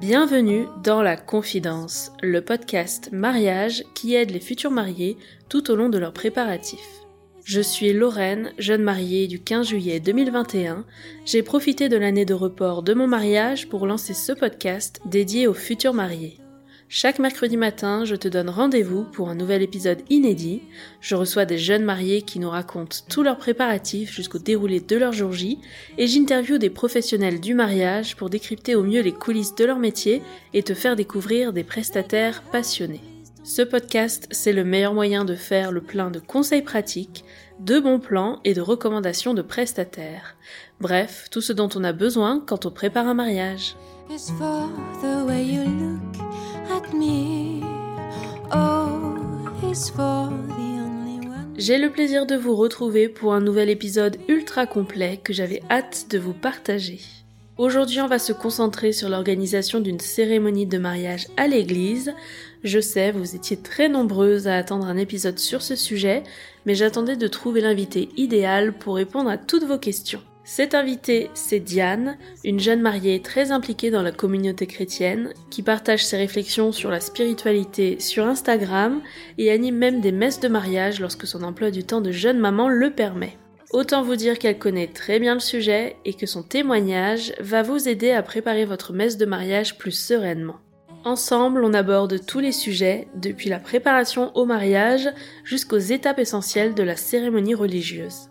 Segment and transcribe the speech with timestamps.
[0.00, 5.16] Bienvenue dans La Confidence, le podcast mariage qui aide les futurs mariés
[5.48, 7.04] tout au long de leurs préparatifs.
[7.44, 10.84] Je suis Lorraine, jeune mariée du 15 juillet 2021.
[11.26, 15.54] J'ai profité de l'année de report de mon mariage pour lancer ce podcast dédié aux
[15.54, 16.40] futurs mariés.
[16.92, 20.60] Chaque mercredi matin, je te donne rendez-vous pour un nouvel épisode inédit.
[21.00, 25.12] Je reçois des jeunes mariés qui nous racontent tous leurs préparatifs jusqu'au déroulé de leur
[25.12, 25.60] jour J
[25.98, 30.20] et j'interviewe des professionnels du mariage pour décrypter au mieux les coulisses de leur métier
[30.52, 33.04] et te faire découvrir des prestataires passionnés.
[33.44, 37.24] Ce podcast, c'est le meilleur moyen de faire le plein de conseils pratiques,
[37.60, 40.34] de bons plans et de recommandations de prestataires.
[40.80, 43.76] Bref, tout ce dont on a besoin quand on prépare un mariage.
[51.56, 56.06] J'ai le plaisir de vous retrouver pour un nouvel épisode ultra complet que j'avais hâte
[56.10, 57.00] de vous partager.
[57.58, 62.14] Aujourd'hui, on va se concentrer sur l'organisation d'une cérémonie de mariage à l'église.
[62.64, 66.22] Je sais, vous étiez très nombreuses à attendre un épisode sur ce sujet,
[66.64, 70.22] mais j'attendais de trouver l'invité idéal pour répondre à toutes vos questions.
[70.52, 76.04] Cette invitée, c'est Diane, une jeune mariée très impliquée dans la communauté chrétienne, qui partage
[76.04, 79.00] ses réflexions sur la spiritualité sur Instagram
[79.38, 82.68] et anime même des messes de mariage lorsque son emploi du temps de jeune maman
[82.68, 83.38] le permet.
[83.70, 87.88] Autant vous dire qu'elle connaît très bien le sujet et que son témoignage va vous
[87.88, 90.56] aider à préparer votre messe de mariage plus sereinement.
[91.04, 95.08] Ensemble, on aborde tous les sujets, depuis la préparation au mariage
[95.44, 98.30] jusqu'aux étapes essentielles de la cérémonie religieuse.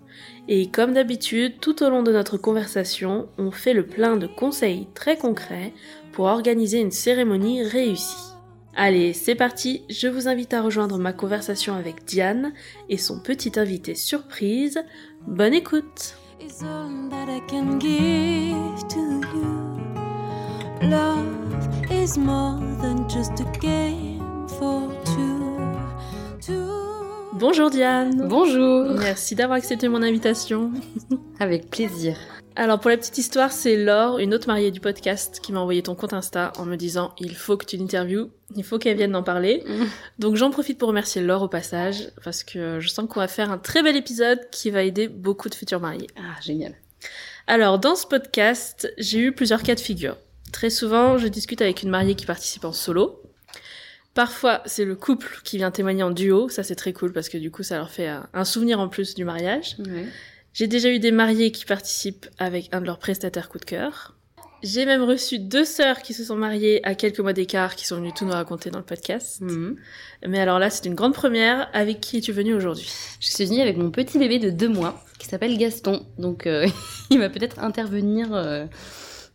[0.51, 4.87] Et comme d'habitude, tout au long de notre conversation, on fait le plein de conseils
[4.95, 5.73] très concrets
[6.11, 8.33] pour organiser une cérémonie réussie.
[8.75, 12.51] Allez, c'est parti, je vous invite à rejoindre ma conversation avec Diane
[12.89, 14.79] et son petit invité surprise.
[15.27, 16.15] Bonne écoute.
[20.81, 24.89] Love is more than just a game for.
[27.39, 30.73] Bonjour Diane Bonjour Merci d'avoir accepté mon invitation.
[31.39, 32.17] Avec plaisir.
[32.57, 35.81] Alors pour la petite histoire, c'est Laure, une autre mariée du podcast, qui m'a envoyé
[35.81, 39.15] ton compte Insta en me disant il faut que tu l'interviewes, il faut qu'elle vienne
[39.15, 39.63] en parler.
[40.19, 43.51] Donc j'en profite pour remercier Laure au passage, parce que je sens qu'on va faire
[43.51, 46.07] un très bel épisode qui va aider beaucoup de futurs mariés.
[46.17, 46.73] Ah, génial.
[47.47, 50.17] Alors dans ce podcast, j'ai eu plusieurs cas de figure.
[50.51, 53.21] Très souvent, je discute avec une mariée qui participe en solo.
[54.19, 57.37] Parfois, c'est le couple qui vient témoigner en duo, ça c'est très cool parce que
[57.37, 59.77] du coup ça leur fait un- un souvenir en plus du mariage.
[60.51, 64.17] J'ai déjà eu des mariés qui participent avec un de leurs prestataires coup de cœur.
[64.61, 67.95] J'ai même reçu deux sœurs qui se sont mariées à quelques mois d'écart qui sont
[67.95, 69.39] venues tout nous raconter dans le podcast.
[69.39, 69.77] Mhm.
[70.27, 71.69] Mais alors là, c'est une grande première.
[71.71, 72.91] Avec qui es-tu venue aujourd'hui?
[73.21, 76.05] Je suis venue avec mon petit bébé de deux mois qui s'appelle Gaston.
[76.17, 76.67] Donc, euh,
[77.09, 78.65] il va peut-être intervenir, euh,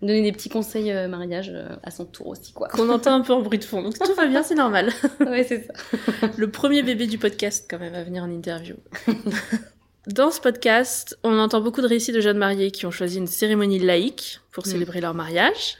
[0.03, 2.69] donner des petits conseils euh, mariage euh, à son tour aussi, quoi.
[2.69, 3.83] Qu'on entend un peu en bruit de fond.
[3.83, 4.91] Donc tout va bien, c'est normal.
[5.21, 6.29] ouais, c'est ça.
[6.37, 8.77] Le premier bébé du podcast quand même va venir en interview.
[10.07, 13.27] Dans ce podcast, on entend beaucoup de récits de jeunes mariés qui ont choisi une
[13.27, 14.71] cérémonie laïque pour Mm.
[14.71, 15.79] célébrer leur mariage.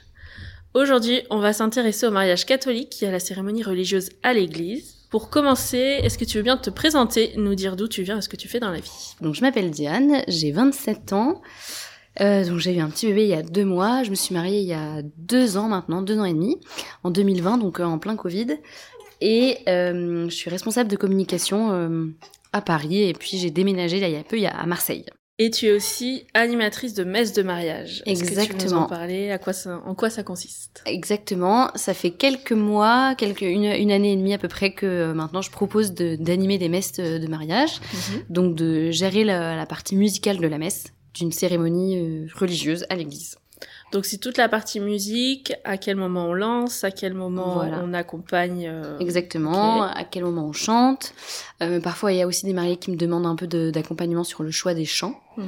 [0.73, 4.95] Aujourd'hui, on va s'intéresser au mariage catholique qui est la cérémonie religieuse à l'église.
[5.11, 8.21] Pour commencer, est-ce que tu veux bien te présenter, nous dire d'où tu viens et
[8.21, 9.15] ce que tu fais dans la vie?
[9.21, 11.41] Donc, je m'appelle Diane, j'ai 27 ans.
[12.21, 14.03] Euh, donc, j'ai eu un petit bébé il y a deux mois.
[14.03, 16.57] Je me suis mariée il y a deux ans maintenant, deux ans et demi,
[17.03, 18.57] en 2020, donc euh, en plein Covid.
[19.21, 22.05] Et euh, je suis responsable de communication euh,
[22.53, 23.03] à Paris.
[23.03, 25.05] Et puis, j'ai déménagé là, il y a peu il y a, à Marseille.
[25.37, 28.01] Et tu es aussi animatrice de messe de mariage.
[28.05, 28.85] Est-ce que tu nous en Exactement.
[28.85, 29.31] parler?
[29.31, 30.81] À quoi ça, En quoi ça consiste?
[30.85, 31.69] Exactement.
[31.75, 35.41] Ça fait quelques mois, quelques une, une année et demie à peu près que maintenant
[35.41, 37.81] je propose de- d'animer des messes de, de mariage,
[38.29, 42.95] donc de gérer la, la partie musicale de la messe d'une cérémonie euh, religieuse à
[42.95, 43.37] l'église.
[43.91, 47.81] Donc c'est toute la partie musique, à quel moment on lance, à quel moment Voilà.
[47.83, 48.67] on accompagne.
[48.69, 49.83] euh, Exactement.
[49.83, 51.13] À quel moment on chante.
[51.63, 54.43] Euh, parfois il y a aussi des mariés qui me demandent un peu d'accompagnement sur
[54.43, 55.19] le choix des chants.
[55.37, 55.45] Mhm.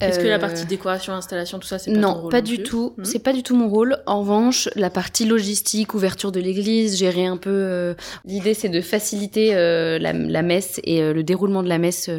[0.00, 2.44] Est-ce que la partie décoration, installation, tout ça, c'est pas ton non, rôle pas non
[2.48, 2.92] du plus tout.
[2.96, 3.04] Mhm.
[3.04, 3.98] C'est pas du tout mon rôle.
[4.06, 7.50] En revanche, la partie logistique, ouverture de l'église, gérer un peu.
[7.52, 11.78] euh, L'idée, c'est de faciliter euh, la, la messe et euh, le déroulement de la
[11.78, 12.10] messe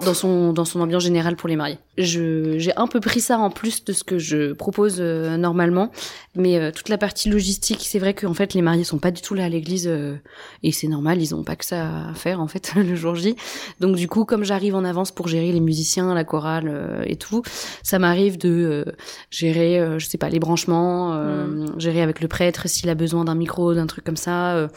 [0.00, 1.78] dans son dans son ambiance générale pour les mariés.
[1.98, 5.90] Je j'ai un peu pris ça en plus de ce que je propose euh, normalement,
[6.34, 9.20] mais euh, toute la partie logistique, c'est vrai qu'en fait les mariés sont pas du
[9.20, 10.16] tout là à l'église euh,
[10.62, 13.36] et c'est normal, ils ont pas que ça à faire en fait le jour J.
[13.80, 17.42] Donc du coup, comme j'arrive en avance pour gérer les musiciens, la chorale et tout,
[17.82, 18.86] ça m'arrive de
[19.30, 23.34] gérer, je sais pas, les branchements, euh, gérer avec le prêtre s'il a besoin d'un
[23.34, 24.68] micro, d'un truc comme ça.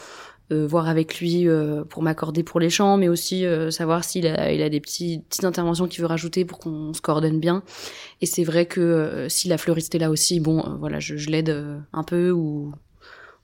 [0.50, 4.04] Euh, euh, voir avec lui euh, pour m'accorder pour les chants, mais aussi euh, savoir
[4.04, 7.38] s'il a, il a des petits, petites interventions qu'il veut rajouter pour qu'on se coordonne
[7.38, 7.62] bien.
[8.20, 11.54] Et c'est vrai que si la fleuriste est là aussi, bon, voilà, je, je l'aide
[11.92, 12.72] un peu ou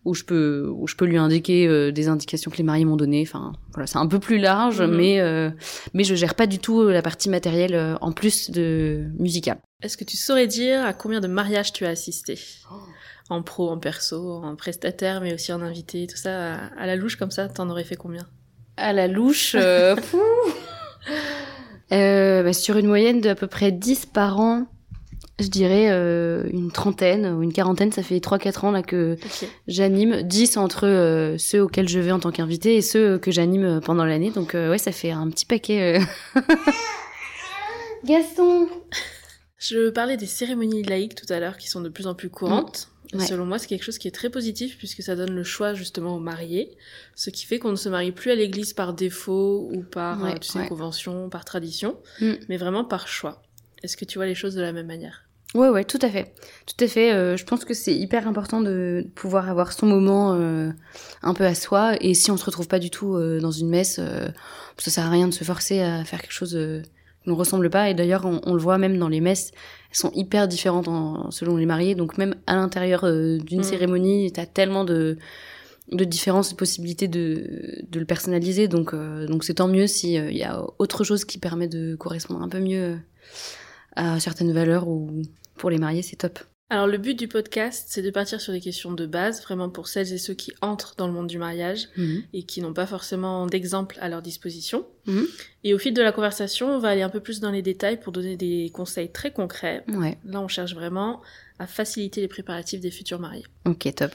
[0.06, 3.24] où je peux où je peux lui indiquer des indications que les mariés m'ont données.
[3.26, 4.94] Enfin, voilà, c'est un peu plus large, Mhm.
[4.96, 5.50] mais
[5.94, 9.58] mais je gère pas du tout la partie matérielle en plus de musicale.
[9.82, 12.38] Est-ce que tu saurais dire à combien de mariages tu as assisté?
[13.30, 16.94] En pro, en perso, en prestataire, mais aussi en invité, tout ça, à, à la
[16.96, 18.26] louche comme ça, t'en aurais fait combien?
[18.76, 19.96] À la louche, euh.
[21.92, 24.66] Euh, bah, sur une moyenne de à peu près 10 par an,
[25.38, 29.16] je dirais euh, une trentaine ou une quarantaine, ça fait 3-4 ans là que
[29.68, 30.22] j'anime.
[30.22, 34.06] 10 entre euh, ceux auxquels je vais en tant qu'invité et ceux que j'anime pendant
[34.06, 34.30] l'année.
[34.30, 36.00] Donc euh, ouais, ça fait un petit paquet.
[36.00, 36.40] euh.
[38.04, 38.68] Gaston
[39.58, 42.88] Je parlais des cérémonies laïques tout à l'heure qui sont de plus en plus courantes.
[43.12, 43.26] Ouais.
[43.26, 46.16] Selon moi, c'est quelque chose qui est très positif puisque ça donne le choix justement
[46.16, 46.76] aux mariés,
[47.14, 50.32] ce qui fait qu'on ne se marie plus à l'église par défaut ou par Ouais,
[50.32, 50.68] euh, tu sais, ouais.
[50.68, 52.32] convention, par tradition, Mm.
[52.48, 53.42] mais vraiment par choix.
[53.82, 55.28] Est-ce que tu vois les choses de la même manière?
[55.54, 56.34] Ouais, ouais, tout à fait.
[56.66, 57.12] Tout à fait.
[57.12, 60.70] euh, je pense que c'est hyper important de pouvoir avoir son moment euh,
[61.22, 61.94] un peu à soi.
[62.00, 64.00] Et si on se retrouve pas du tout euh, dans une messe,
[64.78, 66.58] ça sert à rien de se forcer à faire quelque chose
[67.26, 67.88] nous ressemble pas.
[67.90, 69.50] Et d'ailleurs, on, on le voit même dans les messes,
[69.90, 71.94] elles sont hyper différentes en- selon les mariés.
[71.94, 73.64] Donc même à l'intérieur euh, d'une Mm.
[73.64, 75.16] cérémonie, t'as tellement de
[75.92, 78.68] de différences et de possibilités de, de le personnaliser.
[78.68, 82.40] Donc euh, donc c'est tant mieux s'il y a autre chose qui permet de correspondre
[82.42, 82.96] un peu mieux euh,
[83.96, 85.10] à certaines valeurs ou
[85.56, 86.38] pour les mariés, c'est top.
[86.70, 89.86] Alors le but du podcast, c'est de partir sur des questions de base, vraiment pour
[89.86, 91.88] celles et ceux qui entrent dans le monde du mariage
[92.32, 94.86] et qui n'ont pas forcément d'exemple à leur disposition.
[95.06, 95.26] Mhm.
[95.62, 98.00] Et au fil de la conversation, on va aller un peu plus dans les détails
[98.00, 99.84] pour donner des conseils très concrets.
[99.88, 101.20] Ouais, Là, on cherche vraiment
[101.58, 103.44] à faciliter les préparatifs des futurs mariés.
[103.66, 104.12] ok, top.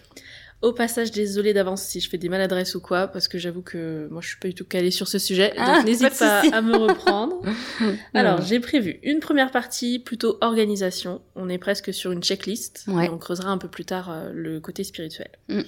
[0.62, 4.10] Au passage, désolé d'avance si je fais des maladresses ou quoi, parce que j'avoue que
[4.12, 6.62] moi je suis pas du tout calée sur ce sujet, Ah, donc n'hésite pas à
[6.62, 7.42] me reprendre.
[8.14, 11.22] Alors, j'ai prévu une première partie plutôt organisation.
[11.36, 12.84] On est presque sur une checklist.
[12.88, 13.06] Ouais.
[13.06, 15.30] Et on creusera un peu plus tard euh, le côté spirituel.
[15.48, 15.62] Mm.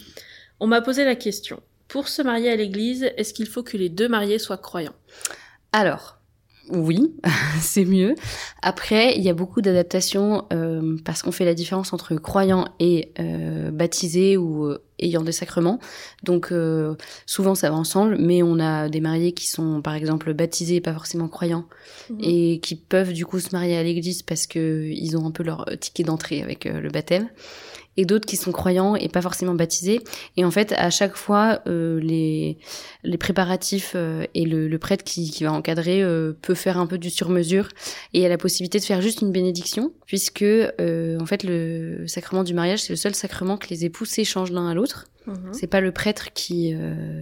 [0.59, 1.61] On m'a posé la question.
[1.87, 4.95] Pour se marier à l'église, est-ce qu'il faut que les deux mariés soient croyants?
[5.71, 6.20] Alors,
[6.73, 7.13] oui,
[7.59, 8.15] c'est mieux.
[8.61, 13.11] Après, il y a beaucoup d'adaptations euh, parce qu'on fait la différence entre croyant et
[13.19, 15.79] euh, baptisé ou euh, ayant des sacrements.
[16.23, 16.95] Donc, euh,
[17.25, 20.81] souvent, ça va ensemble, mais on a des mariés qui sont, par exemple, baptisés et
[20.81, 21.65] pas forcément croyants
[22.19, 25.43] et qui peuvent du coup se marier à l'église parce que ils ont un peu
[25.43, 27.29] leur ticket d'entrée avec le baptême
[27.97, 30.01] et d'autres qui sont croyants et pas forcément baptisés
[30.37, 32.57] et en fait à chaque fois euh, les
[33.03, 36.87] les préparatifs euh, et le, le prêtre qui, qui va encadrer euh, peut faire un
[36.87, 37.67] peu du sur-mesure
[38.13, 42.43] et a la possibilité de faire juste une bénédiction puisque euh, en fait le sacrement
[42.43, 45.53] du mariage c'est le seul sacrement que les époux s'échangent l'un à l'autre Mhm.
[45.53, 47.21] c'est pas le prêtre qui euh,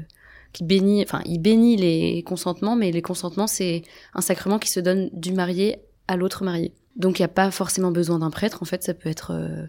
[0.53, 3.83] qui bénit, enfin il bénit les consentements, mais les consentements c'est
[4.13, 5.77] un sacrement qui se donne du marié
[6.07, 6.73] à l'autre marié.
[6.99, 8.59] Donc il n'y a pas forcément besoin d'un prêtre.
[8.61, 9.65] En fait, ça peut être euh,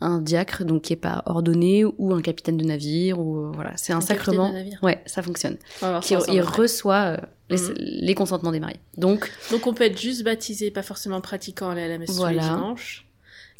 [0.00, 3.72] un diacre, donc qui est pas ordonné, ou un capitaine de navire, ou euh, voilà,
[3.76, 4.48] c'est un, Un capitaine sacrement.
[4.50, 4.78] de navire.
[4.82, 5.56] Ouais, ça fonctionne.
[6.02, 7.16] Qui, il reçoit euh,
[7.50, 7.74] les, Mhm.
[7.78, 8.80] les consentements des mariés.
[8.98, 12.14] Donc Donc on peut être juste baptisé, pas forcément pratiquant, aller à la messe tous
[12.26, 12.42] les Voilà.
[12.42, 13.06] dimanches.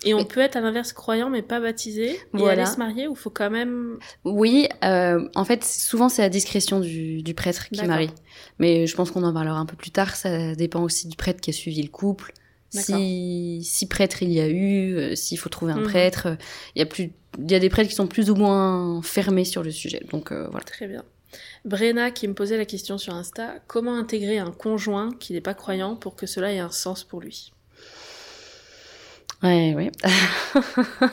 [0.04, 2.62] Et on Mais- peut être à l'inverse croyant mais pas baptisé et Voilà.
[2.64, 6.80] aller se marier ou faut quand même oui, euh, en fait souvent c'est à discrétion
[6.80, 8.10] du, du prêtre qui marie.
[8.58, 10.14] Mais je pense qu'on en parlera un peu plus tard.
[10.14, 12.34] Ça dépend aussi du prêtre qui a suivi le couple.
[12.82, 15.84] Si, si prêtre il y a eu, euh, s'il faut trouver un Mhm.
[15.84, 16.36] prêtre, euh,
[16.74, 19.44] il y a plus, il y a des prêtres qui sont plus ou moins fermés
[19.44, 20.02] sur le sujet.
[20.10, 20.64] Donc euh, voilà.
[20.64, 21.04] Très bien.
[21.64, 25.54] Brenna qui me posait la question sur Insta, comment intégrer un conjoint qui n'est pas
[25.54, 27.52] croyant pour que cela ait un sens pour lui?
[29.42, 29.90] Ouais, ouais.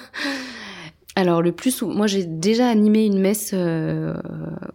[1.16, 4.14] Alors le plus, moi j'ai déjà animé une messe euh,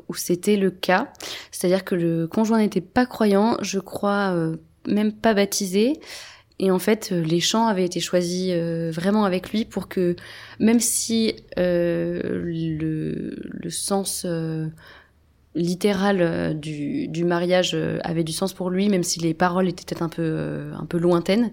[0.08, 1.10] où c'était le cas,
[1.50, 5.94] c'est-à-dire que le conjoint n'était pas croyant, je crois euh, même pas baptisé,
[6.58, 10.16] et en fait euh, les chants avaient été choisis euh, vraiment avec lui pour que
[10.58, 14.26] même si euh, le, sens
[15.54, 20.08] littéral du, mariage avait du sens pour lui, même si les paroles étaient peut-être un
[20.08, 21.50] peu un peu lointaines,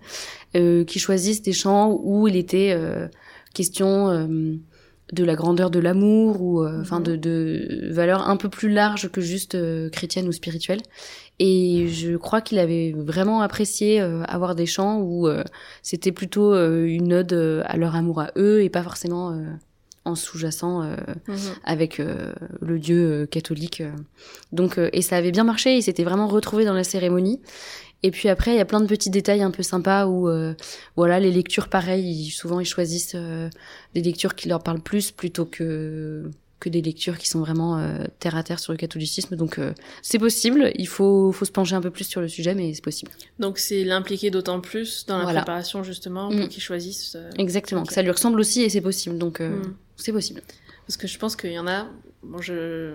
[0.54, 2.78] qu'il choisisse des chants où il était
[3.54, 4.28] question
[5.14, 7.04] de la grandeur de l'amour ou euh, enfin Mhm.
[7.06, 10.82] de, de valeurs un peu plus larges que juste euh, chrétiennes ou spirituelles.
[11.40, 15.44] Et je crois qu'il avait vraiment apprécié euh, avoir des chants où euh,
[15.82, 17.34] c'était plutôt une ode
[17.66, 19.36] à leur amour à eux et pas forcément
[20.06, 20.96] en sous-jacent euh,
[21.64, 23.82] avec le dieu catholique.
[24.52, 27.40] Donc et ça avait bien marché, il s'était vraiment retrouvé dans la cérémonie.
[28.04, 30.54] Et puis après, il y a plein de petits détails un peu sympas où euh,
[30.96, 33.50] voilà, les lectures pareil, ils- souvent ils choisissent euh,
[33.96, 36.30] des lectures qui leur parlent plus plutôt que
[36.60, 39.36] que des lectures qui sont vraiment euh, terre à terre sur le catholicisme.
[39.36, 42.56] Donc euh, c'est possible, il faut, faut se pencher un peu plus sur le sujet,
[42.56, 43.12] mais c'est possible.
[43.38, 45.42] Donc c'est l'impliquer d'autant plus dans la Voilà.
[45.42, 46.40] préparation justement Mm.
[46.40, 47.16] pour qu'ils choisissent.
[47.18, 49.18] euh, Exactement, que ça lui ressemble aussi et c'est possible.
[49.18, 49.74] Donc Mm.
[49.98, 50.42] c'est possible.
[50.88, 51.88] Parce que je pense qu'il y en a,
[52.24, 52.94] bon je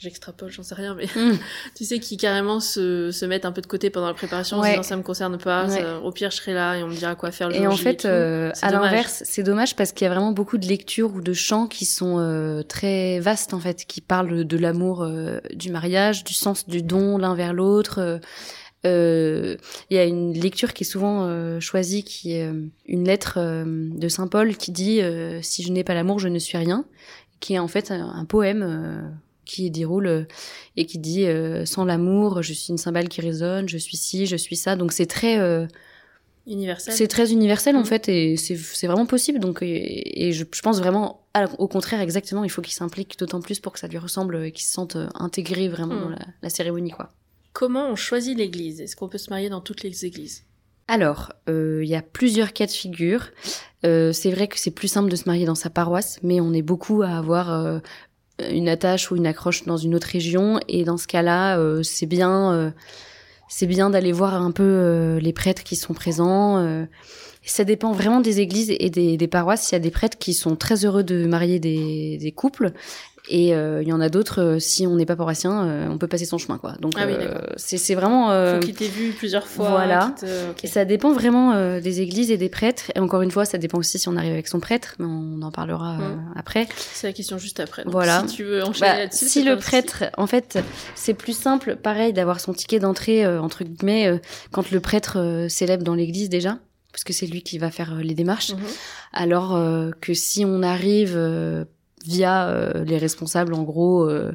[0.00, 1.38] j'extrapole, j'en sais rien, mais Mm.
[1.76, 4.62] tu sais qui carrément se, se mettent un peu de côté pendant la préparation en
[4.62, 4.70] Ouais.
[4.70, 5.80] disant ça me concerne pas, Ouais.
[5.82, 7.72] ça- au pire je serai là et on me dira quoi faire le Et jour
[7.72, 11.14] en fait, euh, à l'inverse, c'est dommage parce qu'il y a vraiment beaucoup de lectures
[11.14, 15.38] ou de chants qui sont euh, très vastes en fait, qui parlent de l'amour euh,
[15.54, 18.20] du mariage, du sens du don l'un vers l'autre.
[18.84, 19.58] Il
[19.90, 22.50] y a une lecture qui est souvent choisie, qui est
[22.86, 25.00] une lettre de Saint Paul qui dit
[25.42, 26.84] Si je n'ai pas l'amour, je ne suis rien»,
[27.40, 29.12] qui est en fait un, un poème
[29.44, 30.24] qui déroule euh,
[30.76, 34.26] et qui dit euh, Sans l'amour, je suis une cymbale qui résonne, je suis ci,
[34.26, 34.76] je suis ça».
[34.76, 35.38] Donc c'est très...
[35.38, 35.66] euh,
[36.46, 36.94] universel.
[36.94, 37.84] c'est très universel en Mhm.
[37.86, 42.00] fait et c'est vraiment possible donc et, et je, je pense vraiment à- au contraire
[42.00, 44.72] exactement il faut qu'il s'implique d'autant plus pour que ça lui ressemble et qu'il se
[44.72, 46.00] sente intégré vraiment Mhm.
[46.00, 47.10] dans la, la cérémonie quoi.
[47.52, 48.80] Comment on choisit l'église?
[48.80, 50.44] Est-ce qu'on peut se marier dans toutes les églises?
[50.88, 53.30] Alors euh, il y a plusieurs cas de figure.
[53.84, 56.52] Euh, c'est vrai que c'est plus simple de se marier dans sa paroisse mais on
[56.52, 57.78] est beaucoup à avoir euh,
[58.50, 62.06] une attache ou une accroche dans une autre région et dans ce cas-là euh, c'est
[62.06, 62.70] bien euh,
[63.48, 66.86] c'est bien d'aller voir un peu euh, les prêtres qui sont présents.
[67.44, 69.70] ça dépend vraiment des églises et des, paroisses.
[69.70, 72.72] Il y a des prêtres qui sont très heureux de marier des couples.
[73.32, 75.98] Et euh, il y en a d'autres, euh, si on n'est pas paroissien, euh, on
[75.98, 76.72] peut passer son chemin, quoi.
[76.80, 78.32] Donc, Ah oui, euh, c'est vraiment...
[78.32, 79.70] euh, Faut qu'il t'ait vu plusieurs fois.
[79.70, 80.14] voilà.
[80.18, 80.26] te-
[80.64, 82.90] et ça dépend vraiment euh, des églises et des prêtres.
[82.96, 85.42] Et encore une fois, ça dépend aussi si on arrive avec son prêtre, mais on
[85.42, 85.96] en parlera
[86.34, 86.66] après.
[86.92, 87.84] C'est la question juste après.
[87.84, 88.24] Donc, Voilà.
[88.26, 89.28] Si tu veux enchaîner Bah, là-dessus.
[89.28, 90.58] si le prêtre, en fait,
[90.96, 94.18] c'est plus simple, pareil, d'avoir son ticket d'entrée, euh, entre guillemets, euh,
[94.50, 96.58] quand le prêtre célèbre dans l'église déjà,
[96.92, 98.58] parce que c'est lui qui va faire les démarches, Mhm.
[99.12, 101.64] alors euh, que si on arrive euh,
[102.06, 104.32] via euh, les responsables, en gros, euh,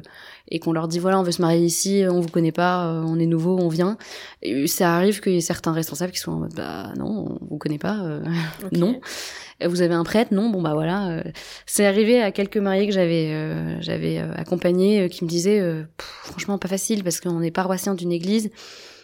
[0.48, 3.02] et qu'on leur dit, voilà, on veut se marier ici, on vous connaît pas, euh,
[3.06, 3.96] on est nouveau, on vient,
[4.42, 7.46] et ça arrive qu'il y ait certains responsables qui sont en mode, bah non, on
[7.46, 8.22] vous connaît pas, euh,
[8.72, 9.00] non.
[9.62, 11.08] Euh, Vous avez un prêtre Non, bon bah voilà.
[11.08, 11.22] euh,
[11.64, 15.60] c'est arrivé à quelques mariés que j'avais euh, j'avais euh, accompagnés euh, qui me disaient
[15.60, 18.50] euh, franchement pas facile parce qu'on est paroissien d'une église,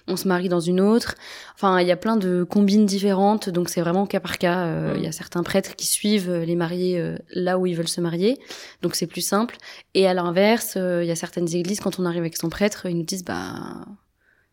[0.08, 1.14] on se marie dans une autre.
[1.54, 4.66] Enfin, il y a plein de combines différentes, donc c'est vraiment cas par cas.
[4.66, 5.04] Euh, Il Mm.
[5.04, 8.00] y a certains prêtres qui suivent euh, les mariés euh, là où ils veulent se
[8.00, 8.38] marier,
[8.82, 9.56] donc c'est plus simple.
[9.94, 12.96] Et à l'inverse, il y a certaines églises quand on arrive avec son prêtre, ils
[12.96, 13.54] nous disent bah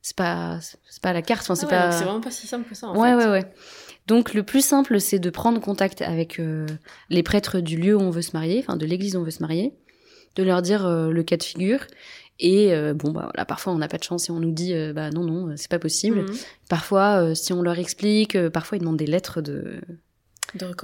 [0.01, 2.31] c'est pas c'est pas à la carte, enfin Ah c'est ouais, pas C'est vraiment pas
[2.31, 2.87] si simple que ça.
[2.87, 3.15] En ouais, fait.
[3.15, 3.45] ouais, ouais.
[4.07, 6.65] Donc le plus simple, c'est de prendre contact avec euh,
[7.09, 9.29] les prêtres du lieu où on veut se marier, enfin de l'église où on veut
[9.31, 9.73] se marier,
[10.35, 11.81] de leur dire euh, le cas de figure.
[12.39, 14.73] Et euh, bon, bah là, parfois on n'a pas de chance et on nous dit,
[14.73, 16.21] euh, bah non, non, c'est pas possible.
[16.21, 16.35] Mhm.
[16.69, 19.81] Parfois, euh, si on leur explique, euh, parfois ils demandent des lettres de,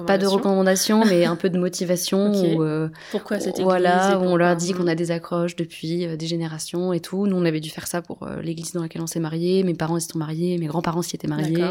[0.06, 2.32] pas de recommandations, mais un peu de motivation.
[2.36, 2.58] Ok.
[2.58, 4.80] ou, euh, Pourquoi cette église voilà, où on leur dit Mhm.
[4.80, 7.26] qu'on a des accroches depuis euh, des générations et tout.
[7.26, 9.64] Nous, on avait dû faire ça pour euh, l'église dans laquelle on s'est marié.
[9.64, 11.64] Mes parents s'y sont mariés, mes grands-parents s'y étaient mariés.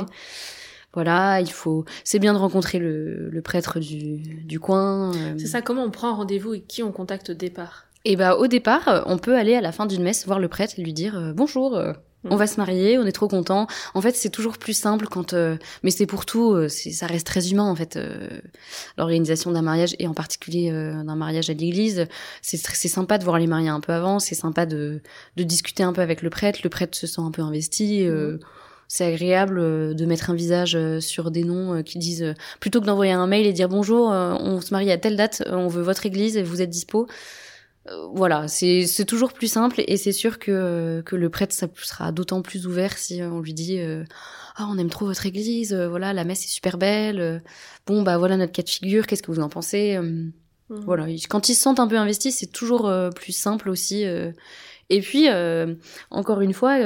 [0.94, 1.84] Voilà, il faut.
[2.04, 5.12] C'est bien de rencontrer le, le prêtre du, du coin.
[5.14, 5.34] euh.
[5.38, 7.86] C'est ça, comment on prend rendez-vous et qui on contacte au départ?
[8.04, 10.48] Et bah au départ, euh, on peut aller à la fin d'une messe voir le
[10.48, 11.76] prêtre et lui dire euh, bonjour.
[11.76, 11.92] euh,
[12.24, 12.28] Mm.
[12.32, 13.66] On va se marier, on est trop content.
[13.92, 16.56] En fait, c'est toujours plus simple quand, euh, mais c'est pour tout.
[16.68, 17.98] ça reste très humain en fait.
[18.96, 22.06] L'organisation d'un mariage et en particulier d'un mariage à l'église,
[22.40, 22.56] c'est
[22.88, 24.18] sympa de voir les mariés un peu avant.
[24.18, 25.00] C'est sympa de
[25.36, 26.60] de discuter un peu avec le prêtre.
[26.64, 28.06] Le prêtre se sent un peu investi.
[28.06, 28.38] euh,
[28.88, 33.26] c'est agréable de mettre un visage sur des noms qui disent plutôt que d'envoyer un
[33.26, 36.42] mail et dire bonjour, on se marie à telle date, on veut votre église et
[36.42, 37.06] vous êtes dispo.
[38.14, 42.12] Voilà, c'est c'est toujours plus simple et c'est sûr que que le prêtre ça sera
[42.12, 44.04] d'autant plus ouvert si euh, on lui dit euh,
[44.56, 47.38] ah on aime trop votre église, euh, voilà la messe est super belle, euh,
[47.86, 49.98] bon bah voilà notre cas de figure, qu'est-ce que vous en pensez
[50.70, 50.80] Mhm.
[50.86, 54.06] voilà, quand ils se sentent un peu investis, c'est toujours euh, plus simple aussi.
[54.06, 54.32] euh.
[54.88, 55.74] Et puis, euh,
[56.10, 56.78] encore une fois,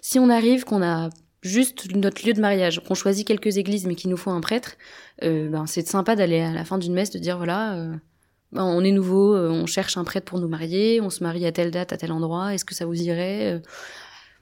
[0.00, 1.10] si on arrive, qu'on a
[1.42, 4.76] juste notre lieu de mariage, qu'on choisit quelques églises, mais qu'il nous faut un prêtre,
[5.22, 7.90] ben, c'est sympa d'aller à la fin d'une messe, de dire voilà,
[8.54, 11.52] on est nouveau, euh, on cherche un prêtre pour nous marier, on se marie à
[11.52, 13.60] telle date, à tel endroit, est-ce que ça vous irait Euh,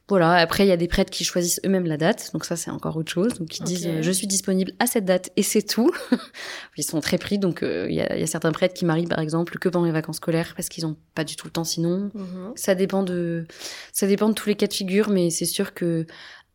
[0.08, 2.70] voilà, après il y a des prêtres qui choisissent eux-mêmes la date, donc ça c'est
[2.70, 3.34] encore autre chose.
[3.34, 5.90] Donc ils disent euh, je suis disponible à cette date et c'est tout.
[6.76, 8.84] Ils sont très pris, donc euh, il y, a, il y a certains prêtres qui
[8.84, 11.50] marient par exemple que pendant les vacances scolaires parce qu'ils ont pas du tout le
[11.50, 12.10] temps sinon.
[12.14, 12.52] Mhm.
[12.54, 13.46] Ça dépend de,
[13.92, 16.06] ça dépend de tous les cas de figure, mais c'est sûr que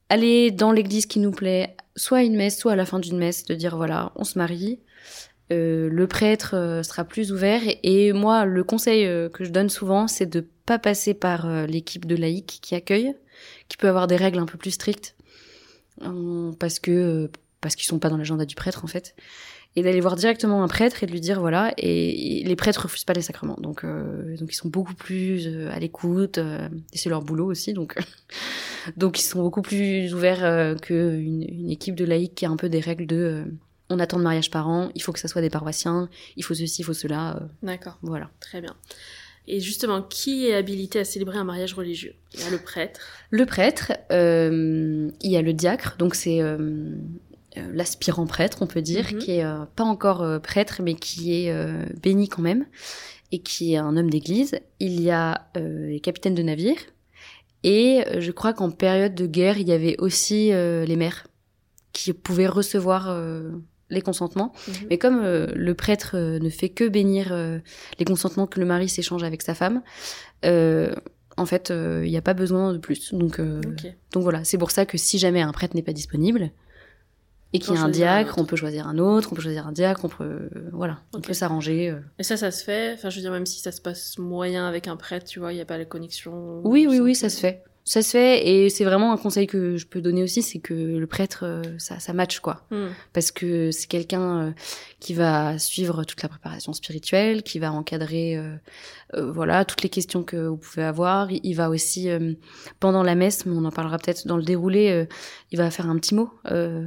[0.07, 3.17] aller dans l'église qui nous plaît, soit à une messe, soit à la fin d'une
[3.17, 4.79] messe, de dire voilà, on se marie.
[5.51, 9.69] Euh, le prêtre euh, sera plus ouvert et, moi le conseil euh, que je donne
[9.69, 13.13] souvent c'est de pas passer par l'équipe de laïcs qui accueille
[13.67, 15.15] qui peut avoir des règles un peu plus strictes
[16.59, 17.29] parce que
[17.59, 19.15] parce qu'ils sont pas dans l'agenda du prêtre en fait
[19.75, 21.73] et d'aller voir directement un prêtre et de lui dire voilà.
[21.77, 26.37] Et, les prêtres refusent pas les sacrements, donc donc ils sont beaucoup plus à l'écoute
[26.37, 27.95] et c'est leur boulot aussi, donc
[28.97, 32.69] donc ils sont beaucoup plus ouverts qu'une une équipe de laïcs qui a un peu
[32.69, 33.45] des règles de
[33.91, 36.53] on attend de mariage par an, il faut que ça soit des paroissiens, il faut
[36.53, 37.41] ceci, il faut cela.
[37.61, 37.97] D'accord.
[38.01, 38.29] Voilà.
[38.39, 38.75] Très bien.
[39.47, 42.13] Et justement, qui est habilité à célébrer un mariage religieux?
[42.33, 43.01] Il y a le prêtre.
[43.31, 46.41] Le prêtre, il y a le diacre, donc c'est
[47.57, 49.19] euh, l'aspirant prêtre, on peut dire, mhm.
[49.19, 51.53] qui est euh, pas encore euh, prêtre, mais qui est
[52.01, 52.65] béni quand même,
[53.31, 54.59] et qui est un homme d'église.
[54.79, 56.77] Il y a les capitaines de navire,
[57.63, 61.27] et je crois qu'en période de guerre, il y avait aussi les maires
[61.93, 63.15] qui pouvaient recevoir
[63.91, 64.51] les consentements.
[64.67, 64.73] Mhm.
[64.89, 67.35] Mais comme le prêtre ne fait que bénir
[67.99, 69.83] les consentements que le mari s'échange avec sa femme,
[70.43, 73.13] en fait, il n'y a pas besoin de plus.
[73.13, 76.51] Donc, donc voilà, c'est pour ça que si jamais un prêtre n'est pas disponible,
[77.53, 79.73] et qu'il y a un diacre, on peut choisir un autre, on peut choisir un
[79.73, 81.89] diacre, on peut, voilà, on peut s'arranger.
[81.89, 81.99] Euh.
[82.17, 82.93] Et ça, ça se fait?
[82.93, 85.51] Enfin, je veux dire, même si ça se passe moyen avec un prêtre, tu vois,
[85.51, 86.61] il n'y a pas la connexion.
[86.63, 87.63] Oui, oui, oui, ça se fait.
[87.83, 90.73] Ça se fait, et c'est vraiment un conseil que je peux donner aussi, c'est que
[90.73, 92.61] le prêtre, euh, ça, ça match, quoi.
[92.69, 92.89] Hmm.
[93.11, 94.51] Parce que c'est quelqu'un euh,
[94.99, 100.23] qui va suivre toute la préparation spirituelle, qui va encadrer euh, voilà, toutes les questions
[100.23, 101.29] que vous pouvez avoir.
[101.31, 102.33] Il va aussi, euh,
[102.79, 105.07] pendant la messe, mais on en parlera peut-être dans le déroulé,
[105.51, 106.29] il va faire un petit mot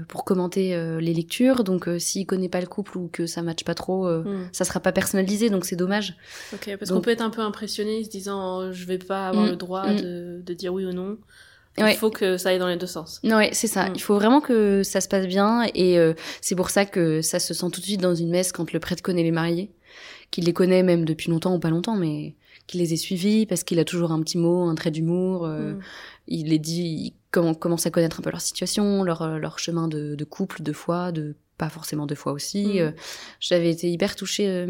[0.08, 1.64] pour commenter les lectures.
[1.64, 4.48] Donc, s'il connaît pas le couple ou que ça matche pas trop, hmm.
[4.52, 6.16] ça sera pas personnalisé, donc c'est dommage.
[6.52, 9.46] Ok, parce qu'on peut être un peu impressionné en se disant, je vais pas avoir
[9.46, 9.50] hmm.
[9.50, 11.18] le droit de, de, dire oui ou non.
[11.76, 13.20] Il faut que ça aille dans les deux sens.
[13.24, 13.88] Ouais, c'est ça.
[13.94, 15.98] Il faut vraiment que ça se passe bien et
[16.40, 18.78] c'est pour ça que ça se sent tout de suite dans une messe quand le
[18.78, 19.72] prêtre connaît les mariés
[20.34, 22.34] qu'il les connaît même depuis longtemps ou pas longtemps, mais
[22.66, 25.46] qu'il les ait suivis parce qu'il a toujours un petit mot, un trait d'humour.
[25.46, 25.80] Euh, mm.
[26.26, 29.86] Il les dit, il commence à connaître un peu leur situation, leur, euh, leur chemin
[29.86, 32.64] de, de couple, de foi, de pas forcément de foi aussi.
[32.64, 32.78] Mm.
[32.78, 32.90] Euh,
[33.38, 34.66] j'avais été hyper touchée.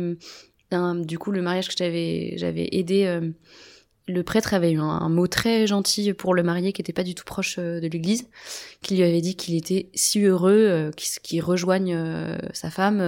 [0.70, 3.20] du coup, le mariage que j'avais j'avais aidé
[4.06, 7.14] le prêtre avait eu un, mot très gentil pour le marié qui était pas du
[7.14, 8.28] tout proche euh, de l'église,
[8.82, 10.90] qui lui avait dit qu'il était si heureux euh,
[11.22, 12.98] qu'il rejoigne euh, sa femme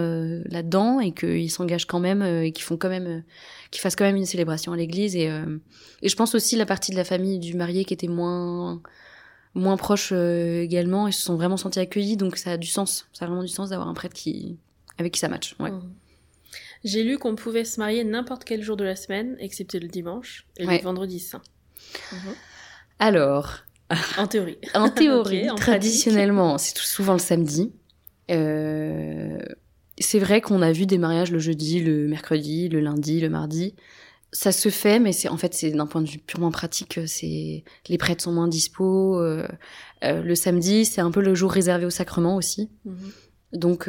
[0.46, 3.22] là-dedans et qu'il s'engage quand même et qu'ils font quand même
[3.70, 5.30] qu'il fasse quand même une célébration à l'église et
[6.02, 8.80] et je pense aussi la partie de la famille du marié qui était moins
[9.54, 13.24] moins proche également ils se sont vraiment sentis accueillis donc ça a du sens ça
[13.24, 14.56] a vraiment du sens d'avoir un prêtre qui
[14.98, 15.70] avec qui ça match ouais.
[15.70, 15.82] Mmh.
[16.84, 20.46] J'ai lu qu'on pouvait se marier n'importe quel jour de la semaine, excepté le dimanche
[20.56, 21.42] et le vendredi saint.
[22.12, 22.34] Mhm.
[22.98, 23.58] Alors.
[24.18, 24.58] En théorie.
[24.74, 27.72] en théorie, traditionnellement, c'est souvent le samedi.
[28.30, 29.38] Euh,
[29.98, 33.74] c'est vrai qu'on a vu des mariages le jeudi, le mercredi, le lundi, le mardi.
[34.32, 36.98] Ça se fait, mais c'est en fait c'est d'un point de vue purement pratique.
[37.06, 39.20] C'est les prêtres sont moins dispo.
[39.20, 39.46] Euh,
[40.04, 42.68] euh, le samedi, c'est un peu le jour réservé au sacrement aussi.
[42.84, 43.12] Mhm.
[43.52, 43.88] Donc,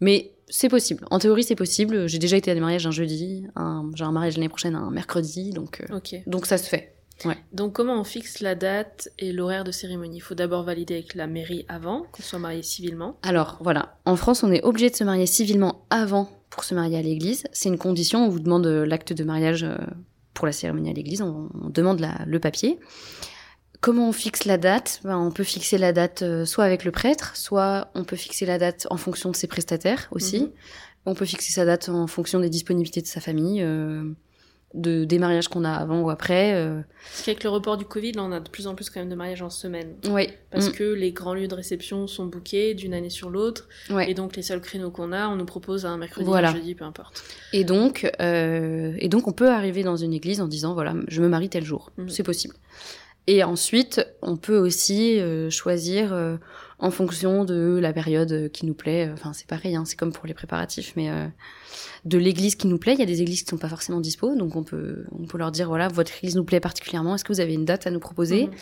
[0.00, 1.06] mais c'est possible.
[1.10, 2.06] En théorie, c'est possible.
[2.08, 3.46] J'ai déjà été à des mariages un jeudi,
[3.94, 6.94] j'ai un mariage l'année prochaine un mercredi, donc, euh, donc ça se fait.
[7.24, 7.38] Ouais.
[7.52, 10.18] Donc comment on fixe la date et l'horaire de cérémonie?
[10.18, 13.16] Il faut d'abord valider avec la mairie avant qu'on soit marié civilement.
[13.22, 16.98] Alors voilà, en France, on est obligé de se marier civilement avant pour se marier
[16.98, 17.44] à l'église.
[17.52, 19.76] C'est une condition, on vous demande euh, l'acte de mariage euh,
[20.34, 22.78] pour la cérémonie à l'église, on, demande le papier.
[23.82, 25.00] Comment on fixe la date?
[25.02, 28.46] Ben, On peut fixer la date euh, soit avec le prêtre, soit on peut fixer
[28.46, 30.42] la date en fonction de ses prestataires aussi.
[30.42, 30.50] Mhm.
[31.04, 34.04] On peut fixer sa date en fonction des disponibilités de sa famille, euh,
[34.74, 36.54] de, des mariages qu'on a avant ou après.
[36.54, 36.80] Euh.
[37.10, 39.08] Parce qu'avec le report du Covid, là, on a de plus en plus quand même
[39.08, 39.96] de mariages en semaine.
[40.08, 40.28] Oui.
[40.52, 40.72] Parce mm.
[40.74, 43.68] que les grands lieux de réception sont bookés d'une année sur l'autre.
[44.06, 46.50] Et donc, les seuls créneaux qu'on a, on nous propose un mercredi, voilà.
[46.50, 47.24] un jeudi, peu importe.
[47.52, 51.26] Et donc, et donc, on peut arriver dans une église en disant, voilà, je me
[51.26, 51.90] marie tel jour.
[51.96, 52.08] Mm.
[52.10, 52.54] C'est possible.
[53.26, 56.36] Et ensuite, on peut aussi euh, choisir euh,
[56.78, 59.10] en fonction de la période qui nous plaît.
[59.12, 61.28] Enfin, c'est pareil, hein, c'est comme pour les préparatifs, mais euh,
[62.04, 62.94] de l'église qui nous plaît.
[62.94, 65.38] Il y a des églises qui sont pas forcément dispo, donc on peut on peut
[65.38, 67.14] leur dire voilà, votre église nous plaît particulièrement.
[67.14, 68.52] Est-ce que vous avez une date à nous proposer mhm.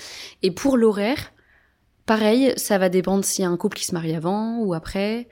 [0.43, 1.33] Et pour l'horaire,
[2.05, 5.29] pareil, ça va dépendre s'il y a un couple qui se marie avant ou après.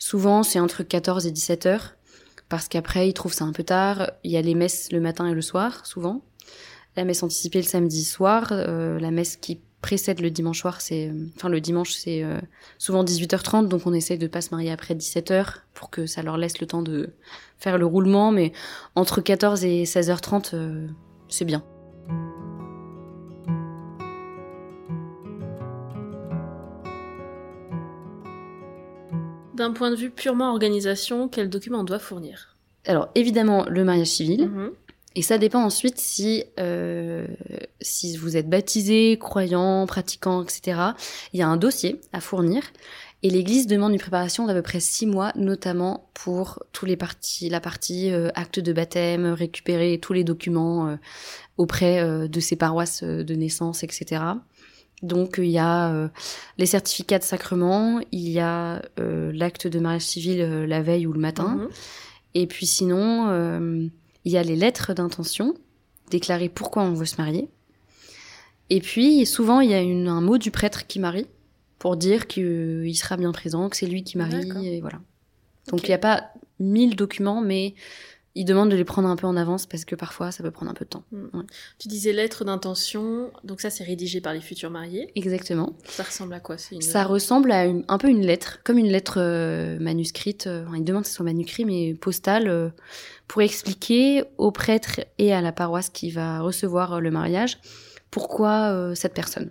[0.00, 1.94] Souvent, c'est entre 14 et 17 heures,
[2.48, 4.10] parce qu'après, ils trouvent ça un peu tard.
[4.24, 6.22] Il y a les messes le matin et le soir, souvent
[6.96, 11.08] la messe anticipée le samedi soir, euh, la messe qui précède le dimanche soir, c'est,
[11.08, 12.40] euh, enfin le dimanche c'est euh,
[12.78, 16.38] souvent 18h30, donc on essaie de pas se marier après 17h pour que ça leur
[16.38, 17.10] laisse le temps de
[17.58, 18.52] faire le roulement, mais
[18.94, 20.88] entre 14 et 16h30,
[21.28, 21.62] c'est bien.
[29.54, 32.56] D'un point de vue purement organisation, quel document on doit fournir?
[32.86, 34.48] Alors évidemment le mariage civil.
[34.48, 34.72] Mhm.
[35.16, 37.26] Et ça dépend ensuite si euh,
[37.80, 40.80] si vous êtes baptisé, croyant, pratiquant, etc.
[41.32, 42.62] Il y a un dossier à fournir
[43.22, 47.48] Et l'Église demande une préparation d'à peu près six mois, notamment pour tous les parties,
[47.48, 50.96] la partie euh, acte de baptême, récupérer tous les documents euh,
[51.56, 54.20] auprès euh, de ses paroisses de naissance, etc.
[55.02, 56.10] Donc il y a
[56.56, 61.20] les certificats de sacrement, il y a l'acte de mariage civil la veille ou le
[61.20, 61.68] matin, Mhm.
[62.34, 63.90] et puis sinon
[64.24, 65.54] il y a les lettres d'intention,
[66.10, 67.48] déclarer pourquoi on veut se marier.
[68.70, 71.26] Et puis souvent il y a une- un mot du prêtre qui marie
[71.78, 75.00] pour dire qu'il sera bien présent, que c'est lui qui marie, et voilà.
[75.68, 77.74] Donc il n'y a pas mille documents, mais
[78.36, 80.70] il demande de les prendre un peu en avance parce que parfois ça peut prendre
[80.70, 81.04] un peu de temps.
[81.78, 85.10] Tu disais lettre d'intention, donc ça c'est rédigé par les futurs mariés.
[85.14, 85.74] Exactement.
[85.84, 86.82] Ça ressemble à quoi une...
[86.82, 90.46] Ça ressemble à une- un peu une lettre, comme une lettre euh, manuscrite.
[90.48, 92.70] euh, enfin, il demande que ce soit manuscrit, mais postale, euh,
[93.28, 97.58] pour expliquer au prêtre et à la paroisse qui va recevoir euh, le mariage
[98.10, 99.50] pourquoi euh, cette personne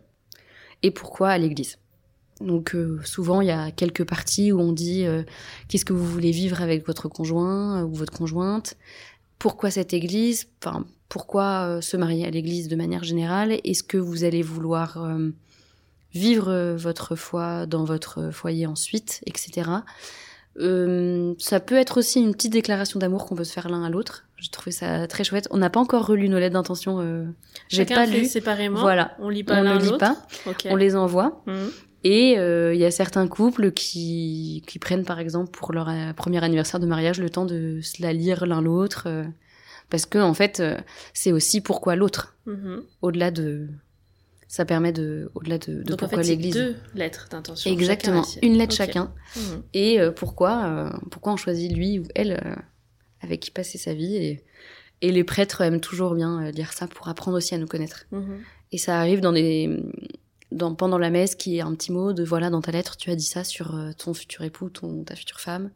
[0.84, 1.78] et pourquoi à l'église.
[2.44, 5.24] Donc euh, souvent il y a quelques parties où on dit euh,
[5.68, 8.76] qu'est-ce que vous voulez vivre avec votre conjoint euh, ou votre conjointe,
[9.40, 14.24] pourquoi cette église, enfin pourquoi se marier à l'église de manière générale, est-ce que vous
[14.24, 15.06] allez vouloir
[16.12, 19.70] vivre votre foi dans votre foyer ensuite, etc.
[20.60, 23.90] Euh, ça peut être aussi une petite déclaration d'amour qu'on peut se faire l'un à
[23.90, 24.26] l'autre.
[24.38, 25.48] J'ai trouvé ça très chouette.
[25.52, 27.00] On n'a pas encore relu nos lettres d'intention.
[27.00, 27.26] Euh,
[27.70, 28.26] J'ai pas fait lu.
[28.26, 28.82] séparément.
[28.82, 29.16] Voilà.
[29.20, 30.06] On lit pas On l'un ne lit l'autre.
[30.70, 31.42] On les envoie.
[31.48, 31.72] Mhm.
[32.04, 36.12] Et euh, il y a certains couples qui, qui prennent par exemple pour leur euh,
[36.14, 39.04] premier anniversaire de mariage le temps de se la lire l'un l'autre.
[39.08, 39.24] euh,
[39.90, 40.78] parce que en fait, euh,
[41.14, 42.36] c'est aussi pourquoi l'autre.
[42.46, 42.84] Mhm.
[43.02, 43.68] Au-delà de.
[44.48, 45.32] Ça permet de.
[45.36, 46.54] Au-delà de, de Donc en pourquoi fait, l'église.
[46.56, 47.72] deux lettres d'intention.
[47.72, 48.24] Exactement.
[48.42, 49.14] Une lettre chacun.
[49.36, 49.64] Mhm.
[49.74, 52.40] et pourquoi pourquoi on choisit lui ou elle
[53.22, 54.44] avec qui passer sa vie et,
[55.02, 58.40] et les prêtres aiment toujours bien lire ça pour apprendre aussi à nous connaître Mhm.
[58.74, 59.70] et ça arrive dans des
[60.54, 63.10] dans pendant la messe qui est un petit mot de voilà dans ta lettre tu
[63.12, 65.72] as dit ça sur euh, ton futur époux ton ta future femme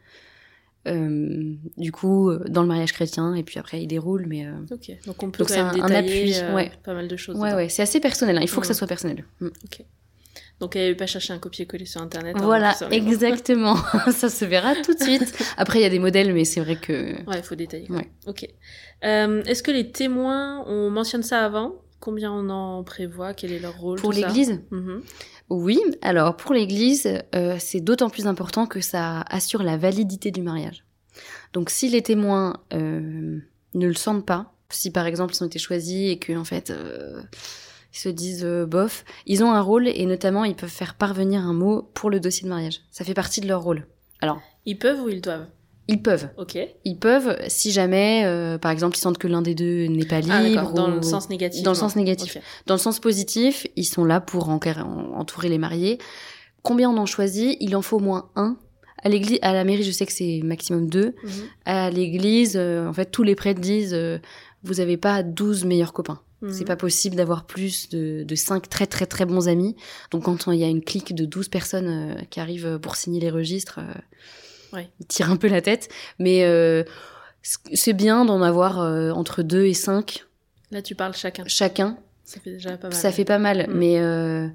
[0.88, 4.54] Euh, du coup euh, dans le mariage chrétien et puis après il déroule mais euh,
[4.72, 4.90] Ok.
[5.06, 6.72] Donc on peut Donc quand c'est même un- appui, euh, ouais.
[6.86, 7.36] pas mal de choses.
[7.36, 7.58] ouais dedans.
[7.58, 8.42] ouais c'est assez personnel hein.
[8.42, 8.78] il faut que ça Mhm.
[8.78, 9.48] soit personnel Mm.
[10.60, 12.36] Donc elle pas chercher un copier-coller sur internet.
[12.38, 13.76] hein, voilà exactement
[14.12, 16.78] ça se verra tout de suite après il y a des modèles mais c'est vrai
[16.78, 17.90] que Ouais, il faut détailler.
[17.92, 18.10] Ouais.
[18.26, 18.48] Ok.
[19.02, 21.76] Est-ce que les témoins, on mentionne ça avant?
[22.08, 25.02] Combien on en prévoit Quel est leur rôle pour l'église Mhm.
[25.50, 30.42] Oui, alors pour l'Église, euh, c'est d'autant plus important que ça assure la validité du
[30.42, 30.86] mariage.
[31.52, 33.42] Donc si les témoins euh,
[33.74, 36.70] ne le sentent pas, si par exemple ils ont été choisis et que en fait
[36.70, 37.22] euh,
[37.94, 41.52] ils se disent bof, ils ont un rôle et notamment ils peuvent faire parvenir un
[41.52, 42.80] mot pour le dossier de mariage.
[42.90, 43.86] Ça fait partie de leur rôle.
[44.22, 45.48] Alors Ils peuvent ou ils doivent?
[45.88, 46.58] Ils peuvent, Ok.
[46.86, 50.20] ils peuvent si jamais euh, par exemple ils sentent que l'un des deux n'est pas
[50.20, 50.34] libre.
[50.36, 51.64] Ah d'accord, dans le sens négatif.
[51.64, 52.38] dans le sens négatif.
[52.66, 55.98] Dans le sens positif, ils sont là pour en- en- entourer les mariés.
[56.64, 57.56] Combien on en choisit?
[57.62, 58.58] Il en faut au moins un.
[59.04, 61.16] À l'église, à la mairie, je sais que c'est maximum deux.
[61.24, 61.30] Mhm.
[61.66, 64.18] À l'église, euh, en fait, tous les prêtres disent euh,
[64.64, 66.20] vous n'avez pas 12 meilleurs copains.
[66.42, 66.52] Mhm.
[66.52, 69.76] C'est pas possible d'avoir plus de, de 5 très très très bons amis.
[70.12, 73.30] Donc quand il y a une clique de 12 personnes qui arrivent pour signer les
[73.30, 73.80] registres,
[74.74, 74.90] Ouais.
[75.00, 75.90] ils tirent un peu la tête.
[76.20, 76.84] Mais euh,
[77.42, 80.26] c'est bien d'en avoir euh, entre 2 et 5
[80.72, 81.44] Là, tu parles chacun.
[81.48, 81.98] chacun.
[82.26, 82.94] Ça fait déjà pas mal.
[82.98, 83.74] Ça fait pas mal, Mm.
[83.74, 84.48] mais euh,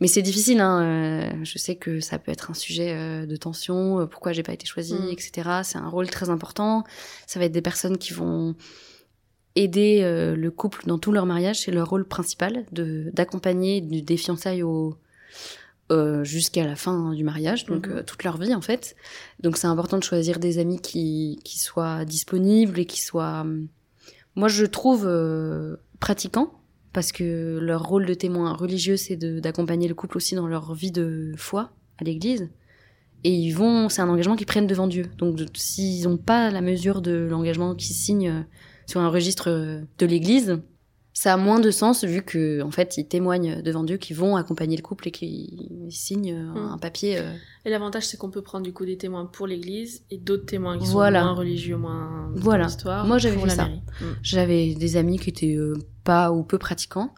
[0.00, 0.60] mais c'est difficile.
[0.60, 1.42] Hein.
[1.42, 4.06] Je sais que ça peut être un sujet de tension.
[4.06, 5.08] Pourquoi j'ai pas été choisie, Mm.
[5.10, 5.50] etc.
[5.64, 6.84] C'est un rôle très important.
[7.26, 8.54] Ça va être des personnes qui vont
[9.56, 10.02] aider
[10.36, 11.60] le couple dans tout leur mariage.
[11.60, 14.96] C'est leur rôle principal d'accompagner du- des fiançailles au
[15.92, 17.96] euh, jusqu'à la fin du mariage, donc Mhm.
[17.98, 18.96] euh, toute leur vie en fait.
[19.40, 23.68] Donc c'est important de choisir des amis qui qui soient disponibles et qui soient, hum,
[24.34, 26.52] moi je trouve euh, pratiquants
[26.92, 30.92] parce que leur rôle de témoin religieux, c'est d'accompagner le couple aussi dans leur vie
[30.92, 32.48] de foi à l'église.
[33.24, 35.06] Et ils vont, c'est un engagement qu'ils prennent devant Dieu.
[35.18, 38.42] Donc, s'ils n'ont pas la mesure de l'engagement qu'ils signent euh,
[38.86, 40.58] sur un registre euh, de l'église,
[41.18, 44.36] ça a moins de sens vu que, en fait, ils témoignent devant Dieu qu'ils vont
[44.36, 46.72] accompagner le couple et qu'ils signent euh, Mm.
[46.74, 47.16] un papier.
[47.18, 47.32] euh,
[47.64, 50.78] Et l'avantage, c'est qu'on peut prendre du coup des témoins pour l'Église et d'autres témoins
[50.78, 52.64] qui sont moins religieux, moins dans Voilà.
[52.66, 53.06] l'histoire.
[53.06, 53.64] Moi, j'avais fait ça.
[53.64, 53.80] mairie.
[54.02, 54.04] Mm.
[54.22, 55.72] J'avais des amis qui étaient euh,
[56.04, 57.14] pas ou peu pratiquants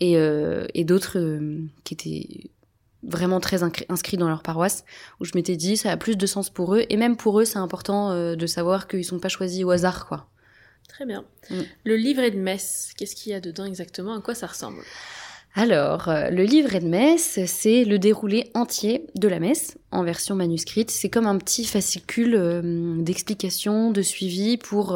[0.00, 1.38] et, euh, et d'autres
[1.84, 2.50] qui étaient
[3.04, 4.84] vraiment très inscrits dans leur paroisse
[5.20, 7.44] où je m'étais dit ça a plus de sens pour eux et même pour eux
[7.44, 10.26] c'est important de savoir qu'ils sont pas choisis au hasard quoi.
[10.88, 11.24] Très bien.
[11.50, 11.60] Mm.
[11.84, 14.14] Le livret de messe, qu'est-ce qu'il y a dedans exactement?
[14.14, 14.82] À quoi ça ressemble?
[15.54, 20.34] Alors, euh, le livret de messe, c'est le déroulé entier de la messe en version
[20.34, 20.90] manuscrite.
[20.90, 24.94] C'est comme un petit fascicule euh, d'explication, de suivi pour,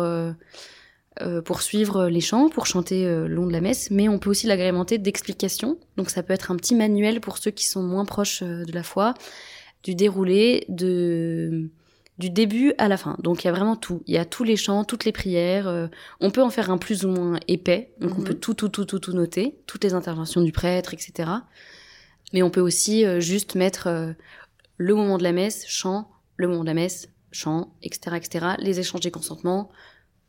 [1.23, 4.19] euh, pour suivre les chants, pour chanter euh, le long de la messe, mais on
[4.19, 5.79] peut aussi l'agrémenter d'explications.
[5.97, 8.83] Donc ça peut être un petit manuel pour ceux qui sont moins proches de la
[8.83, 9.15] foi,
[9.83, 11.71] du déroulé de
[12.21, 13.17] du début à la fin.
[13.21, 14.03] Donc il y a vraiment tout.
[14.07, 15.67] Il y a tous les chants, toutes les prières.
[15.67, 15.89] euh,
[16.21, 17.91] on peut en faire un plus ou moins épais.
[18.01, 18.25] Donc on Mhm.
[18.25, 19.57] peut tout, tout, tout, tout, tout noter.
[19.67, 21.29] Toutes les interventions du prêtre, etc.
[22.33, 24.13] Mais on peut aussi euh, juste mettre euh,
[24.77, 28.47] le moment de la messe, chant, le moment de la messe, chant, etc., etc.
[28.59, 29.71] Les échanges des consentements.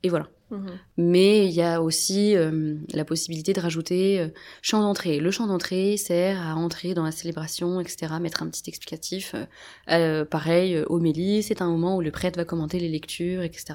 [0.04, 0.28] Et voilà.
[0.52, 0.78] Mhm.
[0.98, 4.28] Mais il y a aussi euh, la possibilité de rajouter euh,
[4.62, 5.20] chant d'entrée.
[5.20, 9.34] Le chant d'entrée sert à entrer dans la célébration, etc., mettre un petit explicatif.
[9.34, 9.46] Euh,
[9.90, 13.74] euh, pareil, homélie, c'est un moment où le prêtre va commenter les lectures, etc.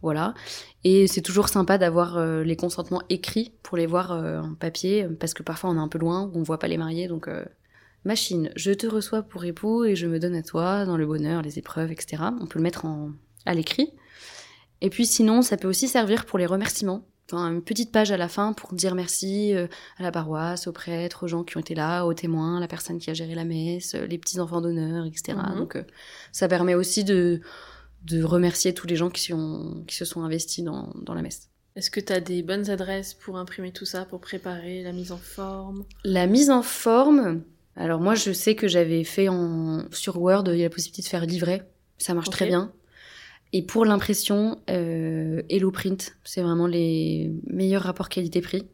[0.00, 0.34] voilà.
[0.84, 5.42] Et c'est toujours sympa d'avoir les consentements écrits pour les voir en papier, parce que
[5.42, 7.28] parfois on est un peu loin, on voit pas les mariés, donc...
[8.06, 11.40] Machine, je te reçois pour époux et je me donne à toi dans le bonheur,
[11.40, 12.22] les épreuves, etc.
[12.38, 13.12] On peut le mettre en,
[13.46, 13.94] à l'écrit.
[14.80, 17.06] Et puis sinon, ça peut aussi servir pour les remerciements.
[17.30, 20.72] Enfin, une petite page à la fin pour dire merci euh, à la paroisse, aux
[20.72, 23.44] prêtres, aux gens qui ont été là, aux témoins, la personne qui a géré la
[23.44, 25.38] messe, euh, les petits enfants d'honneur, etc.
[25.38, 25.58] Mhm.
[25.58, 25.84] Donc euh,
[26.32, 27.40] ça permet aussi de,
[28.04, 31.48] de remercier tous les gens qui, sont, qui se sont investis dans, dans la messe.
[31.76, 35.10] Est-ce que tu as des bonnes adresses pour imprimer tout ça, pour préparer la mise
[35.10, 35.84] en forme?
[36.04, 37.42] La mise en forme,
[37.74, 41.02] alors moi je sais que j'avais fait en sur Word, il y a la possibilité
[41.02, 42.70] de faire livret, ça marche très bien.
[43.56, 48.66] Et pour l'impression, euh, Hello Print, c'est vraiment les meilleurs rapports qualité-prix.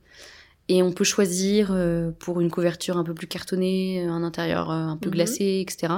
[0.69, 4.75] Et on peut choisir euh, pour une couverture un peu plus cartonnée, un intérieur euh,
[4.75, 5.15] un peu Mhm.
[5.17, 5.93] glacé, etc.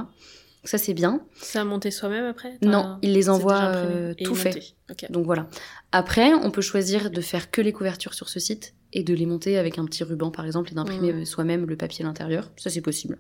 [0.65, 1.21] Ça c'est bien.
[1.37, 2.59] C'est à monter soi-même après?
[2.63, 4.75] Non, il les envoie euh, tout fait.
[5.11, 5.49] Donc voilà.
[5.93, 9.27] Après, on peut choisir de faire que les couvertures sur ce site et de les
[9.27, 11.21] monter avec un petit ruban par exemple et d'imprimer Mhm.
[11.21, 12.51] euh, soi-même le papier à l'intérieur.
[12.57, 13.19] Ça c'est possible.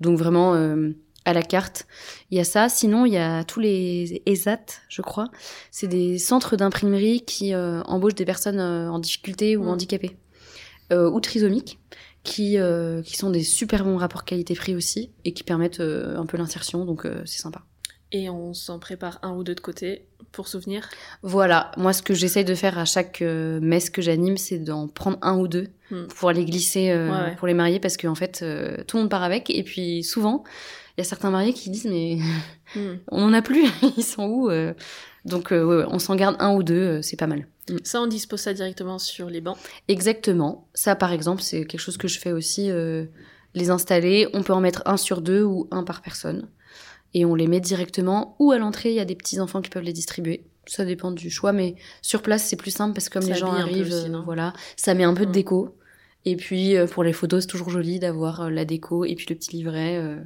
[0.00, 0.90] Donc vraiment euh,
[1.24, 1.86] à la carte,
[2.30, 2.68] il y a ça.
[2.68, 5.28] Sinon, il y a tous les ESAT, je crois.
[5.70, 9.68] C'est des centres d'imprimerie qui euh, embauchent des personnes euh, en difficulté ou Mhm.
[9.68, 10.16] handicapées
[10.92, 11.78] euh, ou trisomiques.
[12.24, 12.56] Qui,
[13.04, 17.04] qui sont des super bons rapports qualité-prix aussi et qui permettent un peu l'insertion, donc
[17.24, 17.62] c'est sympa.
[18.12, 20.88] Et on s'en prépare un ou deux de côté pour souvenir?
[21.24, 25.18] Voilà, moi ce que j'essaye de faire à chaque messe que j'anime, c'est d'en prendre
[25.22, 26.06] un ou deux Hmm.
[26.16, 27.36] pour les glisser Ouais, ouais.
[27.36, 30.42] pour les mariés parce qu'en fait euh, tout le monde part avec et puis souvent
[30.96, 32.18] il y a certains mariés qui disent mais
[32.74, 32.96] Hmm.
[33.10, 33.66] on en a plus,
[33.98, 34.72] ils sont où euh?
[35.24, 37.46] Donc euh, ouais, on s'en garde un ou deux, euh, c'est pas mal.
[37.84, 39.56] Ça, on dispose ça directement sur les bancs?
[39.88, 42.70] Exactement, ça par exemple c'est quelque chose que je fais aussi,
[43.54, 46.48] les installer, on peut en mettre un sur deux ou un par personne
[47.14, 49.68] et on les met directement ou à l'entrée il y a des petits enfants qui
[49.70, 50.44] peuvent les distribuer.
[50.66, 53.38] Ça dépend du choix, mais sur place c'est plus simple parce que comme Ça les
[53.38, 55.34] gens arrivent, aussi, voilà, ça met un peu de Mm.
[55.34, 55.76] déco.
[56.24, 59.54] Et puis pour les photos c'est toujours joli d'avoir la déco et puis le petit
[59.56, 59.98] livret.
[59.98, 60.16] euh.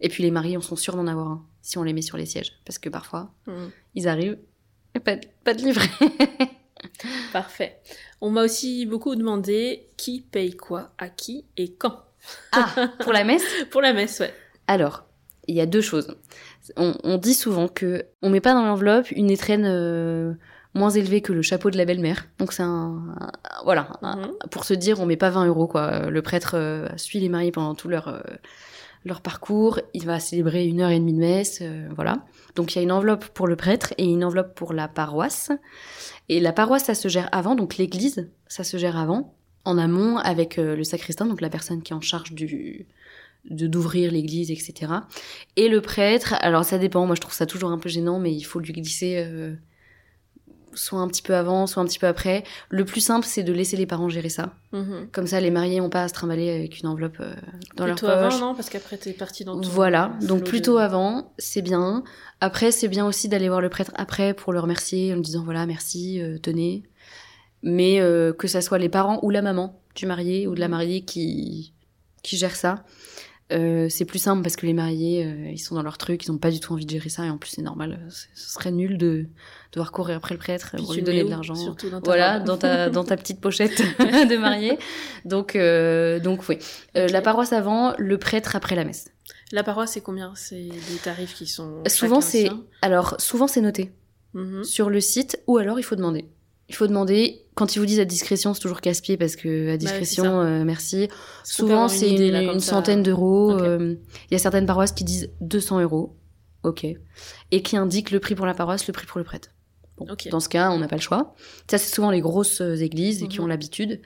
[0.00, 2.16] Et puis les maris on sont sûrs d'en avoir un si on les met sur
[2.16, 3.68] les sièges parce que parfois Hmm.
[3.94, 4.38] ils arrivent
[4.94, 5.88] et pas, de- pas de livret.
[7.32, 7.78] Parfait.
[8.20, 12.04] On m'a aussi beaucoup demandé qui paye quoi, à qui et quand.
[12.52, 13.44] ah pour la messe.
[13.70, 14.32] Pour la messe, ouais.
[14.66, 15.04] Alors,
[15.46, 16.16] il y a deux choses.
[16.76, 20.34] On, on dit souvent que on met pas dans l'enveloppe une étrenne euh,
[20.74, 22.26] moins élevée que le chapeau de la belle-mère.
[22.38, 23.30] Donc c'est un, un-
[23.64, 24.32] voilà, un- Mhm.
[24.50, 26.08] pour se dire, on met pas 20 euros quoi.
[26.10, 28.20] Le prêtre euh, suit les mariés pendant tout leur euh,
[29.04, 29.80] leur parcours.
[29.94, 32.24] Il va célébrer une heure et demie de messe, euh, voilà.
[32.54, 35.50] Donc il y a une enveloppe pour le prêtre et une enveloppe pour la paroisse.
[36.28, 39.34] Et la paroisse, ça se gère avant, donc l'église, ça se gère avant,
[39.64, 42.86] en amont avec euh, le sacristain, donc la personne qui est en charge du
[43.50, 44.92] de d'ouvrir l'église, etc.
[45.56, 48.34] Et le prêtre, alors ça dépend, moi je trouve ça toujours un peu gênant, mais
[48.34, 49.54] il faut lui glisser euh,
[50.78, 52.44] soit un petit peu avant, soit un petit peu après.
[52.70, 54.54] Le plus simple, c'est de laisser les parents gérer ça.
[54.72, 55.08] Mhm.
[55.12, 57.34] Comme ça, les mariés n'ont pas à se trimballer avec une enveloppe euh,
[57.76, 58.34] dans Plutôt leur poche.
[58.34, 62.04] avant, non Parce qu'après, t'es parti dans ton Voilà, donc plutôt de- avant, c'est bien.
[62.40, 65.42] Après, c'est bien aussi d'aller voir le prêtre après pour le remercier en lui disant
[65.44, 66.84] voilà, merci, euh, tenez.
[67.62, 70.68] Mais euh, que ça soit les parents ou la maman du marié ou de la
[70.68, 71.72] mariée qui,
[72.22, 72.84] qui gère ça,
[73.52, 76.30] euh, c'est plus simple parce que les mariés, euh, ils sont dans leur truc, ils
[76.30, 78.70] n'ont pas du tout envie de gérer ça et en plus c'est normal, ce serait
[78.70, 79.26] nul de
[79.72, 81.54] devoir courir après le prêtre Puis pour lui donner de l'argent.
[81.54, 84.78] Surtout dans ta Voilà, dans ta, dans ta petite pochette de mariée.
[85.24, 86.58] Donc, euh, donc oui.
[86.96, 87.08] Euh.
[87.08, 89.08] La paroisse avant, le prêtre après la messe.
[89.52, 90.32] La paroisse, c'est combien?
[90.34, 91.82] C'est des tarifs qui sont.
[91.86, 92.50] Souvent, c'est
[92.82, 93.92] alors souvent c'est noté
[94.34, 94.62] Mhm.
[94.62, 96.26] sur le site ou alors il faut demander.
[96.68, 99.76] Il faut demander quand ils vous disent à discrétion, c'est toujours casse-pied parce que à
[99.76, 101.08] discrétion, euh, merci.
[101.42, 103.50] Souvent c'est une, centaine d'euros.
[103.50, 103.96] Euh,
[104.30, 106.14] Il y a certaines paroisses qui disent 200 euros,
[106.62, 106.86] ok,
[107.50, 109.48] et qui indiquent le prix pour la paroisse, le prix pour le prêtre.
[109.96, 110.06] Bon.
[110.30, 111.34] Dans ce cas, on n'a pas le choix.
[111.68, 113.44] Ça c'est souvent les grosses euh, églises qui Mhm.
[113.44, 114.02] ont l'habitude.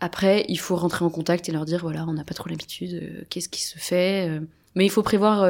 [0.00, 2.94] Après, il faut rentrer en contact et leur dire voilà, on n'a pas trop l'habitude,
[2.94, 4.40] euh, qu'est-ce qui se fait.
[4.76, 5.44] Mais il faut prévoir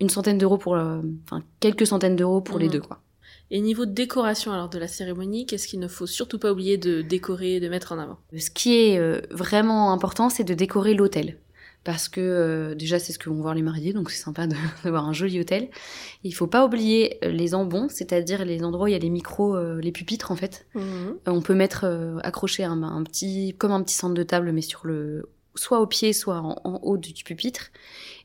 [0.00, 2.72] une centaine d'euros pour, enfin quelques centaines d'euros pour les Mhm.
[2.74, 3.00] deux quoi.
[3.50, 6.78] Et niveau de décoration alors de la cérémonie, qu'est-ce qu'il ne faut surtout pas oublier
[6.78, 8.18] de décorer, de mettre en avant?
[8.36, 11.38] Ce qui est euh, vraiment important, c'est de décorer l'hôtel.
[11.84, 14.48] parce que euh, déjà c'est ce que vont voir les mariés, donc c'est sympa
[14.84, 15.68] d'avoir un joli hôtel.
[16.24, 19.10] Il faut pas oublier euh, les embons, c'est-à-dire les endroits où il y a les
[19.10, 20.66] micros, les pupitres en fait.
[20.74, 21.86] Euh, on peut mettre
[22.24, 25.86] accroché un, un petit, comme un petit centre de table, mais sur le, soit au
[25.86, 27.70] pied, soit en, en haut du pupitre.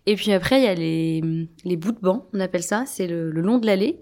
[0.08, 1.22] Et puis après il y a les,
[1.64, 4.02] les bouts de banc, on appelle ça, c'est le, le long de l'allée.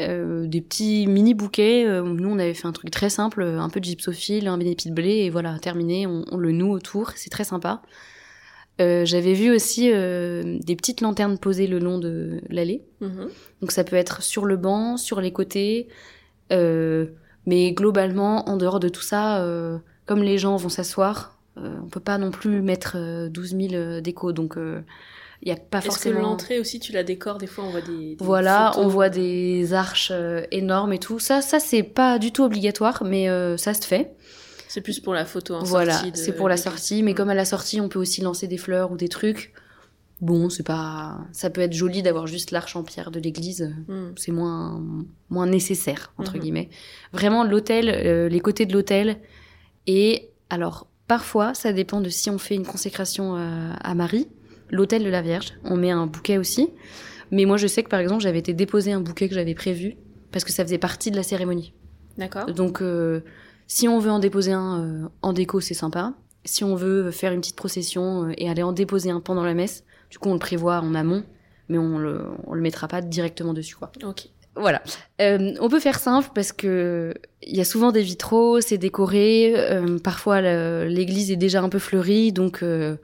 [0.00, 1.84] Euh, des petits mini bouquets.
[1.86, 4.88] Euh, nous, on avait fait un truc très simple, un peu de gypsophile, un épi
[4.88, 6.06] de blé, et voilà, terminé.
[6.06, 7.82] On, on le noue autour, c'est très sympa.
[8.80, 12.82] Euh, J'avais vu aussi euh, des petites lanternes posées le long de l'allée.
[13.00, 13.28] Mhm.
[13.60, 15.88] Donc ça peut être sur le banc, sur les côtés,
[16.52, 17.06] euh,
[17.46, 19.46] mais globalement, en dehors de tout ça,
[20.06, 24.00] comme les gens vont s'asseoir, on peut pas non plus mettre euh, 12 000 euh,
[24.00, 24.56] décos, donc
[25.44, 26.20] il y a pas Est-ce que forcément.
[26.20, 28.16] l'entrée aussi, tu la décores Des fois, on voit des.
[28.16, 28.84] des Voilà, photos.
[28.84, 31.18] on voit des arches euh, énormes et tout.
[31.18, 34.14] Ça, ça c'est pas du tout obligatoire, mais euh, ça se fait.
[34.68, 35.54] C'est plus pour la photo.
[35.54, 37.02] en Voilà, de- c'est pour la sortie.
[37.02, 37.14] Mais Mm.
[37.14, 39.52] comme à la sortie, on peut aussi lancer des fleurs ou des trucs.
[40.20, 41.18] Bon, c'est pas.
[41.32, 43.74] Ça peut être joli d'avoir juste l'arche en pierre de l'église.
[43.88, 44.14] Mhm.
[44.16, 44.82] C'est moins
[45.28, 46.40] moins nécessaire entre Mhm.
[46.40, 46.68] guillemets.
[47.12, 49.18] Vraiment, l'hôtel, euh, les côtés de l'hôtel.
[49.86, 54.28] Et alors, parfois, ça dépend de si on fait une consécration à Marie,
[54.74, 55.54] l'hôtel de la Vierge.
[55.64, 56.70] On met un bouquet aussi.
[57.30, 59.96] Mais moi, je sais que par exemple, j'avais été déposer un bouquet que j'avais prévu
[60.30, 61.72] parce que ça faisait partie de la cérémonie.
[62.18, 62.46] D'accord.
[62.46, 63.20] Donc, euh,
[63.66, 66.14] si on veut en déposer un euh, en déco, c'est sympa.
[66.44, 69.54] Si on veut faire une petite procession euh, et aller en déposer un pendant la
[69.54, 71.24] messe, du coup, on le prévoit en amont,
[71.68, 73.90] mais on le, on le mettra pas directement dessus, quoi.
[74.04, 74.28] Ok.
[74.56, 74.82] Voilà.
[75.20, 79.54] Euh, on peut faire simple parce que il y a souvent des vitraux, c'est décoré.
[79.56, 80.40] euh, parfois,
[80.86, 82.96] l'église est déjà un peu fleurie, donc euh,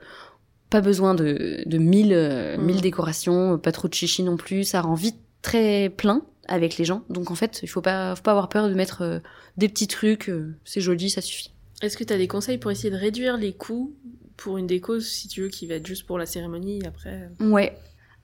[0.71, 2.61] pas besoin de, de mille, euh, Mm.
[2.65, 4.63] mille décorations, pas trop de chichi non plus.
[4.63, 7.03] Ça rend vite très plein avec les gens.
[7.09, 9.19] Donc en fait, il faut pas, faut pas avoir peur de mettre euh,
[9.57, 10.29] des petits trucs.
[10.29, 11.51] euh, c'est joli, ça suffit.
[11.83, 13.93] Est-ce que tu as des conseils pour essayer de réduire les coûts
[14.37, 17.77] pour une déco, si tu veux, qui va être juste pour la cérémonie après Ouais.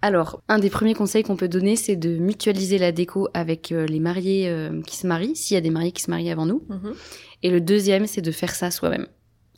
[0.04, 3.86] Alors, un des premiers conseils qu'on peut donner, c'est de mutualiser la déco avec euh,
[3.88, 6.46] les mariés euh, qui se marient, s'il y a des mariés qui se marient avant
[6.46, 6.64] nous.
[6.70, 6.94] Mhm.
[7.44, 9.08] Et le deuxième, c'est de faire ça soi-même.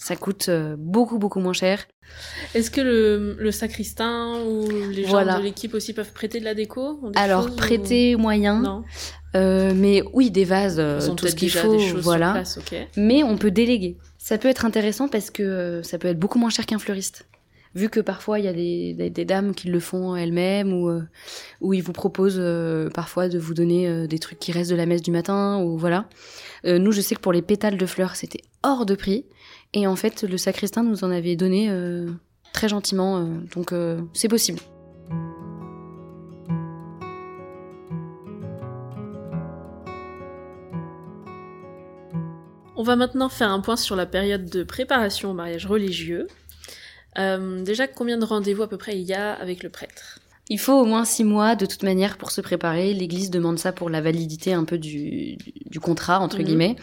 [0.01, 1.85] Ça coûte euh, beaucoup, beaucoup moins cher.
[2.55, 5.37] Est-ce que le, le sacristain ou les gens Voilà.
[5.37, 8.83] de l'équipe aussi peuvent prêter de la déco Alors, ou- prêter moyen, Non.
[9.35, 12.31] euh, mais oui, des vases, euh, Ils tout ce qu'il faut, des voilà.
[12.31, 12.57] place.
[12.95, 13.97] Mais on peut déléguer.
[14.17, 17.25] Ça peut être intéressant parce que ça peut être beaucoup moins cher qu'un fleuriste.
[17.75, 20.89] Vu que parfois il y a des, des, des dames qui le font elles-mêmes ou
[21.61, 24.75] ou ils vous proposent euh, parfois de vous donner euh, des trucs qui restent de
[24.75, 26.07] la messe du matin ou voilà.
[26.65, 29.25] Nous, je sais que pour les pétales de fleurs, c'était hors de prix
[29.73, 32.09] et en fait le sacristain nous en avait donné euh,
[32.53, 34.59] très gentiment, euh, donc euh, c'est possible.
[42.75, 46.27] On va maintenant faire un point sur la période de préparation au mariage religieux.
[47.17, 50.19] Déjà, combien de rendez-vous à peu près il y a avec le prêtre?
[50.47, 52.93] Il faut au moins six mois de toute manière pour se préparer.
[52.93, 56.43] L'Église demande ça pour la validité un peu du, du, du contrat entre Mhm.
[56.45, 56.75] guillemets.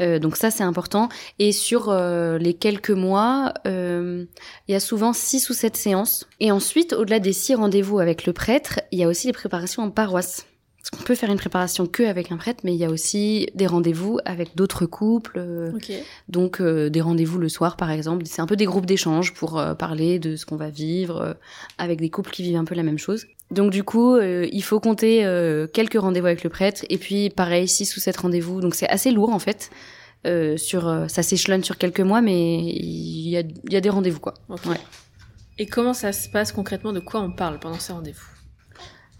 [0.00, 1.08] Euh, donc ça c'est important.
[1.38, 4.24] Et sur euh, les quelques mois, euh,
[4.68, 6.26] il y a souvent six ou sept séances.
[6.40, 9.82] Et ensuite, au-delà des six rendez-vous avec le prêtre, il y a aussi les préparations
[9.82, 10.46] en paroisse.
[10.80, 13.48] Parce qu'on peut faire une préparation que avec un prêtre, mais il y a aussi
[13.54, 15.38] des rendez-vous avec d'autres couples.
[16.28, 19.58] donc euh, des rendez-vous le soir par exemple, c'est un peu des groupes d'échange pour
[19.58, 21.34] euh, parler de ce qu'on va vivre euh,
[21.76, 23.26] avec des couples qui vivent un peu la même chose.
[23.50, 27.30] Donc du coup, euh, il faut compter euh, quelques rendez-vous avec le prêtre et puis
[27.30, 28.60] pareil six ou sept rendez-vous.
[28.60, 29.70] Donc c'est assez lourd en fait.
[30.26, 33.88] Euh, sur ça s'échelonne sur quelques mois mais il y a, il y a des
[33.88, 34.34] rendez-vous quoi.
[34.66, 34.76] Ouais.
[35.58, 36.92] Et comment ça se passe concrètement?
[36.92, 38.26] De quoi on parle pendant ces rendez-vous?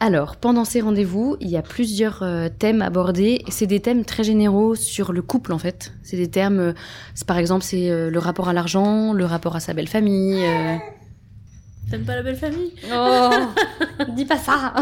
[0.02, 3.42] Alors, pendant ces rendez-vous, il y a plusieurs euh, thèmes abordés.
[3.50, 5.92] C'est des thèmes très généraux sur le couple, en fait.
[6.02, 6.72] C'est des euh,
[7.14, 10.42] c'est- par exemple, c'est euh, le rapport à l'argent, le rapport à sa belle famille.
[11.90, 12.72] T'aimes pas la belle famille?
[12.94, 13.30] Oh,
[14.14, 14.74] dis pas ça.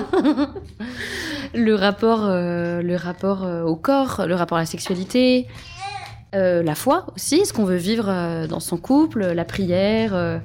[1.55, 5.47] le rapport, euh, le rapport euh, au corps, le rapport à la sexualité,
[6.35, 10.40] euh, la foi aussi, ce qu'on veut vivre dans son couple, la prière,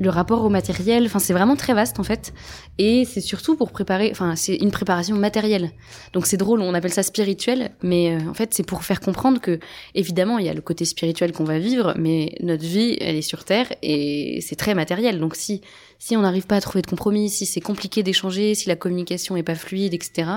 [0.00, 1.04] le rapport au matériel.
[1.04, 2.32] Enfin, c'est vraiment très vaste en fait.
[2.78, 4.08] Et c'est surtout pour préparer.
[4.10, 5.70] Enfin, c'est une préparation matérielle.
[6.12, 9.40] Donc c'est drôle, on appelle ça spirituel, mais euh, en fait c'est pour faire comprendre
[9.40, 9.60] que
[9.94, 13.22] évidemment il y a le côté spirituel qu'on va vivre, mais notre vie elle est
[13.22, 15.20] sur terre et c'est très matériel.
[15.20, 15.60] Donc si
[15.98, 19.36] si on n'arrive pas à trouver de compromis, si c'est compliqué d'échanger, si la communication
[19.36, 20.30] est pas fluide, etc.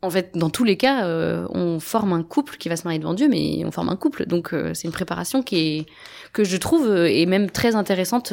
[0.00, 3.00] En fait, dans tous les cas, euh, on forme un couple qui va se marier
[3.00, 4.26] devant Dieu, mais on forme un couple.
[4.26, 5.86] Donc euh, c'est une préparation qui
[6.32, 8.32] que je trouve euh, est même très intéressante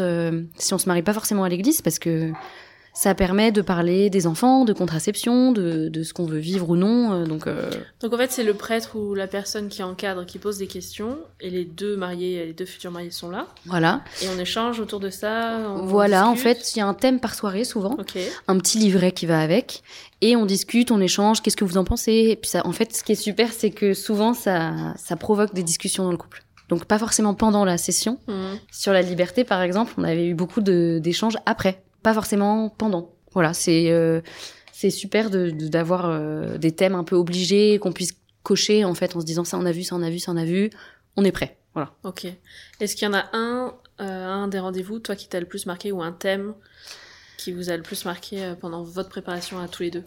[0.57, 2.32] si on se marie pas forcément à l'église, parce que
[2.97, 6.77] ça permet de parler des enfants, de contraception, de, de ce qu'on veut vivre ou
[6.77, 7.11] non.
[7.11, 7.69] euh, Donc, euh,
[7.99, 11.17] Donc en fait, c'est le prêtre ou la personne qui encadre qui pose des questions
[11.41, 14.01] et les deux mariés, les deux futurs mariés sont là voilà.
[14.23, 15.59] et on échange autour de ça.
[15.67, 18.17] on Voilà, en fait, il y a un thème par soirée souvent, Ok.
[18.47, 19.83] un petit livret qui va avec,
[20.21, 22.13] et on discute, on échange, qu'est-ce que vous en pensez?
[22.29, 25.53] Et puis ça, en fait, ce qui est super, c'est que souvent, ça, ça provoque
[25.53, 26.43] des discussions dans le couple.
[26.69, 28.17] Donc pas forcément pendant la session.
[28.27, 28.57] Mhm.
[28.71, 33.12] Sur la liberté, par exemple, on avait eu beaucoup d'échanges après, pas forcément pendant.
[33.34, 34.22] Voilà, c'est euh,
[34.72, 38.93] c'est super de de- d'avoir euh, des thèmes un peu obligés qu'on puisse cocher en
[38.93, 40.45] fait en se disant ça on a vu, ça on a vu, ça on a
[40.45, 40.70] vu,
[41.18, 41.58] on est prêt.
[41.74, 41.91] Voilà.
[42.03, 42.26] Ok.
[42.80, 45.66] Est-ce qu'il y en a un, euh, un des rendez-vous, toi, qui t'a le plus
[45.66, 46.53] marqué ou un thème
[47.38, 50.03] qui vous a le plus marqué pendant votre préparation à tous les deux?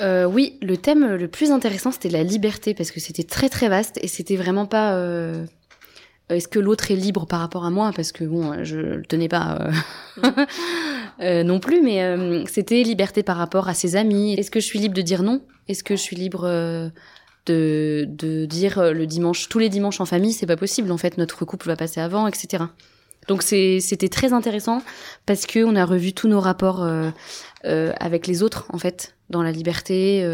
[0.00, 3.68] Euh, oui, le thème le plus intéressant, c'était la liberté, parce que c'était très très
[3.68, 4.94] vaste et c'était vraiment pas.
[4.94, 5.44] euh,
[6.30, 7.92] Est-ce que l'autre est libre par rapport à moi?
[7.94, 10.30] Parce que bon, je le tenais pas euh,
[11.20, 14.34] euh, non plus, mais euh, c'était liberté par rapport à ses amis.
[14.34, 15.42] Est-ce que je suis libre de dire non?
[15.68, 16.90] Est-ce que je suis libre euh,
[17.46, 21.44] de, dire le dimanche, tous les dimanches en famille C'est pas possible en fait, notre
[21.44, 22.64] couple va passer avant, etc.
[23.28, 24.82] Donc c'était très intéressant
[25.26, 27.10] parce que on a revu tous nos rapports euh,
[27.64, 30.26] euh, avec les autres en fait dans la liberté,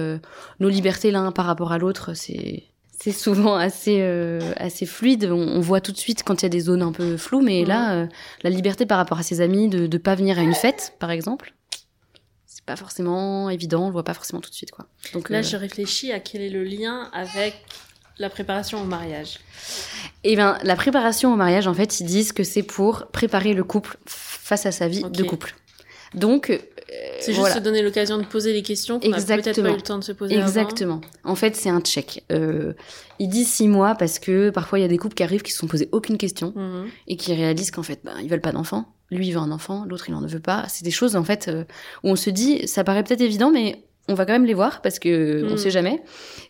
[0.59, 2.63] nos libertés l'un par rapport à l'autre, c'est
[2.99, 5.29] c'est souvent assez euh, assez fluide.
[5.31, 7.43] On, on voit tout de suite quand il y a des zones un peu floues,
[7.43, 8.07] mais là, euh,
[8.43, 11.11] la liberté par rapport à ses amis de de pas venir à une fête, par
[11.11, 11.55] exemple,
[12.47, 13.85] c'est pas forcément évident.
[13.85, 14.87] On le voit pas forcément tout de suite, quoi.
[15.13, 17.55] Donc Là, euh, je réfléchis à quel est le lien avec
[18.19, 19.41] la préparation au mariage.
[20.25, 23.63] Eh bien, la préparation au mariage, en fait, ils disent que c'est pour préparer le
[23.63, 25.55] couple face à sa vie de couple.
[26.15, 26.51] Donc,
[27.21, 27.55] C'est juste voilà.
[27.57, 30.05] se donner l'occasion de poser les questions qu'on n'a peut-être pas eu le temps de
[30.05, 30.47] se poser avant.
[30.47, 31.01] Exactement.
[31.25, 32.25] En fait, c'est un check.
[32.31, 32.75] Euh,
[33.19, 35.53] ils disent six mois parce que parfois il y a des couples qui arrivent qui
[35.53, 36.87] se sont posés aucune question Mhm.
[37.09, 38.87] et qui réalisent qu'en fait, ben, ils veulent pas d'enfant.
[39.11, 40.65] Lui, il veut un enfant, l'autre, il en veut pas.
[40.69, 41.65] C'est des choses en fait euh,
[42.05, 44.81] où on se dit, ça paraît peut-être évident, mais on va quand même les voir
[44.83, 45.53] parce que Mm.
[45.53, 46.03] on sait jamais.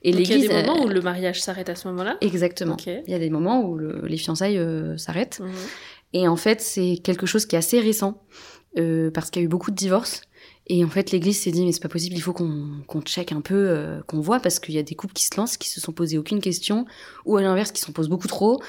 [0.02, 1.88] Et Donc il y a l'église, des moments euh, où le mariage s'arrête à ce
[1.88, 2.18] moment-là.
[2.20, 2.76] exactement.
[2.86, 5.40] Il y a des moments où le- les fiançailles euh, s'arrêtent.
[5.40, 5.50] Mhm.
[6.12, 8.22] Et en fait, c'est quelque chose qui est assez récent
[8.78, 10.20] euh, parce qu'il y a eu beaucoup de divorces.
[10.68, 13.30] Et en fait, l'Église s'est dit mais c'est pas possible, il faut qu'on qu'on check
[13.30, 15.68] un peu, euh, qu'on voit parce qu'il y a des couples qui se lancent, qui
[15.70, 16.86] se sont posés aucune question,
[17.24, 18.60] ou à l'inverse qui s'en posent beaucoup trop.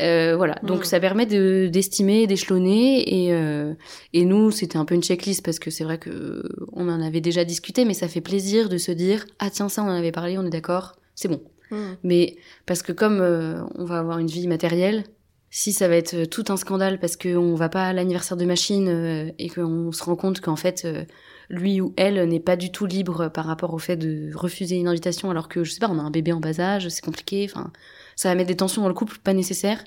[0.00, 0.84] Euh, voilà, donc Mm.
[0.84, 3.24] ça permet de d'estimer, d'échelonner.
[3.26, 3.74] Et euh,
[4.12, 7.20] et nous, c'était un peu une checklist parce que c'est vrai que on en avait
[7.20, 10.12] déjà discuté, mais ça fait plaisir de se dire ah tiens ça on en avait
[10.12, 11.40] parlé, on est d'accord, c'est bon.
[11.72, 11.96] Mhm.
[12.04, 12.36] Mais
[12.66, 15.04] parce que comme euh, on va avoir une vie matérielle,
[15.50, 18.44] si ça va être euh, tout un scandale parce qu'on va pas à l'anniversaire de
[18.44, 21.04] machine euh, et qu'on se rend compte qu'en fait euh,
[21.48, 24.86] lui ou elle n'est pas du tout libre par rapport au fait de refuser une
[24.86, 27.46] invitation alors que je sais pas on a un bébé en bas âge, c'est compliqué,
[27.50, 27.72] enfin
[28.14, 29.84] ça va mettre des tensions dans le couple pas nécessaires.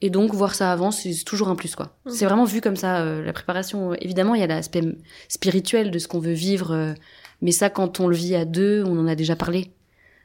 [0.00, 1.96] Et donc voir ça avant, c'est toujours un plus quoi.
[2.04, 2.12] Mhm.
[2.12, 3.94] C'est vraiment vu comme ça euh, la préparation.
[3.94, 4.82] Évidemment, il y a l'aspect
[5.28, 6.94] spirituel de ce qu'on veut vivre,
[7.40, 9.70] mais ça quand on le vit à deux, on en a déjà parlé.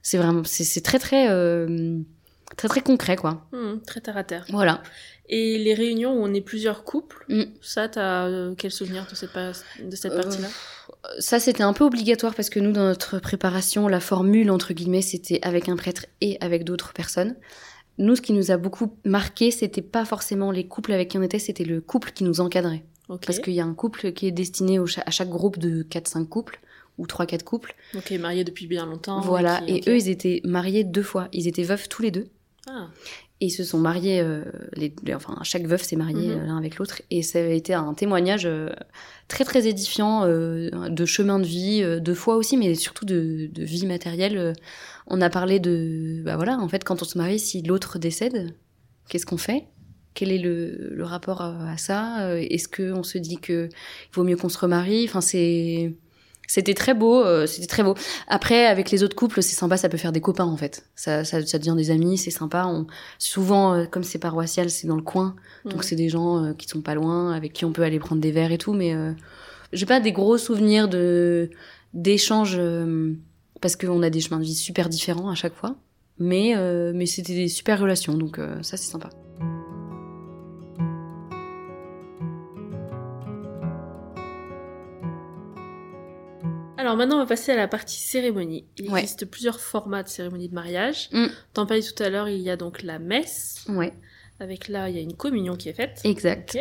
[0.02, 2.00] C'est vraiment, c'est c'est très très euh,
[2.58, 3.46] très très concret quoi.
[3.54, 3.82] Mhm.
[3.86, 4.46] Très terre à terre.
[4.50, 4.82] Voilà.
[5.32, 7.44] Et les réunions où on est plusieurs couples, Mm.
[7.62, 9.52] ça, t'as euh, quel souvenir de cette, pa-
[9.84, 10.48] de cette Euh, partie-là?
[11.20, 15.02] Ça c'était un peu obligatoire parce que nous dans notre préparation, la formule entre guillemets,
[15.04, 17.36] c'était avec un prêtre et avec d'autres personnes.
[18.00, 21.22] Nous, ce qui nous a beaucoup marqué, c'était pas forcément les couples avec qui on
[21.22, 22.84] était, c'était le couple qui nous encadrait.
[23.26, 25.84] Parce qu'il y a un couple qui est destiné au cha- à chaque groupe de
[25.84, 26.60] 4-5 couples
[26.98, 27.76] ou 3-4 couples.
[27.96, 29.20] Ok, mariés depuis bien longtemps.
[29.22, 29.62] voilà.
[29.62, 31.28] qui- Et eux, ils étaient mariés deux fois.
[31.34, 32.28] Ils étaient veufs tous les deux.
[32.72, 32.88] Ah.
[33.42, 34.44] Et ils se sont mariés, euh,
[34.74, 36.40] les, les- enfin chaque veuf s'est marié Mhm.
[36.42, 38.70] euh, l'un avec l'autre, et ça a été un témoignage euh,
[39.30, 43.64] très très édifiant euh, de chemin de vie, de foi aussi, mais surtout de, de
[43.64, 44.54] vie matérielle.
[45.08, 48.54] On a parlé de, bah voilà, en fait, quand on se marie, si l'autre décède,
[49.08, 49.64] qu'est-ce qu'on fait?
[50.14, 52.38] Quel est le, le rapport à, à ça?
[52.38, 55.06] Est-ce que on se dit que il vaut mieux qu'on se remarie?
[55.06, 55.94] Enfin, c'est
[56.50, 57.94] c'était très beau, euh, c'était très beau.
[58.28, 60.84] Après, avec les autres couples, c'est sympa, ça peut faire des copains en fait.
[60.96, 62.66] Ça, ça, ça devient des amis, c'est sympa.
[62.66, 62.88] On,
[63.20, 66.68] souvent, euh, comme c'est paroissial, c'est dans le coin, donc c'est des gens euh, qui
[66.68, 68.74] sont pas loin, avec qui on peut aller prendre des verres et tout.
[68.74, 69.12] Mais euh,
[69.74, 71.52] j'ai pas des gros souvenirs de
[71.94, 73.14] d'échanges euh,
[73.62, 75.76] parce qu'on a des chemins de vie super différents à chaque fois.
[76.18, 79.10] Mais euh, mais c'était des super relations, donc euh, ça c'est sympa.
[86.80, 88.66] Alors maintenant, on va passer à la partie cérémonie.
[88.78, 89.02] Il Ouais.
[89.02, 91.10] existe plusieurs formats de cérémonie de mariage.
[91.12, 91.26] Mm.
[91.54, 93.66] T'en parlais tout à l'heure, il y a donc la messe.
[93.68, 93.92] Ouais,
[94.40, 96.00] Avec là, il y a une communion qui est faite.
[96.06, 96.58] exact.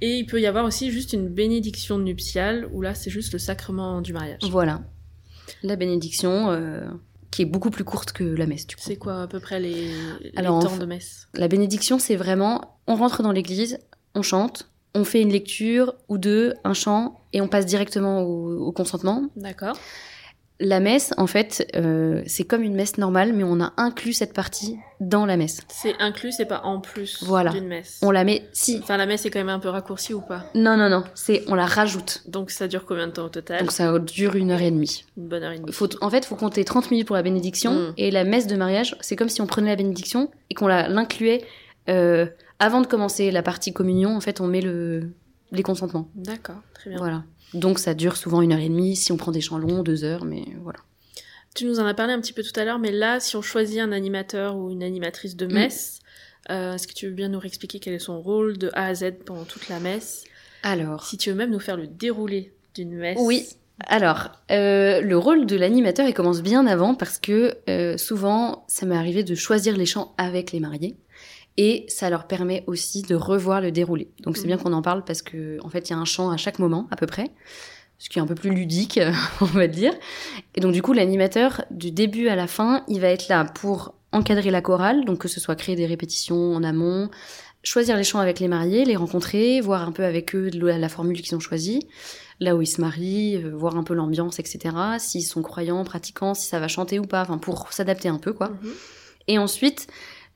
[0.00, 3.40] Et il peut y avoir aussi juste une bénédiction nuptiale, où là, c'est juste le
[3.40, 4.42] sacrement du mariage.
[4.48, 4.82] Voilà.
[5.64, 6.86] La bénédiction, euh,
[7.32, 8.82] qui est beaucoup plus courte que la messe, du coup.
[8.84, 9.88] C'est quoi à peu près les,
[10.20, 11.26] les Alors, en temps de messe?
[11.34, 13.80] La bénédiction, c'est vraiment, on rentre dans l'église,
[14.14, 18.66] on chante, on fait une lecture ou deux, un chant, et on passe directement au,
[18.66, 19.28] au consentement.
[19.36, 19.76] D'accord.
[20.60, 24.32] La messe, en fait, euh, c'est comme une messe normale, mais on a inclus cette
[24.32, 25.60] partie dans la messe.
[25.68, 27.52] C'est inclus, c'est pas en plus Voilà.
[27.52, 28.00] d'une messe.
[28.02, 30.46] On la met, si, Enfin, la messe est quand même un peu raccourcie ou pas?
[30.56, 32.22] Non, non, non, c'est, on la rajoute.
[32.26, 33.60] Donc ça dure combien de temps au total?
[33.60, 35.04] Donc ça dure une heure et demie.
[35.16, 35.70] Une bonne heure et demie.
[35.72, 37.92] Faut, en fait, faut compter 30 minutes pour la bénédiction, Mm.
[37.96, 41.44] et la messe de mariage, c'est comme si on prenait la bénédiction et qu'on l'incluait
[41.88, 42.26] euh,
[42.58, 44.16] avant de commencer la partie communion.
[44.16, 45.10] En fait, on met le,
[45.52, 46.08] les consentements.
[46.14, 46.98] D'accord, très bien.
[46.98, 47.24] Voilà.
[47.54, 50.04] Donc ça dure souvent une heure et demie, si on prend des chants longs, deux
[50.04, 50.78] heures, mais voilà.
[51.54, 53.42] Tu nous en as parlé un petit peu tout à l'heure, mais là, si on
[53.42, 55.52] choisit un animateur ou une animatrice de Mm.
[55.54, 56.00] messe,
[56.50, 58.94] euh, est-ce que tu veux bien nous réexpliquer quel est son rôle de A à
[58.94, 60.24] Z pendant toute la messe?
[60.62, 63.18] Alors, Si tu veux même nous faire le déroulé d'une messe.
[63.20, 63.46] Oui.
[63.86, 68.84] Alors, euh, le rôle de l'animateur, il commence bien avant parce que euh, souvent, ça
[68.86, 70.96] m'est arrivé de choisir les chants avec les mariés
[71.58, 74.08] et ça leur permet aussi de revoir le déroulé.
[74.22, 74.48] Donc c'est Mhm.
[74.48, 76.58] bien qu'on en parle parce que en fait, il y a un chant à chaque
[76.58, 77.30] moment à peu près,
[77.98, 78.98] ce qui est un peu plus ludique,
[79.42, 79.92] on va dire.
[80.54, 83.94] Et donc du coup, l'animateur du début à la fin, il va être là pour
[84.12, 87.10] encadrer la chorale, donc que ce soit créer des répétitions en amont,
[87.64, 90.88] choisir les chants avec les mariés, les rencontrer, voir un peu avec eux la la
[90.88, 91.80] formule qu'ils ont choisie,
[92.40, 94.74] là où ils se marient, euh, voir un peu l'ambiance, etc.
[95.00, 98.32] S'ils sont croyants, pratiquants, si ça va chanter ou pas, enfin pour s'adapter un peu
[98.32, 98.50] quoi.
[98.50, 98.72] Mhm.
[99.26, 99.88] Et ensuite,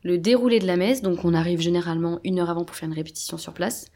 [0.02, 2.94] le déroulé de la messe, donc on arrive généralement une heure avant pour faire une
[2.94, 3.86] répétition sur place,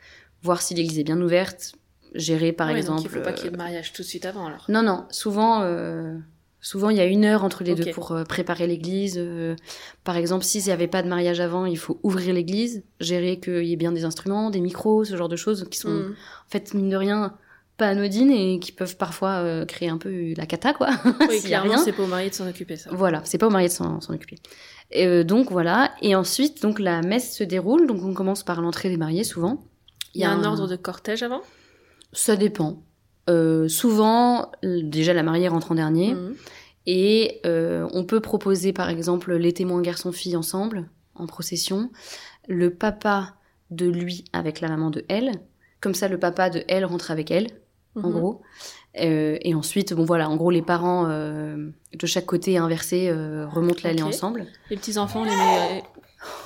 [0.42, 1.72] voir si l'église est bien ouverte,
[2.14, 3.02] gérer par Ouais, donc exemple.
[3.04, 4.64] il faut pas qu'il y ait euh, de mariage tout de suite avant alors.
[4.68, 6.16] Non, non, souvent, euh,
[6.60, 9.16] souvent il y a une heure entre les deux pour euh, préparer l'église.
[9.18, 9.56] euh,
[10.04, 13.64] par exemple, s'il n'y avait pas de mariage avant, il faut ouvrir l'église, gérer qu'il
[13.64, 16.12] y ait bien des instruments, des micros, ce genre de choses qui sont Mhm.
[16.46, 17.34] en fait, mine de rien,
[17.76, 20.88] pas anodines et qui peuvent parfois euh, créer un peu la cata, quoi.
[21.28, 22.88] Oui, clairement, c'est pas au mari de s'en occuper ça.
[22.92, 24.36] Voilà, c'est pas au marié de s'en occuper.
[24.90, 28.60] Et, euh, donc voilà, et ensuite, donc la messe se déroule, donc on commence par
[28.60, 29.64] l'entrée des mariés souvent.
[30.14, 31.42] Il y a un ordre de cortège avant?
[32.12, 32.82] Ça dépend.
[33.28, 36.34] Euh, souvent, déjà la mariée rentre en dernier, Mhm.
[36.86, 41.90] et euh, on peut proposer par exemple les témoins garçon-fille ensemble, en procession,
[42.48, 43.34] le papa
[43.70, 45.32] de lui avec la maman de elle,
[45.80, 47.48] comme ça le papa de elle rentre avec elle,
[47.96, 48.12] en Mhm.
[48.12, 48.42] gros.
[49.00, 51.68] Euh, et ensuite, bon voilà, en gros, les parents euh,
[51.98, 54.46] de chaque côté inversé euh, remontent l'allée ensemble.
[54.70, 55.82] Les petits enfants, on les met.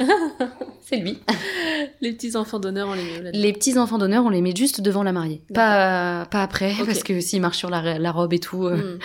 [0.82, 1.18] C'est lui.
[2.00, 4.54] Les petits enfants d'honneur, on les met là Les petits enfants d'honneur, on les met
[4.54, 8.32] juste devant la mariée, pas, pas après, parce que s'ils marchent sur la, la robe
[8.32, 8.98] et tout, Mhm.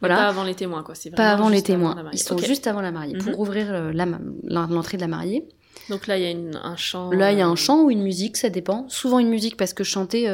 [0.00, 0.16] voilà.
[0.16, 0.94] Pas avant les témoins, quoi.
[0.94, 1.94] c'est pas avant les témoins.
[1.94, 2.10] mariée.
[2.12, 3.22] Ils sont juste avant la mariée Mhm.
[3.24, 5.48] pour ouvrir la ma- l'entrée de la mariée.
[5.88, 7.10] Donc là, il y a une- un chant.
[7.10, 8.84] Là, il y a un chant ou une musique, ça dépend.
[8.88, 10.28] Souvent une musique parce que chanter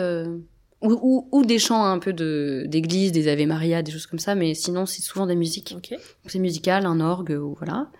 [0.82, 4.18] ou, ou, ou des chants un peu de d'église, des Ave Maria, des choses comme
[4.18, 5.74] ça, mais sinon c'est souvent des musiques.
[5.76, 5.90] Ok.
[5.90, 7.90] Donc, C'est musical, un orgue, ou voilà.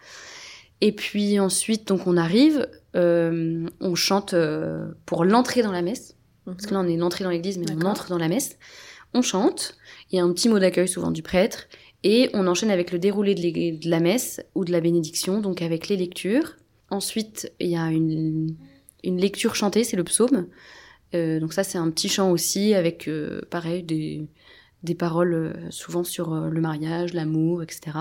[0.80, 6.16] Et puis ensuite, donc on arrive, euh, on chante euh, pour l'entrée dans la messe.
[6.46, 6.54] Mhm.
[6.54, 8.58] Parce que là, on est l'entrée dans l'église, mais on entre dans la messe.
[9.14, 9.76] On chante,
[10.10, 11.68] il y a un petit mot d'accueil souvent du prêtre,
[12.02, 15.62] et on enchaîne avec le déroulé de, de la messe ou de la bénédiction, donc
[15.62, 16.56] avec les lectures.
[16.90, 18.54] Ensuite, il y a une,
[19.02, 20.46] une lecture chantée, c'est le psaume.
[21.16, 24.28] Euh, donc ça, c'est un petit chant aussi, avec, euh, pareil, des,
[24.94, 27.98] paroles euh, souvent sur le mariage, l'amour, etc.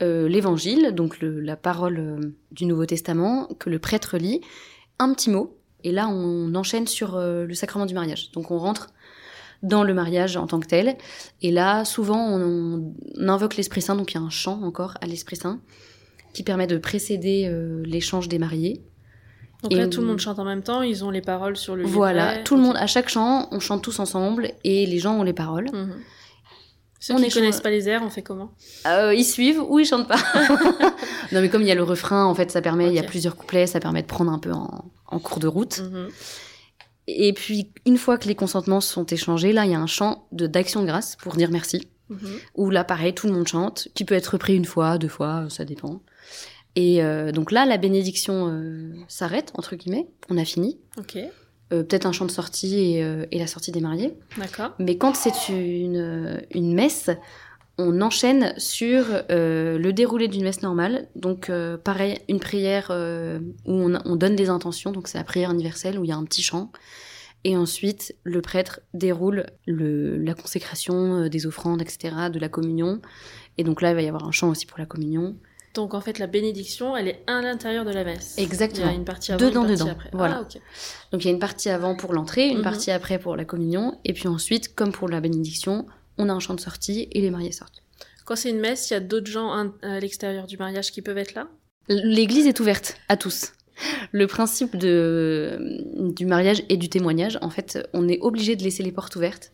[0.00, 4.42] L'évangile, donc la parole du Nouveau Testament, que le prêtre lit,
[4.98, 8.30] un petit mot, et là on enchaîne sur le sacrement du mariage.
[8.32, 8.88] Donc on rentre
[9.62, 10.98] dans le mariage en tant que tel,
[11.40, 15.06] et là souvent on, invoque l'Esprit Saint, donc il y a un chant encore à
[15.06, 15.60] l'Esprit Saint,
[16.34, 17.50] qui permet de précéder
[17.86, 18.82] l'échange des mariés.
[19.62, 21.74] Donc Et là, tout le monde chante en même temps, ils ont les paroles sur
[21.76, 21.94] le livret.
[21.96, 25.22] Voilà, tout le monde, à chaque chant, on chante tous ensemble, et les gens ont
[25.22, 25.70] les paroles.
[27.00, 28.52] Ceux On qui échange- connaissent pas les airs, on fait comment?
[28.86, 30.16] Euh, ils suivent ou ils chantent pas.
[31.32, 33.02] non mais comme il y a le refrain, en fait, ça permet, il y a
[33.02, 35.80] plusieurs couplets, ça permet de prendre un peu en, en cours de route.
[35.80, 36.08] Mhm.
[37.08, 40.26] Et puis une fois que les consentements sont échangés, là il y a un chant
[40.32, 41.86] de d'action de grâce pour dire merci.
[42.08, 42.18] Mhm.
[42.56, 45.46] Où là pareil, tout le monde chante, qui peut être repris une fois, deux fois,
[45.48, 46.00] ça dépend.
[46.76, 50.78] Et euh, donc là la bénédiction euh, s'arrête entre guillemets, on a fini.
[50.98, 51.16] Ok,
[51.72, 54.14] Euh, Peut-être un chant de sortie et, et la sortie des mariés.
[54.38, 54.72] d'accord.
[54.78, 57.10] Mais quand c'est une, une messe,
[57.78, 61.08] on enchaîne sur le déroulé d'une messe normale.
[61.16, 61.50] Donc,
[61.82, 64.92] pareil, une prière où on, on donne des intentions.
[64.92, 66.70] Donc, c'est la prière universelle où il y a un petit chant.
[67.44, 73.00] Et ensuite, le prêtre déroule le, la consécration des offrandes, etc., de la communion.
[73.58, 75.36] Et donc là, il va y avoir un chant aussi pour la communion.
[75.76, 78.34] Donc en fait, la bénédiction, elle est à l'intérieur de la messe.
[78.38, 78.86] Exactement.
[78.86, 79.92] Il y a une partie avant, Dedans, une partie dedans.
[79.92, 80.10] après.
[80.12, 80.40] Voilà.
[80.42, 80.58] Ah.
[81.12, 82.64] Donc, il y a une partie avant pour l'entrée, une Mhm.
[82.64, 83.98] partie après pour la communion.
[84.04, 85.86] Et puis ensuite, comme pour la bénédiction,
[86.18, 87.82] on a un chant de sortie et les mariés sortent.
[88.24, 89.52] Quand c'est une messe, il y a d'autres gens
[89.82, 91.46] à l'extérieur du mariage qui peuvent être là?
[91.88, 93.52] L'église est ouverte à tous.
[94.12, 95.82] Le principe de,
[96.14, 99.50] du mariage et du témoignage, en fait, on est obligé de laisser les portes ouvertes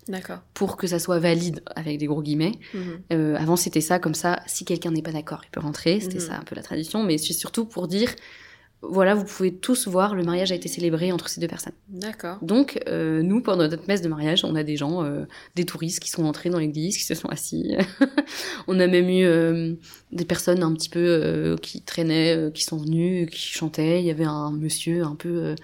[0.54, 2.52] pour que ça soit valide, avec des gros guillemets.
[2.74, 2.82] Mhm.
[3.12, 5.98] Euh, avant, c'était ça, comme ça, si quelqu'un n'est pas d'accord, il peut rentrer.
[6.00, 6.20] C'était Mhm.
[6.28, 8.10] ça un peu la tradition, mais c'est surtout pour dire,
[8.82, 11.72] voilà, vous pouvez tous voir, le mariage a été célébré entre ces deux personnes.
[11.88, 12.38] D'accord.
[12.42, 15.24] Donc, euh, nous, pendant notre messe de mariage, on a des gens, euh,
[15.54, 17.76] des touristes qui sont entrés dans l'église, qui se sont assis.
[18.66, 19.74] on a même eu euh,
[20.10, 24.00] des personnes un petit peu qui traînaient, qui sont venues, qui chantaient.
[24.00, 25.54] Il y avait un monsieur un peu,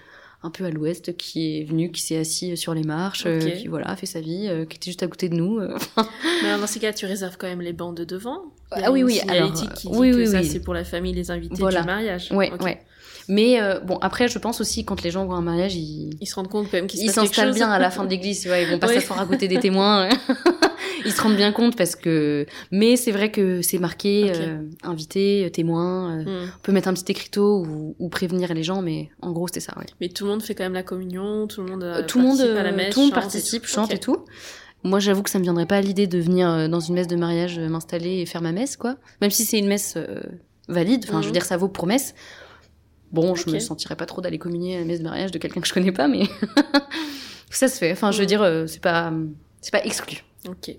[0.45, 3.67] un peu à l'ouest qui est venu, qui s'est assis sur les marches, euh, qui
[3.67, 5.59] voilà, a fait sa vie, euh, qui était juste à côté de nous.
[5.59, 5.77] euh.
[6.43, 8.43] Mais alors, dans ces cas, tu réserves quand même les bancs de devant
[8.77, 10.47] Il y a Ah oui, une oui, alors, qui dit oui, que oui, ça, oui.
[10.47, 11.81] c'est pour la famille, les invités Voilà.
[11.81, 12.31] du mariage.
[12.31, 12.63] Ouais, Ok.
[12.63, 12.81] ouais.
[13.29, 16.27] Mais euh, bon, après, je pense aussi quand les gens voient un mariage, ils, Ils
[16.27, 18.05] se rendent compte quand même qu'il se ils passe quelque s'installent bien à la fin
[18.05, 20.09] de l'église, ils vont pas s'asseoir à côté des témoins.
[21.05, 22.47] ils se rendent bien compte parce que.
[22.71, 26.19] Mais c'est vrai que c'est marqué euh, invité, euh, témoin.
[26.21, 26.49] euh, Mhm.
[26.57, 29.61] On peut mettre un petit écriteau ou, ou prévenir les gens, mais en gros, c'était
[29.61, 29.87] ça, ouais.
[30.01, 32.41] Mais tout le monde fait quand même la communion, tout le monde, tout le monde,
[32.41, 34.25] à la messe, tout le monde et participe, chante et tout.
[34.85, 37.17] Moi, j'avoue que ça me viendrait pas à l'idée de venir dans une messe de
[37.17, 38.97] mariage, m'installer et faire ma messe, quoi.
[39.21, 39.97] Même si c'est une messe
[40.69, 41.33] valide, enfin, je veux Mhm.
[41.33, 42.15] dire, ça vaut pour messe.
[43.13, 45.61] Bon, je me sentirais pas trop d'aller communier à la messe de mariage de quelqu'un
[45.61, 46.25] que je connais pas, mais
[47.51, 47.93] ça se fait.
[47.93, 48.29] Enfin, je veux Mhm.
[48.29, 49.13] dire, euh, c'est pas,
[49.61, 50.19] c'est pas exclu.
[50.49, 50.71] Ok.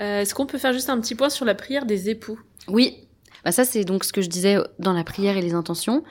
[0.00, 2.38] Euh, Est-ce qu'on peut faire juste un petit point sur la prière des époux?
[2.68, 2.96] Oui.
[3.44, 6.04] Bah ça, c'est donc ce que je disais dans la prière et les intentions.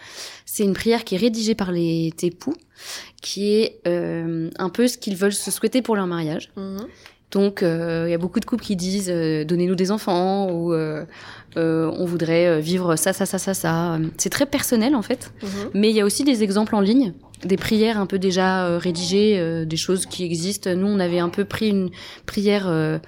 [0.46, 2.54] C'est une prière qui est rédigée par les époux,
[3.22, 6.52] qui est euh, un peu ce qu'ils veulent se souhaiter pour leur mariage.
[6.58, 6.88] Mhm.
[7.32, 10.74] Donc, euh, il y a beaucoup de couples qui disent euh, donnez-nous des enfants ou
[10.74, 11.06] euh,
[11.58, 13.98] euh, on voudrait vivre ça, ça, ça, ça, ça.
[14.18, 15.32] C'est très personnel en fait.
[15.42, 15.50] Mhm.
[15.74, 17.14] Mais il y a aussi des exemples en ligne,
[17.46, 20.74] des prières un peu déjà euh, rédigées, euh, des choses qui existent.
[20.76, 21.90] Nous, on avait un peu pris une
[22.26, 23.00] prière euh,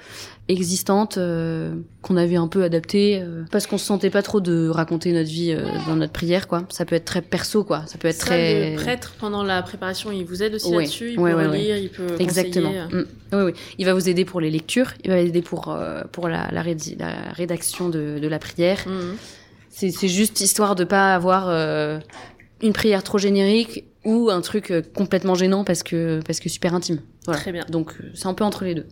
[0.53, 4.69] existante euh, qu'on avait un peu adaptée euh, parce qu'on se sentait pas trop de
[4.69, 6.63] raconter notre vie euh, dans notre prière, quoi.
[6.69, 7.83] Ça peut être très perso, quoi.
[7.87, 10.83] Ça peut être Ça, très Le prêtre, pendant la préparation, il vous aide aussi Ouais.
[10.83, 11.11] là-dessus?
[11.13, 12.69] Il Ouais, peut ouais, relire, il peut Exactement.
[12.69, 13.03] conseiller.
[13.03, 13.05] Mm.
[13.33, 13.51] Oui, oui.
[13.79, 15.77] Il va vous aider pour les lectures, il va aider pour,
[16.13, 18.79] pour la, la, rédi- la rédaction de, de la prière.
[18.87, 19.15] Mhm.
[19.69, 21.49] C'est c'est juste histoire de pas avoir
[22.61, 26.99] une prière trop générique ou un truc complètement gênant parce que, parce que super intime.
[27.25, 27.39] Voilà.
[27.41, 27.65] Très bien.
[27.69, 28.85] Donc c'est un peu entre les deux.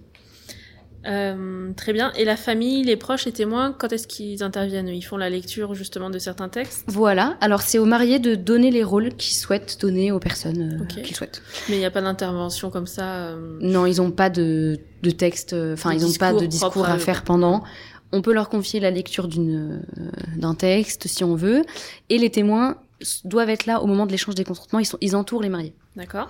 [1.08, 2.12] Euh, très bien.
[2.14, 4.88] Et la famille, les proches, les témoins, quand est-ce qu'ils interviennent?
[4.88, 7.38] Ils font la lecture justement de certains textes, Voilà.
[7.41, 11.16] Alors c'est aux mariés de donner les rôles qu'ils souhaitent donner aux personnes euh, qu'ils
[11.16, 11.41] souhaitent.
[11.70, 13.16] mais il n'y a pas d'intervention comme ça.
[13.16, 16.97] euh, Non, ils n'ont pas de, de texte, enfin ils n'ont pas de discours à
[16.99, 17.64] faire pendant.
[18.12, 19.82] On peut leur confier la lecture d'une
[20.36, 21.64] d'un texte si on veut,
[22.10, 22.76] et les témoins
[23.24, 24.80] doivent être là au moment de l'échange des consentements.
[24.80, 25.74] Ils sont ils entourent les mariés.
[25.95, 26.30] D'accord.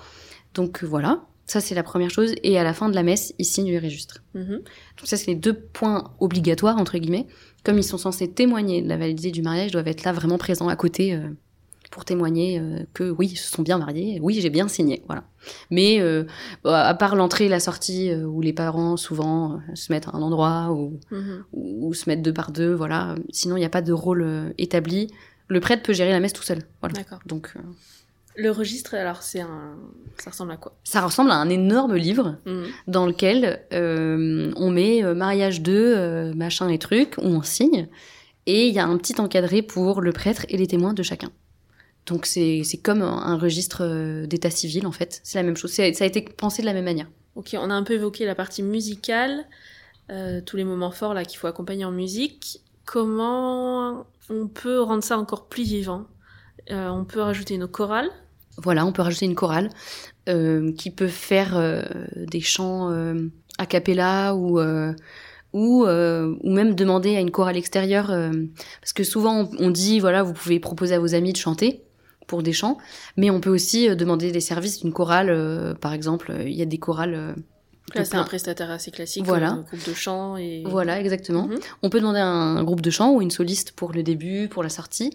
[0.54, 1.22] Donc voilà,
[1.52, 2.34] ça c'est la première chose.
[2.44, 4.24] Et à la fin de la messe, ils signent les registres.
[4.36, 4.58] Mhm.
[4.98, 7.28] Donc ça c'est les deux points obligatoires entre guillemets.
[7.64, 10.38] Comme ils sont censés témoigner de la validité du mariage, ils doivent être là vraiment
[10.38, 11.14] présents à côté.
[11.14, 11.30] euh,
[11.92, 15.26] pour témoigner euh, que oui, ils se sont bien mariés, oui, j'ai bien signé, voilà.
[15.72, 16.24] Mais euh,
[16.64, 20.22] bah, à part l'entrée et la sortie, où les parents souvent se mettent à un
[20.22, 21.44] endroit ou, Mhm.
[21.52, 23.16] ou, ou se mettent deux par deux, voilà.
[23.34, 25.08] Sinon, il n'y a pas de rôle établi.
[25.50, 26.94] Le prêtre peut gérer la messe tout seul, voilà.
[26.96, 27.20] D'accord.
[27.26, 27.54] Donc,
[28.36, 29.76] Le registre, alors, c'est un.
[30.18, 30.74] Ça ressemble à quoi?
[30.84, 32.66] Ça ressemble à un énorme livre Mhm.
[32.88, 37.88] dans lequel euh, on met euh, mariage 2, euh, machin et trucs, où on signe,
[38.46, 41.30] et il y a un petit encadré pour le prêtre et les témoins de chacun.
[42.08, 45.84] Donc c'est comme un, un registre d'état civil en fait, c'est la même chose, ça
[45.84, 47.08] a été pensé de la même manière.
[47.36, 49.46] Ok, on a un peu évoqué la partie musicale,
[50.46, 52.62] tous les moments forts là qu'il faut accompagner en musique.
[52.86, 56.06] Comment on peut rendre ça encore plus vivant?
[56.70, 58.10] Euh, On peut rajouter une chorale.
[58.58, 59.70] Voilà, on peut rajouter une chorale
[60.30, 61.84] euh, qui peut faire euh,
[62.16, 62.90] des chants
[63.58, 64.60] a cappella ou
[65.54, 68.08] ou ou même demander à une chorale extérieure
[68.80, 71.84] parce que souvent on, dit voilà vous pouvez proposer à vos amis de chanter
[72.28, 72.78] pour des chants
[73.18, 76.80] mais on peut aussi demander des services d'une chorale par exemple il y a des
[76.80, 77.36] chorales
[77.96, 79.50] Là, c'est un prestataire assez classique, Voilà.
[79.50, 80.64] comme un groupe de chant et.
[80.66, 81.60] voilà exactement Mhm.
[81.84, 84.70] on peut demander un, groupe de chant ou une soliste pour le début pour la
[84.70, 85.12] sortie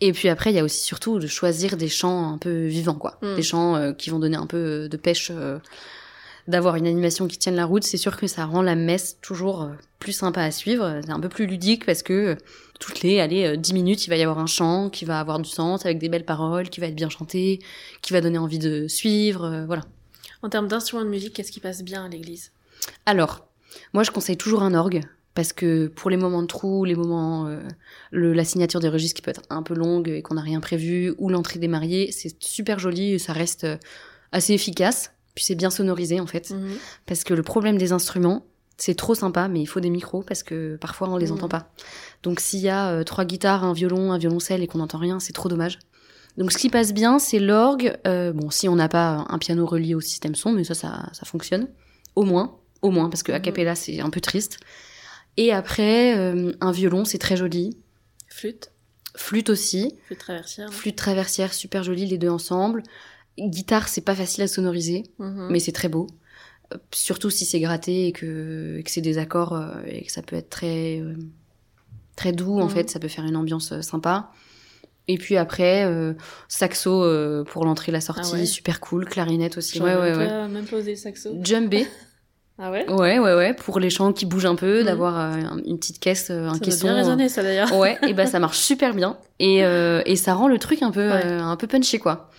[0.00, 2.94] et puis après il y a aussi surtout de choisir des chants un peu vivants
[2.94, 3.34] quoi Mm.
[3.36, 5.58] des chants euh, qui vont donner un peu de pêche euh,
[6.46, 9.62] d'avoir une animation qui tienne la route c'est sûr que ça rend la messe toujours
[9.62, 9.68] euh,
[9.98, 12.34] plus sympa à suivre c'est un peu plus ludique parce que euh,
[12.80, 15.38] toutes les allez euh, 10 minutes il va y avoir un chant qui va avoir
[15.40, 17.60] du sens avec des belles paroles qui va être bien chanté
[18.02, 19.82] qui va donner envie de suivre euh, voilà
[20.42, 22.52] En termes d'instruments de musique, qu'est-ce qui passe bien à l'église?
[23.06, 23.46] Alors,
[23.92, 25.02] moi je conseille toujours un orgue
[25.34, 27.60] parce que pour les moments de trou, les moments, euh,
[28.10, 30.60] le- la signature des registres qui peut être un peu longue et qu'on n'a rien
[30.60, 33.76] prévu, ou l'entrée des mariés, c'est super joli et ça reste euh,
[34.32, 35.12] assez efficace.
[35.34, 36.70] Puis c'est bien sonorisé en fait, Mhm.
[37.06, 38.44] parce que le problème des instruments,
[38.76, 41.32] c'est trop sympa, mais il faut des micros parce que parfois on les Mhm.
[41.34, 41.72] entend pas.
[42.24, 45.20] Donc s'il y a euh, trois guitares, un violon, un violoncelle et qu'on n'entend rien,
[45.20, 45.78] c'est trop dommage.
[46.38, 47.98] Donc ce qui passe bien, c'est l'orgue.
[48.06, 51.10] Euh, bon, si on n'a pas un piano relié au système son, mais ça, ça,
[51.12, 51.68] ça fonctionne.
[52.16, 53.42] Au moins, au moins, parce que a Mhm.
[53.42, 54.58] cappella, c'est un peu triste.
[55.36, 57.76] Et après, euh, un violon, c'est très joli.
[58.28, 58.70] Flûte,
[59.16, 59.94] Flûte aussi.
[60.06, 60.72] flûte traversière.
[60.72, 62.82] Flûte traversière, super jolie, les deux ensemble.
[63.38, 65.48] Guitare, c'est pas facile à sonoriser, Mhm.
[65.50, 66.06] mais c'est très beau.
[66.72, 70.36] Euh, Surtout si c'est gratté et que, que c'est des accords et que ça peut
[70.36, 71.02] être très,
[72.16, 72.70] très doux, en Mhm.
[72.70, 74.30] fait, ça peut faire une ambiance sympa.
[75.08, 76.12] Et puis après, euh,
[76.48, 78.46] saxo euh, pour l'entrée, la sortie, Ah ouais.
[78.46, 79.06] super cool.
[79.06, 80.48] Clarinette aussi, ouais, ouais, même, ouais.
[80.48, 81.30] même le saxo.
[81.42, 81.86] Djembé,
[82.60, 82.84] Ah ouais?
[82.90, 84.84] Ouais, ouais, ouais, pour les chants qui bougent un peu, Mhm.
[84.86, 86.86] d'avoir euh, une petite caisse, un Ça caisson.
[86.88, 87.72] bien euh, résonner ça d'ailleurs.
[87.76, 91.08] Ouais, et ben ça marche super bien et et ça rend le truc un peu
[91.08, 91.24] Ouais.
[91.24, 92.30] un peu punchy quoi.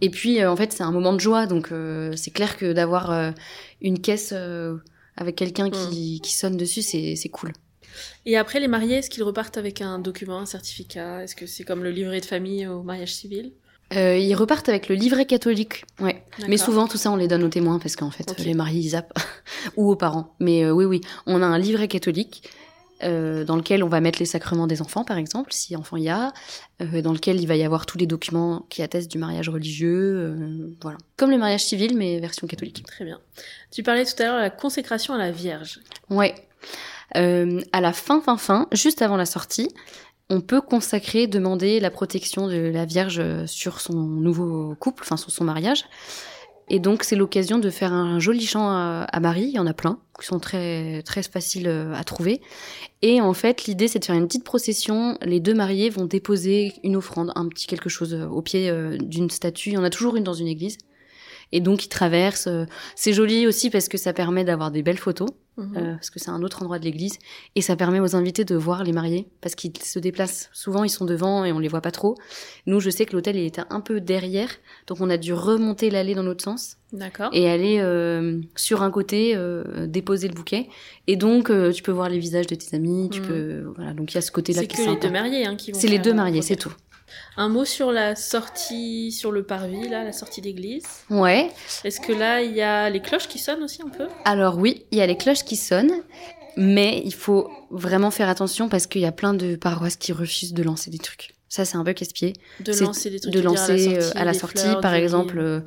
[0.00, 1.70] Et puis en fait c'est un moment de joie donc
[2.16, 3.32] c'est clair que d'avoir
[3.80, 4.34] une caisse
[5.16, 7.52] avec quelqu'un qui, qui sonne dessus c'est c'est cool.
[8.26, 11.22] Et après, les mariés, est-ce qu'ils repartent avec un document, un certificat?
[11.24, 13.52] Est-ce que c'est comme le livret de famille au mariage civil?
[13.96, 16.22] Euh, ils repartent avec le livret catholique, ouais.
[16.46, 18.88] Mais souvent tout ça on les donne aux témoins parce qu'en fait les mariés ils
[18.90, 19.18] zappent
[19.78, 20.34] ou aux parents.
[20.40, 22.42] Mais euh, oui oui, on a un livret catholique.
[23.02, 26.02] euh, dans lequel on va mettre les sacrements des enfants, par exemple, si enfant il
[26.02, 26.32] y a,
[26.82, 30.16] euh, dans lequel il va y avoir tous les documents qui attestent du mariage religieux,
[30.18, 30.98] euh, voilà.
[31.16, 32.84] Comme le mariage civil, mais version catholique.
[32.86, 33.20] Très bien.
[33.70, 35.80] Tu parlais tout à l'heure de la consécration à la Vierge.
[36.10, 36.34] Ouais.
[37.16, 39.68] Euh, à la fin, fin, fin, juste avant la sortie,
[40.30, 45.30] on peut consacrer, demander la protection de la Vierge sur son nouveau couple, enfin sur
[45.30, 45.84] son mariage.
[46.70, 49.44] Et donc c'est l'occasion de faire un joli chant à, Marie.
[49.44, 52.40] Il y en a plein qui sont très très faciles euh, à trouver.
[53.02, 55.16] Et en fait, l'idée c'est de faire une petite procession.
[55.22, 58.98] Les deux mariés vont déposer une offrande, un petit quelque chose euh, au pied euh,
[58.98, 59.70] d'une statue.
[59.70, 60.76] Il y en a toujours une dans une église.
[61.52, 62.48] Et donc ils traversent.
[62.48, 65.28] euh, C'est joli aussi parce que ça permet d'avoir des belles photos.
[65.58, 65.76] Mhm.
[65.76, 67.18] Euh, parce que c'est un autre endroit de l'église,
[67.56, 70.48] et ça permet aux invités de voir les mariés, parce qu'ils se déplacent.
[70.52, 72.14] Souvent, ils sont devant et on les voit pas trop.
[72.66, 74.48] Nous, je sais que l'hôtel, il était un peu derrière,
[74.86, 77.30] donc on a dû remonter l'allée dans l'autre sens, D'accord.
[77.32, 80.68] et aller euh, sur un côté, euh, déposer le bouquet.
[81.08, 83.26] Et donc, euh, tu peux voir les visages de tes amis, tu Mhm.
[83.26, 83.62] peux...
[83.76, 85.06] Voilà, donc il y a ce côté-là C'est qui que est les sympa.
[85.08, 86.72] deux mariés hein, qui vont C'est les deux mariés, c'est tout.
[87.36, 90.84] Un mot sur la sortie sur le parvis, là, la sortie d'église.
[91.10, 91.50] Ouais.
[91.84, 94.06] Est-ce que là, il y a les cloches qui sonnent aussi un peu?
[94.24, 96.02] Alors oui, il y a les cloches qui sonnent,
[96.56, 100.52] mais il faut vraiment faire attention parce qu'il y a plein de paroisses qui refusent
[100.54, 101.34] de lancer des trucs.
[101.48, 102.34] Ça, c'est un peu casse-pied.
[102.60, 104.94] De lancer des trucs de tu veux dire, lancer euh, à la sortie, fleurs, par
[104.94, 105.38] exemple.
[105.38, 105.60] euh,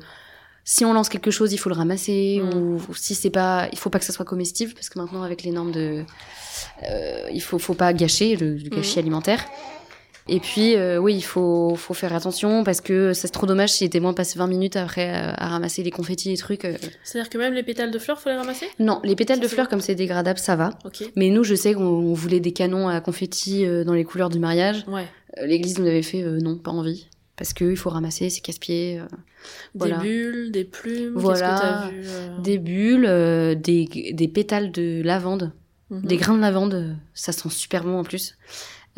[0.64, 2.54] si on lance quelque chose, il faut le ramasser, Mm.
[2.56, 5.22] ou, ou si c'est pas, il faut pas que ça soit comestible, parce que maintenant
[5.24, 6.04] avec les normes de,
[6.88, 9.00] euh, il faut, faut pas gâcher le, le gâchis Mm.
[9.00, 9.44] alimentaire.
[10.28, 13.84] Et puis, euh, oui, il faut, faut faire attention parce que c'est trop dommage si
[13.84, 16.64] les témoins passent 20 minutes après euh, à ramasser les confettis, les trucs.
[16.64, 16.76] euh.
[17.02, 18.66] C'est-à-dire que même les pétales de fleurs, faut les ramasser?
[18.78, 20.70] Non, les pétales de fleurs, comme c'est dégradable, ça va.
[20.84, 21.02] Ok.
[21.16, 24.38] Mais nous, je sais qu'on on voulait des canons à confettis dans les couleurs du
[24.38, 24.84] mariage.
[24.88, 25.06] Ouais.
[25.44, 27.08] L'église nous avait fait non, pas envie.
[27.36, 29.00] Parce qu'il faut ramasser, c'est casse-pied.
[29.00, 29.06] euh,
[29.74, 29.96] Voilà.
[29.96, 31.14] Des bulles, des plumes.
[31.16, 31.88] Voilà.
[31.88, 35.50] Que vu euh Des bulles, euh, des, des pétales de lavande,
[35.90, 36.02] Mhm.
[36.06, 38.36] des grains de lavande, ça sent super bon en plus.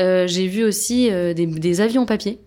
[0.01, 2.41] Euh, J'ai vu aussi euh, des, des avions papier,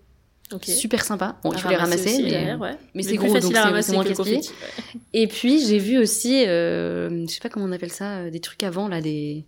[0.52, 0.64] Ok.
[0.64, 1.36] super sympa.
[1.42, 2.76] Bon, il faut les ramasser, aussi, mais, derrière, ouais.
[2.94, 5.00] mais c'est gros, donc c'est- moins confetti, ouais.
[5.14, 8.40] Et puis j'ai vu aussi, euh, je sais pas comment on appelle ça, euh, des
[8.40, 9.46] trucs avant là, des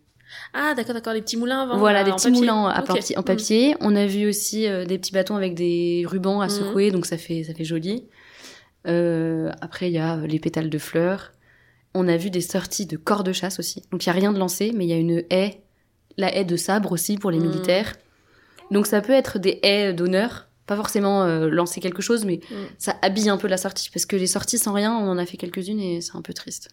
[0.55, 1.77] Ah, d'accord, d'accord, les petits moulins avant.
[1.77, 2.41] voilà, là, des en petits papier.
[2.41, 3.25] moulins à papier- en Mhm.
[3.25, 3.75] papier.
[3.81, 6.51] On a vu aussi euh, des petits bâtons avec des rubans à Mhm.
[6.51, 8.05] secouer, donc ça fait ça fait joli.
[8.87, 11.33] Euh, après il y a les pétales de fleurs.
[11.93, 13.83] On a vu des sorties de corps de chasse aussi.
[13.91, 15.61] Donc il y a rien de lancé, mais il y a une haie,
[16.17, 17.49] la haie de sabre aussi pour les Mhm.
[17.49, 17.95] militaires.
[18.71, 22.57] Donc ça peut être des haies d'honneur, pas forcément euh, lancer quelque chose, mais Mhm.
[22.79, 25.27] ça habille un peu la sortie parce que les sorties sans rien, on en a
[25.27, 26.69] fait quelques-unes et c'est un peu triste.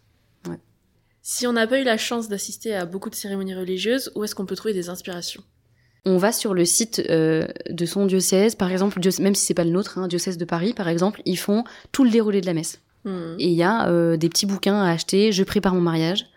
[1.29, 4.33] Si on n'a pas eu la chance d'assister à beaucoup de cérémonies religieuses, où est-ce
[4.33, 5.43] qu'on peut trouver des inspirations?
[6.05, 9.65] On va sur le site euh, de son diocèse, par exemple, même si c'est pas
[9.65, 12.53] le nôtre, hein, diocèse de Paris, par exemple, ils font tout le déroulé de la
[12.53, 12.79] messe.
[13.03, 13.35] Hmm.
[13.39, 16.27] Et il y a euh, des petits bouquins à acheter, Je prépare mon mariage,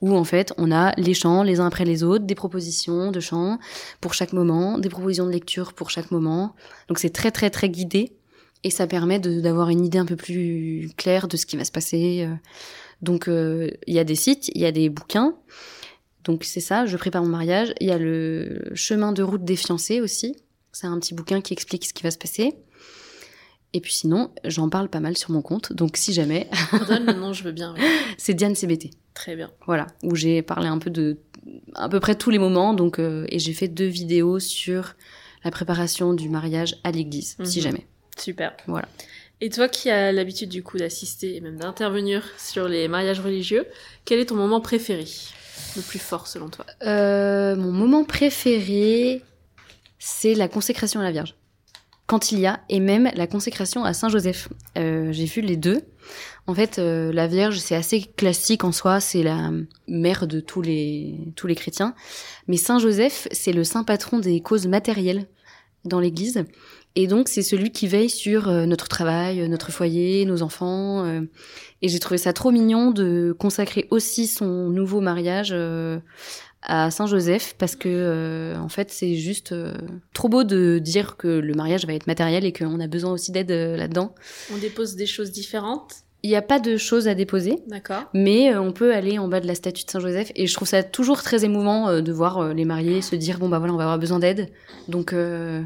[0.00, 3.20] où en fait on a les chants les uns après les autres, des propositions de
[3.20, 3.58] chants
[4.00, 6.54] pour chaque moment, des propositions de lecture pour chaque moment.
[6.88, 8.12] Donc c'est très très très guidé
[8.64, 11.72] et ça permet d'avoir une idée un peu plus claire de ce qui va se
[11.72, 12.26] passer.
[12.26, 12.34] euh.
[13.02, 15.34] Donc euh, il y a des sites, il y a des bouquins.
[16.24, 17.72] Donc c'est ça, je prépare mon mariage.
[17.80, 20.36] Il y a le chemin de route des fiancés aussi.
[20.72, 22.54] C'est un petit bouquin qui explique ce qui va se passer.
[23.72, 25.72] Et puis sinon, j'en parle pas mal sur mon compte.
[25.72, 27.74] Donc si jamais, Redonne le nom, je veux bien.
[28.18, 28.90] c'est Diane CBT.
[29.20, 29.50] Très bien.
[29.66, 31.18] Voilà, où j'ai parlé un peu de
[31.74, 32.72] à peu près tous les moments.
[32.72, 34.94] Donc euh, et j'ai fait deux vidéos sur
[35.44, 37.62] la préparation du mariage à l'église, si Mhm.
[37.64, 37.86] jamais.
[38.18, 38.56] Super.
[38.66, 38.88] Voilà.
[39.42, 43.66] Et toi qui as l'habitude du coup d'assister et même d'intervenir sur les mariages religieux,
[44.06, 45.04] quel est ton moment préféré
[45.76, 46.64] Le plus fort selon toi?
[46.84, 49.22] Euh, mon moment préféré,
[49.98, 51.34] c'est la consécration à la Vierge.
[52.06, 54.48] quand il y a, et même la consécration à Saint Joseph.
[54.76, 55.80] Euh, J'ai vu les deux.
[56.46, 59.50] En fait, euh, la Vierge, c'est assez classique en soi, c'est la
[59.86, 61.94] mère de tous les tous les chrétiens.
[62.48, 65.26] Mais Saint Joseph, c'est le saint patron des causes matérielles
[65.84, 66.44] dans l'Église.
[66.96, 71.04] Et donc, c'est celui qui veille sur euh, notre travail, notre foyer, nos enfants.
[71.04, 71.20] euh.
[71.82, 76.00] et j'ai trouvé ça trop mignon de consacrer aussi son nouveau mariage euh,
[76.62, 79.72] à Saint Joseph parce que euh, en fait c'est juste euh,
[80.12, 83.32] trop beau de dire que le mariage va être matériel et qu'on a besoin aussi
[83.32, 84.14] d'aide euh, là-dedans.
[84.52, 88.52] On dépose des choses différentes, Il n'y a pas de choses à déposer, d'accord mais
[88.52, 90.68] euh, on peut aller en bas de la statue de Saint Joseph et je trouve
[90.68, 93.72] ça toujours très émouvant euh, de voir euh, les mariés se dire bon bah voilà
[93.72, 94.50] on va avoir besoin d'aide
[94.88, 95.62] donc euh,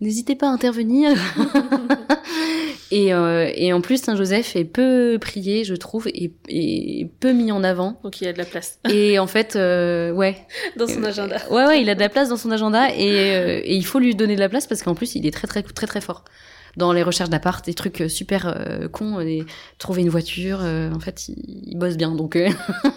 [0.00, 1.10] n'hésitez pas à intervenir.
[2.90, 7.32] et, euh, et en plus Saint Joseph est peu prié je trouve et, et peu
[7.32, 7.98] mis en avant.
[8.02, 10.36] Donc il y a de la place Et en fait, euh, ouais,
[10.76, 11.36] dans son agenda.
[11.50, 14.14] Ouais, ouais, il a de la place dans son agenda et, et il faut lui
[14.14, 16.24] donner de la place parce qu'en plus, il est très, très, très, très fort
[16.78, 19.44] dans les recherches d'appart, des trucs euh, super euh, cons, et
[19.78, 20.60] trouver une voiture.
[20.62, 21.34] euh, en fait, il,
[21.66, 22.48] il bosse bien, donc euh,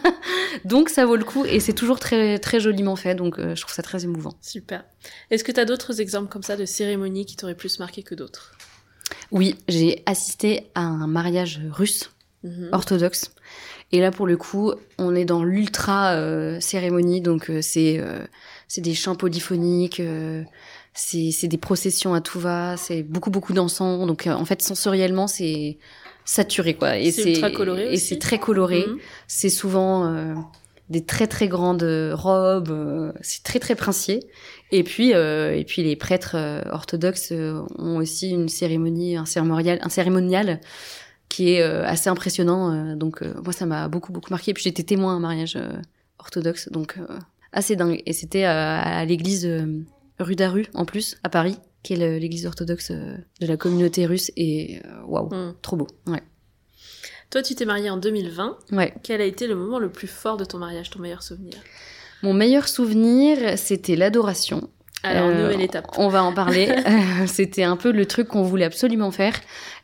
[0.65, 3.61] donc ça vaut le coup et c'est toujours très, très joliment fait, donc euh, je
[3.61, 4.33] trouve ça très émouvant.
[4.41, 4.83] Super.
[5.29, 8.15] Est-ce que tu as d'autres exemples comme ça de cérémonies qui t'auraient plus marqué que
[8.15, 8.53] d'autres?
[9.31, 12.09] Oui, j'ai assisté à un mariage russe
[12.43, 12.69] Mhm.
[12.71, 13.31] orthodoxe.
[13.91, 18.25] Et là, pour le coup, on est dans l'ultra euh, cérémonie, donc euh, c'est euh,
[18.67, 20.41] c'est des chants polyphoniques, euh,
[20.93, 24.05] c'est c'est des processions à tout va, c'est beaucoup beaucoup d'encens.
[24.07, 25.77] Donc euh, en fait, sensoriellement, c'est
[26.25, 26.97] saturé quoi.
[26.97, 28.85] Et C'est ultra coloré Et c'est très coloré.
[28.87, 28.97] Mhm.
[29.27, 30.35] C'est souvent euh,
[30.89, 31.83] des très très grandes
[32.13, 32.69] robes.
[32.71, 34.19] euh, c'est très très princier.
[34.71, 39.25] Et puis euh, et puis les prêtres euh, orthodoxes euh, ont aussi une cérémonie, un
[39.25, 40.59] cérémonial, un cérémonial
[41.29, 42.73] qui est euh, assez impressionnant.
[42.73, 44.53] euh, donc euh, moi ça m'a beaucoup beaucoup marqué.
[44.53, 45.71] Puis j'étais témoin à un mariage euh,
[46.19, 47.17] orthodoxe, donc euh,
[47.53, 48.01] assez dingue.
[48.05, 48.49] Et c'était euh,
[48.83, 49.65] à l'église euh,
[50.23, 54.31] rue d'Aru en plus à Paris, qui est l'église orthodoxe euh, de la communauté russe.
[54.37, 55.55] Et euh, waouh, Mhm.
[55.61, 55.87] trop beau.
[56.07, 56.21] Ouais.
[57.29, 58.57] Toi, tu t'es mariée en 2020.
[58.73, 58.93] Ouais.
[59.03, 61.55] Quel a été le moment le plus fort de ton mariage, ton meilleur souvenir?
[62.23, 64.69] Mon meilleur souvenir, c'était l'adoration.
[65.03, 65.87] Alors, Euh, nouvelle étape.
[65.97, 66.67] On va en parler.
[67.27, 69.33] C'était un peu le truc qu'on voulait absolument faire.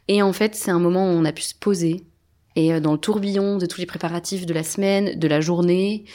[0.07, 2.03] Et en fait, c'est un moment où on a pu se poser.
[2.59, 6.05] Et euh, dans le tourbillon de tous les préparatifs de la semaine, de la journée,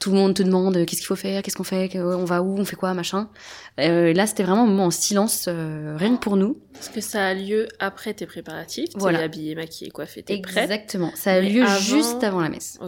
[0.00, 2.42] tout le monde te demande euh, qu'est-ce qu'il faut faire, qu'est-ce qu'on fait, on va
[2.42, 3.28] où, on fait quoi, machin.
[3.78, 6.58] Euh, là, c'était vraiment un moment en silence, euh, rien que pour nous.
[6.72, 8.90] Parce que ça a lieu après tes préparatifs.
[8.90, 9.20] T'es Voilà.
[9.20, 10.64] habillée, maquillée, coiffée, t'es prête.
[10.64, 11.12] Exactement.
[11.14, 12.80] Ça a Mais lieu avant- juste avant la messe.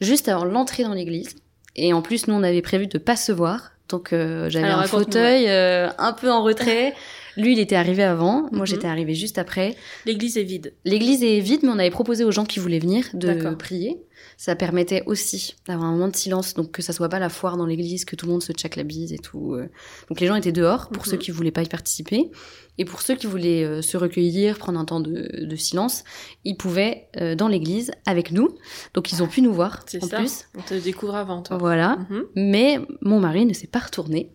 [0.00, 1.36] Juste avant l'entrée dans l'église.
[1.76, 3.70] Et en plus, nous, on avait prévu de pas se voir.
[3.88, 6.92] Donc, euh, j'avais un fauteuil euh, un peu en retrait.
[7.38, 8.42] Lui, il était arrivé avant.
[8.52, 8.66] Moi, Mhm.
[8.66, 9.76] j'étais arrivée juste après.
[10.04, 10.74] L'église est vide.
[10.84, 14.02] L'église est vide, mais on avait proposé aux gens qui voulaient venir de prier.
[14.36, 17.56] Ça permettait aussi d'avoir un moment de silence, donc que ça soit pas la foire
[17.56, 19.54] dans l'église, que tout le monde se check la bise et tout.
[19.54, 19.68] euh.
[20.08, 21.10] Donc les gens étaient dehors pour Mhm.
[21.12, 22.30] ceux qui voulaient pas y participer.
[22.78, 26.02] Et pour ceux qui voulaient euh, se recueillir, prendre un temps de, de silence,
[26.44, 28.48] ils pouvaient euh, dans l'église avec nous.
[28.94, 30.18] Donc ils ont pu nous voir C'est en ça.
[30.18, 30.44] plus.
[30.56, 31.56] On te découvre avant, toi.
[31.58, 31.98] Voilà.
[32.10, 32.24] Mhm.
[32.36, 34.32] Mais mon mari ne s'est pas retourné.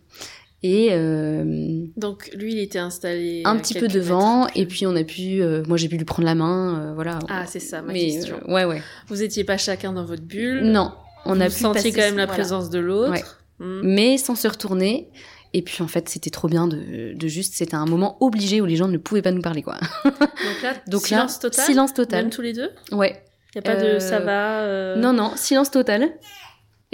[0.65, 1.62] Et euh,
[2.03, 3.41] Donc, lui, il était installé.
[3.45, 4.51] un petit peu devant, mètres.
[4.57, 7.17] et puis on a pu, euh, moi j'ai pu lui prendre la main, euh, voilà.
[7.29, 8.35] Ah, c'est ça, ma Mais question.
[8.47, 8.81] euh, ouais, ouais.
[9.07, 10.63] Vous étiez pas chacun dans votre bulle.
[10.63, 10.91] Non,
[11.25, 12.33] on a Vous pu sentiez quand même la voilà.
[12.41, 13.11] présence de l'autre.
[13.11, 13.23] Ouais.
[13.59, 13.81] Mhm.
[13.83, 15.09] mais sans se retourner.
[15.53, 18.65] Et puis en fait, c'était trop bien de, de juste, c'était un moment obligé où
[18.65, 19.77] les gens ne pouvaient pas nous parler, quoi.
[20.03, 21.65] Donc là, Donc silence là, total.
[21.65, 22.21] silence total.
[22.23, 22.71] Même tous les deux.
[22.91, 23.23] Ouais.
[23.55, 24.95] Y a pas de ça va.
[24.97, 26.09] Non, non, silence total.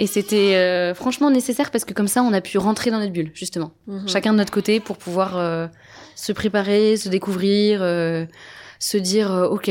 [0.00, 3.12] Et c'était euh, franchement nécessaire parce que comme ça, on a pu rentrer dans notre
[3.12, 3.72] bulle, justement.
[3.86, 4.08] mhm.
[4.08, 5.66] chacun de notre côté pour pouvoir euh,
[6.16, 8.24] se préparer, se découvrir, euh,
[8.82, 9.70] se dire euh, ok,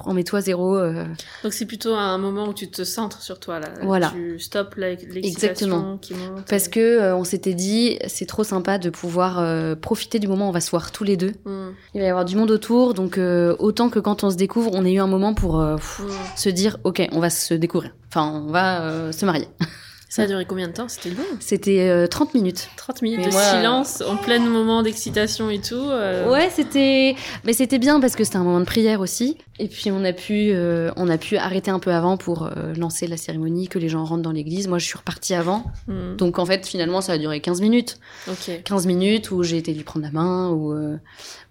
[0.00, 0.76] remets-toi zéro.
[0.76, 1.04] euh,
[1.42, 3.68] Donc c'est plutôt un moment où tu te centres sur toi là.
[3.82, 4.10] Voilà.
[4.10, 4.76] Tu Exactement.
[5.14, 6.44] l'excitation qui monte.
[6.48, 10.28] parce et- que euh, on s'était dit c'est trop sympa de pouvoir euh, profiter du
[10.28, 11.32] moment où on va se voir tous les deux.
[11.46, 11.72] Mhm.
[11.94, 14.70] Il va y avoir du monde autour, donc euh, autant que quand on se découvre,
[14.74, 16.10] on ait eu un moment pour euh, pff, Mhm.
[16.36, 17.94] se dire ok, on va se découvrir.
[18.08, 19.48] Enfin, on va euh, se marier.
[20.12, 20.88] Ça a duré combien de temps?
[20.88, 21.24] C'était long.
[21.40, 22.68] C'était euh, 30 minutes.
[22.76, 25.74] 30 minutes Mais de moi, silence en plein moment d'excitation et tout.
[25.76, 29.38] euh, Ouais, c'était, mais c'était bien parce que c'était un moment de prière aussi.
[29.58, 32.74] Et puis on a pu, euh, on a pu arrêter un peu avant pour euh,
[32.74, 34.68] lancer la cérémonie, que les gens rentrent dans l'église.
[34.68, 36.16] Moi, je suis repartie avant, mhm.
[36.16, 37.98] donc en fait, finalement, ça a duré 15 minutes.
[38.28, 38.62] Ok.
[38.64, 40.98] 15 minutes où j'ai été lui prendre la main, où euh,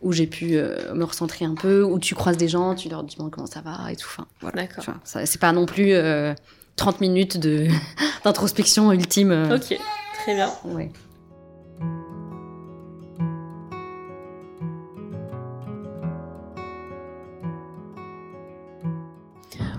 [0.01, 3.03] où j'ai pu euh, me recentrer un peu, où tu croises des gens, tu leur
[3.03, 4.07] demandes comment ça va et tout.
[4.12, 4.64] Enfin, voilà.
[4.64, 4.84] D'accord.
[4.88, 6.34] Enfin, c'est pas non plus euh,
[6.76, 7.38] 30 minutes
[8.24, 9.49] d'introspection ultime.
[9.53, 9.78] Ok.
[10.24, 10.49] Très bien.
[10.65, 10.91] Ouais.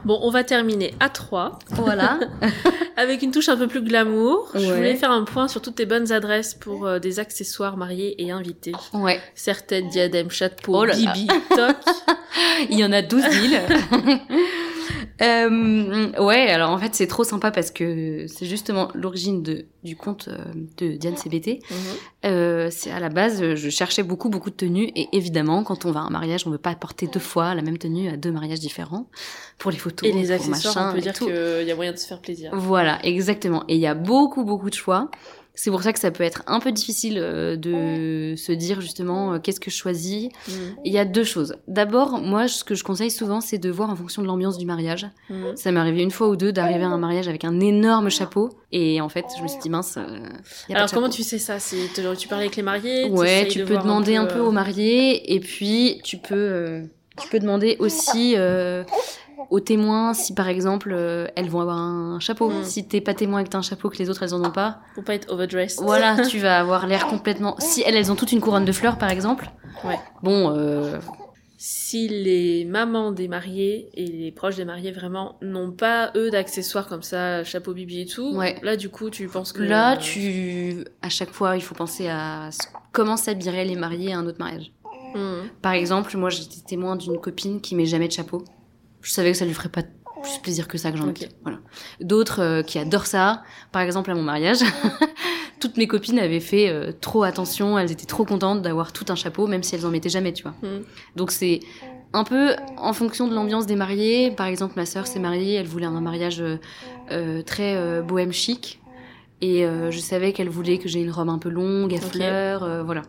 [0.05, 2.19] Bon, on va terminer à 3 Voilà.
[2.97, 4.49] avec une touche un peu plus glamour.
[4.55, 8.21] Je voulais faire un point sur toutes tes bonnes adresses pour euh, des accessoires mariés
[8.23, 8.73] et invités.
[8.95, 9.21] ouais.
[9.35, 11.77] Certaines diadèmes, chapeaux, Oh bibi, toc.
[12.71, 13.63] Il y en a 12 000.
[15.23, 19.95] Euh, ouais, alors en fait c'est trop sympa parce que c'est justement l'origine de, du
[19.95, 20.39] compte euh,
[20.79, 21.61] de Diane CBT.
[21.71, 21.77] Mhm.
[22.25, 25.93] Euh, c'est à la base, je cherchais beaucoup beaucoup de tenues et évidemment quand on
[25.93, 28.33] va à un mariage, on veut pas porter deux fois la même tenue à deux
[28.33, 29.07] mariages différents
[29.59, 31.93] pour les photos, Et les pour accessoires, machin on peut dire qu'il y a moyen
[31.93, 32.51] de se faire plaisir.
[32.55, 33.65] Voilà, exactement.
[33.69, 35.11] Et il y a beaucoup, beaucoup de choix.
[35.55, 39.35] C'est pour ça que ça peut être un peu difficile euh, de se dire justement
[39.35, 40.31] euh, qu'est-ce que je choisis.
[40.49, 40.55] Mhm.
[40.87, 41.57] Il y a deux choses.
[41.69, 44.65] D'abord, moi, ce que je conseille souvent, c'est de voir en fonction de l'ambiance du
[44.65, 45.07] mariage.
[45.29, 45.55] Mhm.
[45.57, 48.49] Ça m'est arrivé une fois ou deux d'arriver à un mariage avec un énorme chapeau.
[48.73, 50.01] Et en fait, je me suis dit, mince, euh,
[50.69, 51.59] y a pas Alors de comment tu sais ça?
[51.59, 55.35] Te- tu parles avec les mariés Ouais, tu de peux demander un peu, aux mariés.
[55.35, 56.83] Et puis, tu peux, euh,
[57.21, 58.85] tu peux demander aussi euh,
[59.51, 62.51] aux témoins si, par exemple, euh, elles vont avoir un chapeau.
[62.51, 62.65] Mm.
[62.65, 64.51] Si t'es pas témoin et que t'as un chapeau que les autres, elles en ont
[64.51, 64.81] pas.
[64.95, 65.83] Pour pas être overdressed.
[65.83, 67.57] Voilà, tu vas avoir l'air complètement.
[67.59, 69.51] Si elles, elles ont toute une couronne de fleurs, par exemple.
[69.85, 69.99] Ouais.
[70.23, 70.99] Bon, euh,
[71.57, 76.89] Si les mamans des mariés et les proches des mariés vraiment n'ont pas eux d'accessoires
[76.89, 78.59] comme ça, chapeau bibi et tout, Ouais.
[78.63, 82.09] là du coup tu penses que là, euh, tu, à chaque fois, il faut penser
[82.09, 82.51] à
[82.93, 84.73] comment s'habilleraient les mariés à un autre mariage.
[85.15, 85.51] Mhm.
[85.61, 88.43] Par exemple, moi, j'étais témoin d'une copine qui met jamais de chapeau.
[89.03, 89.83] Je savais que ça lui ferait pas
[90.23, 91.23] plus plaisir que ça que j'en Ok.
[91.23, 91.29] ai.
[91.43, 91.59] Voilà.
[92.01, 93.43] D'autres euh, qui adorent ça.
[93.73, 94.59] Par exemple, à mon mariage,
[95.61, 97.79] toutes mes copines avaient fait euh, trop attention.
[97.79, 100.45] Elles étaient trop contentes d'avoir tout un chapeau, même si elles en mettaient jamais, tu
[100.45, 100.55] vois.
[100.63, 100.83] Mhm.
[101.17, 101.61] Donc c'est
[102.13, 104.31] un peu en fonction de l'ambiance des mariés.
[104.31, 106.43] Par exemple, ma sœur s'est mariée, elle voulait un mariage
[107.11, 108.79] euh, très bohème chic.
[109.41, 113.03] Et je savais qu'elle voulait que j'ai une robe un peu longue, à fleurs, voilà.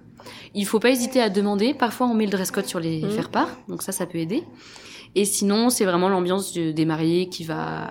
[0.56, 1.76] Il faut pas hésiter à demander.
[1.76, 3.12] Parfois, on met le dress code sur les Mhm.
[3.12, 4.44] faire-part, donc ça, ça peut aider.
[5.16, 7.90] Et sinon, c'est vraiment l'ambiance des mariés qui va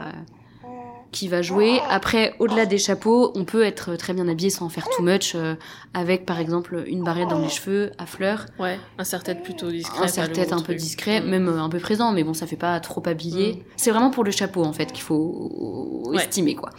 [1.13, 1.79] qui va jouer.
[1.91, 5.57] Après, au-delà des chapeaux, on peut être très bien habillé sans faire too much, euh,
[5.93, 10.05] avec par exemple une barrette dans les cheveux à fleurs, Ouais, un serre-tête plutôt discret.
[10.05, 11.29] un serre-tête un peu discret, Mhm.
[11.29, 13.53] même euh, un peu présent, mais bon, ça fait pas trop habillé.
[13.53, 13.59] Mm.
[13.77, 16.17] C'est vraiment pour le chapeau en fait qu'il faut Ouais.
[16.25, 16.71] estimer quoi.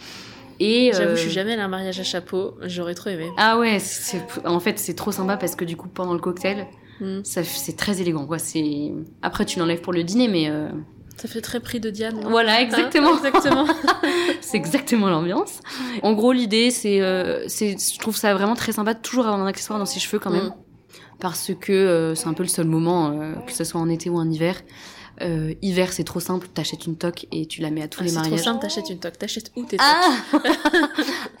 [0.58, 3.28] Et J'avoue, euh, je suis jamais allée à un mariage à chapeau, j'aurais trop aimé.
[3.36, 6.66] ah ouais, c'est en fait c'est trop sympa parce que du coup pendant le cocktail,
[7.24, 8.38] Ça f- c'est très élégant quoi.
[8.38, 8.92] C'est
[9.22, 10.68] après tu l'enlèves pour le dîner, mais euh,
[11.16, 12.20] Ça fait très prix de Diane.
[12.20, 13.16] non voilà Hein exactement.
[13.16, 13.66] exactement.
[14.40, 15.60] c'est exactement l'ambiance.
[16.02, 19.40] En gros, l'idée, c'est, euh, c'est, je trouve ça vraiment très sympa de toujours avoir
[19.40, 20.54] un accessoire dans ses cheveux quand même, Mm.
[21.20, 24.08] parce que euh, c'est un peu le seul moment, euh, que ce soit en été
[24.10, 24.56] ou en hiver.
[25.22, 28.04] Euh, hiver, c'est trop simple, t'achètes une toque et tu la mets à tous Ah,
[28.04, 28.44] les c'est trop mariages.
[28.44, 29.16] simple, t'achètes une toque.
[29.16, 29.86] T'achètes où tes toques?
[29.86, 30.38] Ah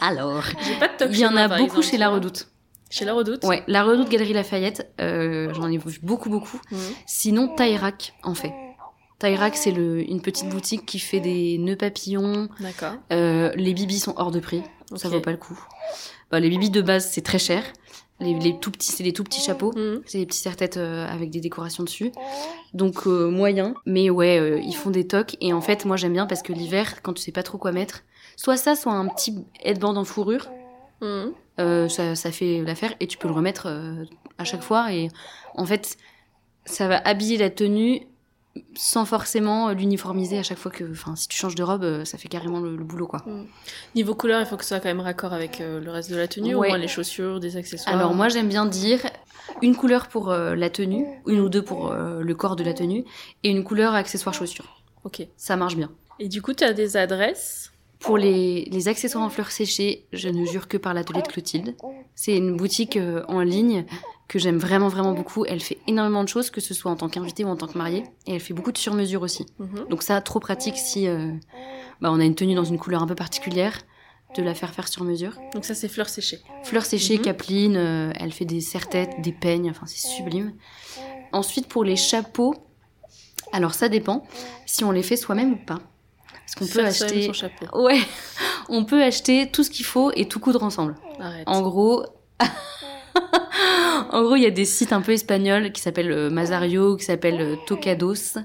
[0.00, 2.10] Alors, J'ai pas de toque il y en a beaucoup exemple, chez La.
[2.10, 2.48] Redoute.
[2.94, 6.60] Chez La Redoute Ouais, La Redoute Galerie Lafayette, euh, j'en ai vu beaucoup, beaucoup.
[6.70, 6.78] Mhm.
[7.06, 8.52] Sinon, Taïrak en fait.
[9.18, 12.48] Taïrak, c'est le, une petite boutique qui fait des nœuds papillons.
[12.60, 12.92] D'accord.
[13.12, 14.62] Euh, les bibis sont hors de prix,
[14.94, 15.14] ça Ok.
[15.14, 15.58] vaut pas le coup.
[16.30, 17.64] Bah, les bibis de base, c'est très cher.
[18.20, 19.72] Les, les tout petits, c'est des tout petits chapeaux.
[19.74, 20.02] Mhm.
[20.06, 22.12] C'est des petits serre-têtes euh, avec des décorations dessus.
[22.74, 23.74] Donc euh, moyen.
[23.86, 25.36] Mais ouais, euh, ils font des tocs.
[25.40, 27.72] Et en fait, moi j'aime bien parce que l'hiver, quand tu sais pas trop quoi
[27.72, 28.04] mettre,
[28.36, 30.48] soit ça, soit un petit headband en fourrure.
[31.60, 34.04] Euh, ça, ça fait l'affaire et tu peux le remettre euh,
[34.38, 34.92] à chaque fois.
[34.92, 35.08] Et
[35.54, 35.96] en fait,
[36.64, 38.06] ça va habiller la tenue
[38.76, 40.90] sans forcément l'uniformiser à chaque fois que.
[40.90, 43.24] Enfin, si tu changes de robe, euh, ça fait carrément le, le boulot quoi.
[43.96, 46.16] Niveau couleur, il faut que ce soit quand même raccord avec euh, le reste de
[46.16, 46.68] la tenue, Ouais.
[46.68, 47.94] au moins les chaussures, des accessoires.
[47.94, 49.00] Alors moi j'aime bien dire
[49.62, 53.04] une couleur pour la tenue, une ou deux pour le corps de la tenue,
[53.42, 54.82] et une couleur accessoire chaussures.
[55.04, 55.26] Ok.
[55.36, 55.90] Ça marche bien.
[56.18, 57.72] Et du coup, tu as des adresses?
[58.04, 61.74] Pour les, les accessoires en fleurs séchées, je ne jure que par l'atelier de Clotilde.
[62.14, 63.86] C'est une boutique euh, en ligne
[64.28, 65.44] que j'aime vraiment vraiment beaucoup.
[65.46, 67.78] Elle fait énormément de choses, que ce soit en tant qu'invitée ou en tant que
[67.78, 69.46] mariée, et elle fait beaucoup de sur-mesure aussi.
[69.58, 69.86] Mhm.
[69.88, 71.32] Donc ça, trop pratique si euh,
[72.00, 73.78] bah, on a une tenue dans une couleur un peu particulière,
[74.36, 75.38] de la faire faire sur mesure.
[75.54, 76.40] Donc ça, c'est fleurs séchées.
[76.62, 77.22] Fleurs séchées, Mhm.
[77.22, 80.52] capeline, euh, elle fait des serre-têtes, des peignes, enfin c'est sublime.
[81.32, 82.54] Ensuite pour les chapeaux,
[83.52, 84.24] alors ça dépend
[84.66, 85.80] si on les fait soi-même ou pas.
[86.46, 87.32] Parce qu'on peut acheter...
[87.32, 87.50] son.
[87.82, 88.00] Ouais,
[88.68, 90.94] on peut acheter tout ce qu'il faut et tout coudre ensemble.
[91.20, 91.44] Arrête.
[91.46, 92.04] En gros...
[94.10, 97.04] En gros, il y a des sites un peu espagnols qui s'appellent euh, Mazario, qui
[97.04, 98.38] s'appellent euh, Tocados,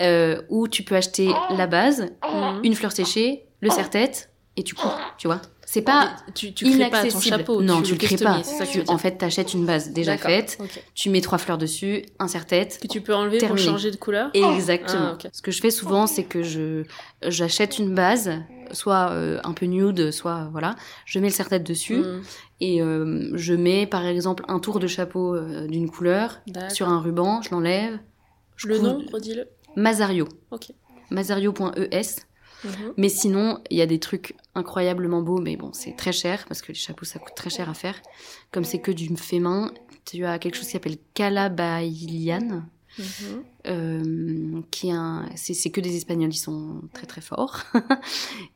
[0.00, 2.60] euh, où tu peux acheter la base, Mhm.
[2.64, 5.40] une fleur séchée, le serre-tête, et tu cours, tu vois.
[5.66, 7.22] C'est pas tu, tu crées pas ton inaccessible.
[7.38, 7.62] chapeau.
[7.62, 8.42] non, tu, tu le crées pas.
[8.42, 10.58] ça que Tu- en fait, t'achètes une base déjà faite,
[10.94, 12.78] tu mets trois fleurs dessus, un serre-tête.
[12.82, 13.62] Que tu peux enlever Terminé.
[13.64, 14.30] pour changer de couleur.
[14.34, 15.16] Exactement.
[15.22, 15.28] Ah.
[15.32, 16.84] Ce que je fais souvent, c'est que je
[17.22, 18.30] j'achète une base,
[18.72, 20.74] soit euh, un peu nude, soit voilà.
[21.06, 22.22] Je mets le serre-tête dessus Mhm.
[22.60, 26.40] et euh, je mets par exemple un tour de chapeau euh, d'une couleur
[26.70, 27.98] sur un ruban, je l'enlève.
[28.56, 29.46] Je Le couds- nom, redis-le.
[29.76, 30.28] Mazario.
[30.52, 30.68] Ok.
[31.10, 32.02] mazario.es.
[32.64, 32.94] Mhm.
[32.96, 36.62] Mais sinon, il y a des trucs incroyablement beaux, mais bon, c'est très cher parce
[36.62, 38.00] que les chapeaux ça coûte très cher à faire.
[38.52, 39.70] Comme c'est que du fait main,
[40.04, 42.62] tu as quelque chose qui s'appelle Calabailian,
[42.98, 43.42] Mhm.
[43.66, 47.60] Euh, qui est un, c'est, c'est que des Espagnols, ils sont très très forts.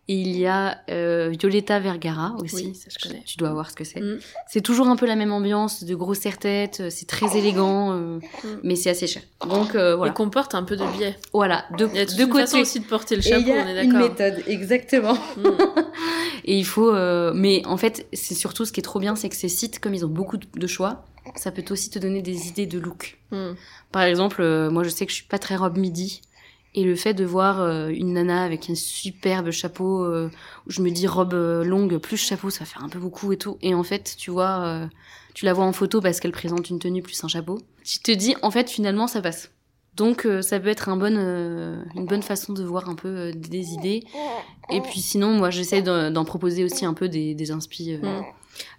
[0.08, 2.66] Et il y a euh, Violeta Vergara aussi.
[2.68, 3.22] Oui, ça, je connais.
[3.24, 4.00] Tu dois voir ce que c'est.
[4.00, 4.18] Mm.
[4.48, 8.18] C'est toujours un peu la même ambiance, de gros serre-tête, euh, c'est très élégant, euh,
[8.62, 9.22] mais c'est assez cher.
[9.48, 11.16] Donc euh, Et voilà, comporte un peu de biais.
[11.32, 12.42] voilà, de, Il y a toute de une côté.
[12.44, 15.14] façon aussi de porter le Et il chapeau, y a on est une méthode, exactement.
[15.36, 15.42] Mm.
[16.44, 19.28] Et il faut, euh, mais en fait, c'est surtout ce qui est trop bien, c'est
[19.28, 21.04] que ces sites, comme ils ont beaucoup de choix,
[21.36, 23.18] ça peut aussi te donner des idées de look.
[23.30, 23.52] Mm.
[23.92, 26.22] Par exemple, euh, moi je sais que je suis pas très robe midi.
[26.74, 30.90] Et le fait de voir euh, une nana avec un superbe chapeau, où je me
[30.90, 33.58] dis robe longue plus chapeau, ça va faire un peu beaucoup et tout.
[33.62, 34.88] Et en fait, tu vois,
[35.34, 37.60] tu la vois en photo parce qu'elle présente une tenue plus un chapeau.
[37.84, 39.50] Tu te dis, en fait, finalement, ça passe.
[39.98, 43.08] Donc, euh, ça peut être un bon, euh, une bonne façon de voir un peu
[43.08, 44.04] euh, des idées.
[44.70, 48.22] Et puis sinon, moi, j'essaie d'en proposer aussi un peu des, des inspi Mm.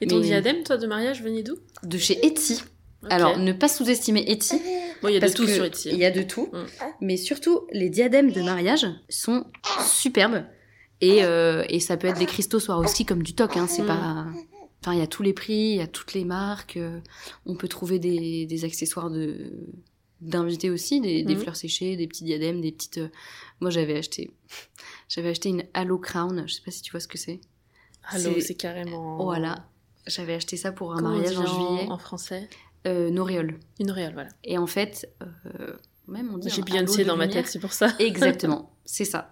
[0.01, 1.55] Et ton Mais- diadème, toi, de mariage, venait d'où?
[1.83, 2.61] de chez Etsy.
[3.09, 4.61] Alors, ne pas sous-estimer Etsy.
[5.01, 5.89] bon, il y a de tout sur Etsy.
[5.91, 6.49] Il y a de tout.
[7.01, 9.45] Mais surtout, les diadèmes de mariage sont
[9.85, 10.43] superbes.
[11.01, 13.55] Et, et ça peut être des cristaux Swarovski comme du toc.
[13.57, 13.87] Hein, c'est Mm.
[13.87, 14.25] pas...
[14.81, 16.79] Enfin, il y a tous les prix, il y a toutes les marques.
[17.45, 19.51] on peut trouver des, des accessoires de
[20.21, 21.41] d'invités aussi, des, des Mhm.
[21.41, 22.97] fleurs séchées, des petits diadèmes, des petites...
[22.99, 23.07] euh,
[23.59, 24.31] Moi, j'avais acheté...
[25.09, 26.43] J'avais acheté une Halo Crown.
[26.47, 27.39] Je sais pas si tu vois ce que c'est.
[28.09, 29.23] Allô, c'est- carrément.
[29.23, 29.67] Voilà.
[30.07, 31.87] J'avais acheté ça pour un Comment mariage en juillet.
[31.89, 32.47] En français?
[32.87, 33.59] Euh, Noréole.
[33.79, 34.29] Une réole, voilà.
[34.43, 35.73] Et en fait, euh,
[36.07, 37.93] même on dit J'ai Beyoncé halo dans ma tête, c'est pour ça.
[37.99, 39.31] Exactement, c'est ça.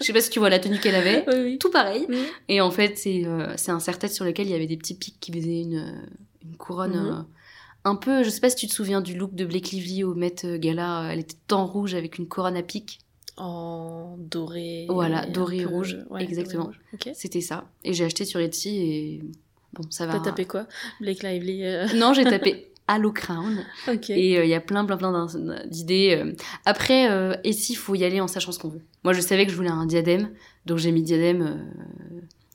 [0.00, 1.24] Je sais pas si tu vois la tenue qu'elle avait.
[1.28, 1.58] Oui, oui.
[1.58, 2.06] Tout pareil.
[2.48, 4.94] Et en fait, c'est euh, c'est un serre-tête sur lequel il y avait des petits
[4.94, 6.06] pics qui faisaient une, euh,
[6.44, 6.92] une couronne.
[6.96, 7.06] Mhm.
[7.18, 7.22] euh,
[7.84, 10.14] un peu, je sais pas si tu te souviens du look de Blake Lively au
[10.14, 11.04] Met Gala.
[11.04, 13.00] euh, Elle était tant rouge avec une couronne à pics.
[13.36, 14.86] En doré.
[14.88, 16.70] Voilà, doré et rouge, ouais, exactement.
[17.14, 17.64] C'était ça.
[17.82, 19.22] Et j'ai acheté sur Etsy et
[19.72, 20.12] bon, ça va.
[20.14, 20.66] T'as tapé quoi?
[21.00, 21.64] Blake Lively.
[21.64, 23.64] euh, Non, j'ai tapé Halo Crown.
[24.10, 25.26] Et euh, il y a plein, plein, plein
[25.66, 26.16] d'idées.
[26.22, 26.32] euh.
[26.64, 28.82] Après, euh, et s'il faut y aller en sachant ce qu'on veut.
[29.02, 30.30] Moi, je savais que je voulais un diadème,
[30.66, 31.66] donc j'ai mis diadème.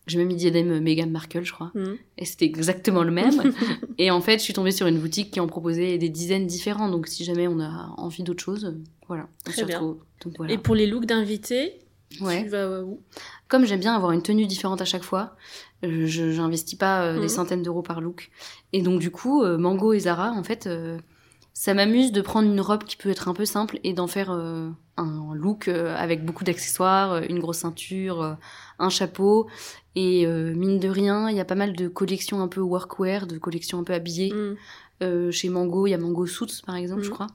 [0.10, 1.72] Euh, J'ai même mis diadème Meghan Markle, je crois.
[1.76, 1.94] Mm.
[2.18, 3.54] Et c'était exactement le même.
[3.98, 6.90] et en fait, je suis tombée sur une boutique qui en proposait des dizaines différents.
[6.90, 9.28] Donc, si jamais on a envie d'autre chose, euh, voilà.
[9.46, 9.80] Très bien.
[9.80, 9.98] retrouve.
[10.24, 10.54] Donc, voilà.
[10.54, 11.80] Et pour les looks d'invités,
[12.22, 12.44] Ouais.
[12.44, 13.02] tu vas où?
[13.48, 15.36] Comme j'aime bien avoir une tenue différente à chaque fois,
[15.86, 18.32] euh, je j'investis pas euh, des centaines d'euros par look.
[18.74, 20.98] Et donc du coup, euh, Mango et Zara, en fait, euh,
[21.60, 24.32] ça m'amuse de prendre une robe qui peut être un peu simple et d'en faire
[24.32, 28.34] euh, un look euh, avec beaucoup d'accessoires, euh, une grosse ceinture, euh,
[28.80, 29.50] un chapeau.
[29.94, 33.38] Et mine de rien, il y a pas mal de collections un peu workwear, de
[33.38, 34.32] collections un peu habillées.
[35.02, 35.32] Mm.
[35.32, 37.14] Chez Mango, il y a Mango Suits par exemple, je Mhm.
[37.14, 37.28] crois.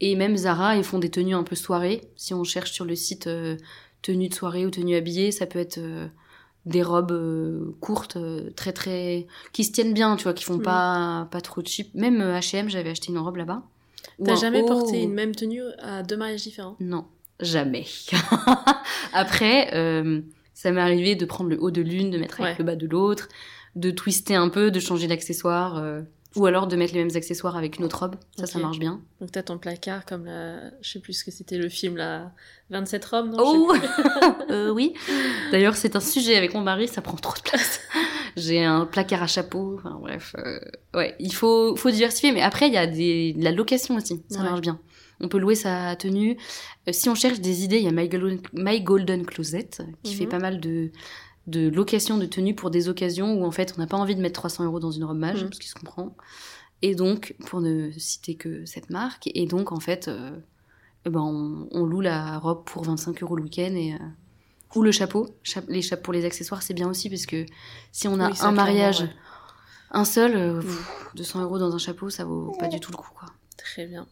[0.00, 2.00] Et même Zara, ils font des tenues un peu soirée.
[2.16, 3.28] Si on cherche sur le site
[4.00, 5.78] tenue de soirée ou tenue habillée, ça peut être
[6.66, 9.26] des robes euh, courtes, euh, très très.
[9.52, 10.62] qui se tiennent bien, tu vois, qui font Mhm.
[10.62, 11.94] pas, pas trop cheap.
[11.94, 13.62] Même euh, HM, j'avais acheté une robe là-bas.
[14.24, 16.76] T'as jamais haut- porté une même tenue à deux mariages différents?
[16.80, 17.06] Non,
[17.40, 17.84] jamais.
[19.12, 20.20] Après, euh,
[20.54, 22.58] ça m'est arrivé de prendre le haut de l'une, de mettre avec Ouais.
[22.58, 23.28] le bas de l'autre,
[23.76, 25.78] de twister un peu, de changer d'accessoire.
[25.78, 26.02] euh,
[26.36, 28.16] ou alors de mettre les mêmes accessoires avec une autre robe.
[28.38, 29.00] Ça, ça marche bien.
[29.20, 30.70] Donc t'as ton placard comme la...
[30.80, 32.32] Je sais plus ce que c'était le film, là.
[32.70, 33.72] 27 robes, non Oh
[34.50, 34.94] Euh, Oui.
[35.50, 37.80] D'ailleurs, c'est un sujet avec mon mari, ça prend trop de place.
[38.36, 40.34] J'ai un placard à chapeau, enfin bref.
[40.38, 40.58] euh,
[40.94, 44.22] ouais, il faut, faut diversifier, mais après, il y a des, de la location aussi,
[44.30, 44.44] ça Ouais.
[44.44, 44.80] marche bien.
[45.20, 46.38] On peut louer sa tenue.
[46.88, 49.68] Euh, si on cherche des idées, il y a My Golden, My Golden Closet,
[50.02, 50.18] qui Mhm.
[50.18, 50.90] fait pas mal de,
[51.46, 54.20] de location de tenues pour des occasions où en fait on n'a pas envie de
[54.20, 55.52] mettre 300 euros dans une robe mage, Mhm.
[55.52, 56.14] ce qui se comprend.
[56.82, 60.30] Et donc, pour ne citer que cette marque, et donc en fait, euh,
[61.04, 63.94] eh ben, on, on loue la robe pour 25 euros le week-end et.
[63.94, 63.98] euh,
[64.74, 65.28] ou le chapeau.
[65.42, 67.44] Cha- les chapeaux pour les accessoires, c'est bien aussi parce que
[67.92, 69.10] si on a Oui, un mariage, ouais.
[69.90, 71.16] un seul, euh, pff, Mm.
[71.16, 73.28] 200 euros dans un chapeau, ça vaut pas du tout le coup, quoi.
[73.58, 74.06] Très bien.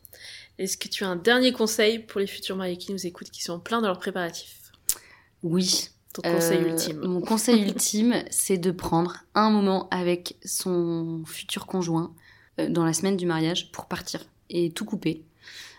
[0.59, 3.43] Est-ce que tu as un dernier conseil pour les futurs mariés qui nous écoutent, qui
[3.43, 4.71] sont en plein dans leurs préparatifs
[5.43, 5.89] Oui.
[6.13, 7.01] Ton conseil Euh, ultime.
[7.05, 12.13] Mon conseil ultime, c'est de prendre un moment avec son futur conjoint
[12.59, 15.25] euh, dans la semaine du mariage pour partir et tout couper.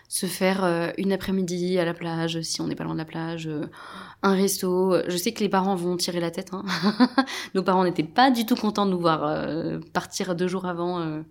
[0.08, 3.04] Se faire euh, une après-midi à la plage, si on n'est pas loin de la
[3.06, 3.48] plage,
[4.22, 4.96] un resto.
[5.08, 6.50] Je sais que les parents vont tirer la tête.
[6.52, 6.64] hein.
[7.54, 9.46] Nos parents n'étaient pas du tout contents de nous voir
[9.94, 11.22] partir deux jours avant.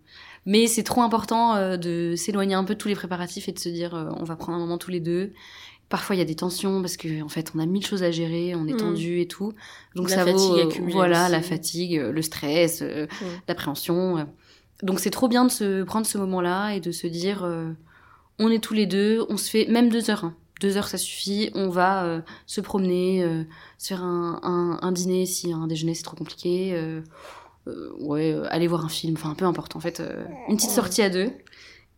[0.47, 3.69] Mais c'est trop important de s'éloigner un peu de tous les préparatifs et de se
[3.69, 5.33] dire on va prendre un moment tous les deux.
[5.91, 8.09] Parfois il y a des tensions parce qu'en en fait on a mille choses à
[8.11, 8.77] gérer, on est Mm.
[8.77, 9.51] tendu et tout.
[9.95, 11.31] Donc La ça fatigue vaut euh, voilà aussi.
[11.33, 13.25] la fatigue, euh, le stress, euh, Mm.
[13.47, 14.27] l'appréhension.
[14.81, 17.69] Donc c'est trop bien de se prendre ce moment-là et de se dire euh,
[18.39, 20.23] on est tous les deux, on se fait même deux heures.
[20.25, 20.35] hein.
[20.61, 21.51] deux heures ça suffit.
[21.55, 23.23] On va euh, se promener,
[23.77, 26.73] se faire un, un, un dîner si un déjeuner c'est trop compliqué.
[27.99, 30.01] ouais, aller voir un film, enfin peu importe en fait.
[30.49, 31.31] une petite sortie à deux.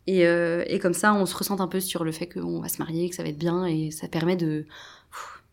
[0.07, 2.67] Et, euh, et comme ça, on se ressent un peu sur le fait qu'on va
[2.69, 4.65] se marier, que ça va être bien, et ça permet de.
[5.11, 5.43] pff,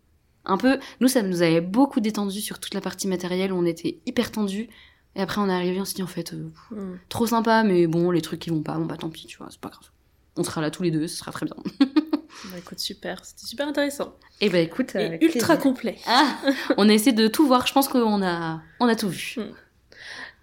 [0.44, 0.78] Un peu.
[1.00, 4.32] Nous, ça nous avait beaucoup détendu sur toute la partie matérielle, où on était hyper
[4.32, 4.68] tendu.
[5.16, 6.98] Et après, on est arrivé, on s'est dit en fait, euh, Mm.
[7.08, 9.48] trop sympa, mais bon, les trucs qui vont pas, bon bah tant pis, tu vois,
[9.50, 9.88] c'est pas grave.
[10.36, 11.56] On sera là tous les deux, ce sera très bien.
[12.52, 14.14] Bah, écoute, super, c'était super intéressant.
[14.40, 15.58] Et bah écoute, Et ultra plaisir.
[15.58, 15.98] complet.
[16.06, 16.38] Ah,
[16.78, 19.34] on a essayé de tout voir, je pense qu'on a, on a tout vu.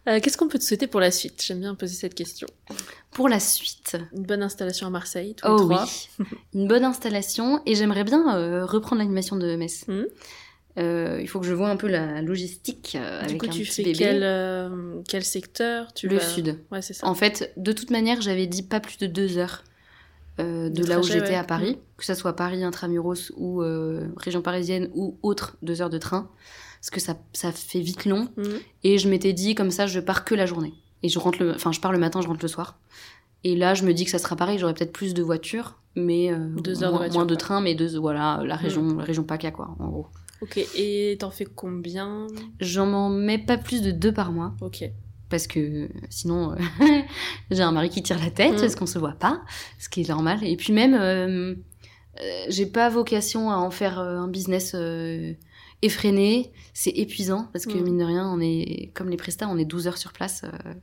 [0.08, 1.44] Euh, Qu'est-ce qu'on peut te souhaiter pour la suite?
[1.46, 2.48] J'aime bien poser cette question.
[3.12, 5.86] Pour la suite, Une bonne installation à Marseille, tous les oh trois.
[6.20, 9.86] oui, une bonne installation, et j'aimerais bien euh, reprendre l'animation de Metz.
[9.88, 10.06] Mhm.
[10.80, 13.50] Euh, il faut que je vois un peu la logistique euh, Du avec coup, un
[13.50, 13.98] tu petit fais bébé.
[13.98, 15.92] quel, euh, quel secteur?
[15.94, 16.60] Tu Le vas- sud.
[16.72, 17.08] Ouais, c'est ça.
[17.08, 19.64] En fait, de toute manière, j'avais dit pas plus de deux heures
[20.38, 21.36] de De là où j'étais ouais.
[21.36, 23.64] à Paris, que ça soit Paris intramuros ou
[24.18, 26.30] région parisienne ou autre, deux heures de train,
[26.90, 28.30] parce que ça, ça fait vite long.
[28.38, 28.60] Mhm.
[28.84, 30.74] Et je m'étais dit comme ça, je pars que la journée.
[31.04, 32.80] Et je rentre le, enfin, je pars le matin, je rentre le soir.
[33.44, 36.32] Et là, je me dis que ça sera pareil, j'aurai peut-être plus de voitures, mais
[36.32, 39.04] euh, Deux heures de moins, voiture, moins de train, mais deux, voilà, la région, la
[39.04, 40.08] région PACA quoi, en gros.
[40.42, 42.28] Ok, et t'en fais combien?
[42.60, 44.54] J'en m'en mets pas plus de deux par mois.
[44.62, 44.84] Ok.
[45.30, 46.56] parce que sinon euh,
[47.52, 48.62] j'ai un mari qui tire la tête Mm.
[48.62, 49.42] parce qu'on se voit pas,
[49.78, 50.40] ce qui est normal.
[50.44, 51.54] Et puis même, euh,
[52.22, 55.34] euh, j'ai pas vocation à en faire euh, un business euh,
[55.82, 56.52] effréné.
[56.74, 57.84] C'est épuisant parce que Mm.
[57.84, 60.44] mine de rien, on est comme les prestats, on est 12 heures sur place.
[60.44, 60.74] euh,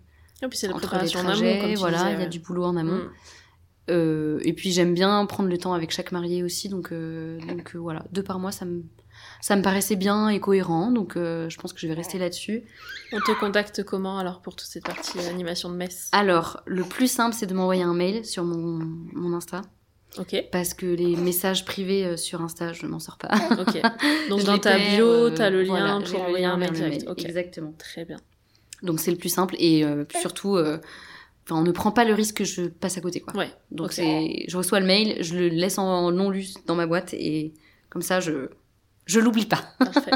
[0.43, 2.39] Et puis c'est la préparation en amont, trajets, comme tu voilà, il y a du
[2.41, 2.93] boulot en amont.
[3.05, 3.11] Mm.
[3.91, 7.77] Euh, et puis j'aime bien prendre le temps avec chaque marié aussi, donc euh, donc
[7.77, 8.83] voilà, deux par mois, ça me
[9.43, 12.65] ça me paraissait bien et cohérent, donc euh, je pense que je vais rester là-dessus.
[13.13, 16.09] On te contacte comment alors pour toute cette partie animation de messe?
[16.13, 18.81] Alors, le plus simple, c'est de m'envoyer un mail sur mon,
[19.13, 19.61] mon Insta.
[20.53, 23.29] Parce que les messages privés euh, sur Insta, je m'en sors pas.
[24.29, 26.91] Donc dans ta bio, euh, t'as le lien voilà, pour envoyer un mail vers le
[26.91, 27.03] direct.
[27.07, 27.13] mail.
[27.13, 27.75] Ok, Exactement.
[27.79, 28.19] très bien.
[28.83, 30.79] Donc c'est le plus simple et euh, surtout, euh,
[31.51, 33.21] on ne prend pas le risque que je passe à côté.
[33.21, 33.35] Quoi.
[33.35, 36.87] Ouais, Donc c'est, je reçois le mail, je le laisse en non lu dans ma
[36.87, 37.55] boîte et
[37.89, 38.49] comme ça, je,
[39.07, 39.63] je l'oublie pas.
[39.79, 40.11] Parfait.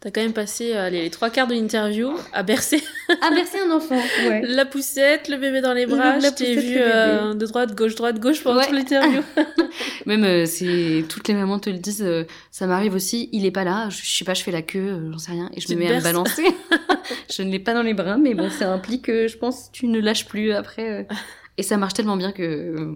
[0.00, 2.82] T'as quand même passé euh, allez, les trois quarts de l'interview à bercer
[3.22, 3.96] Ah, merci un enfant.
[4.28, 4.42] Ouais.
[4.44, 6.20] la poussette, le bébé dans les bras.
[6.20, 8.66] Je t'ai vu euh, de droite, gauche, droite, gauche pendant Ouais.
[8.66, 9.22] toute l'interview.
[10.06, 13.28] Même euh, c'est toutes les mamans te le disent, euh, ça m'arrive aussi.
[13.32, 15.32] Il est pas là, je, je sais pas, je fais la queue, euh, j'en sais
[15.32, 16.44] rien, et je Tu me mets à me balancer.
[17.34, 19.86] je ne l'ai pas dans les bras, mais bon, ça implique que je pense tu
[19.88, 20.90] ne lâches plus après.
[20.90, 21.02] euh,
[21.58, 22.94] et ça marche tellement bien que euh,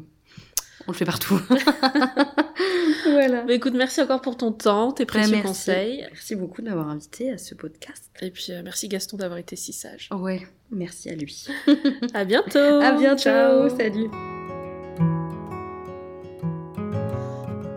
[0.87, 1.41] on le fait partout.
[3.05, 3.43] voilà.
[3.43, 5.47] Bah, écoute, merci encore pour ton temps, tes précieux merci.
[5.47, 6.07] conseils.
[6.11, 8.11] Merci beaucoup de m'avoir invité à ce podcast.
[8.21, 10.09] Et puis euh, merci Gaston d'avoir été si sage.
[10.11, 11.47] Ouais, merci à lui.
[12.15, 12.59] À bientôt.
[12.59, 13.23] à bientôt.
[13.23, 13.69] Ciao.
[13.69, 14.11] Salut.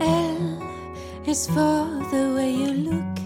[0.01, 3.19] L is for the way you look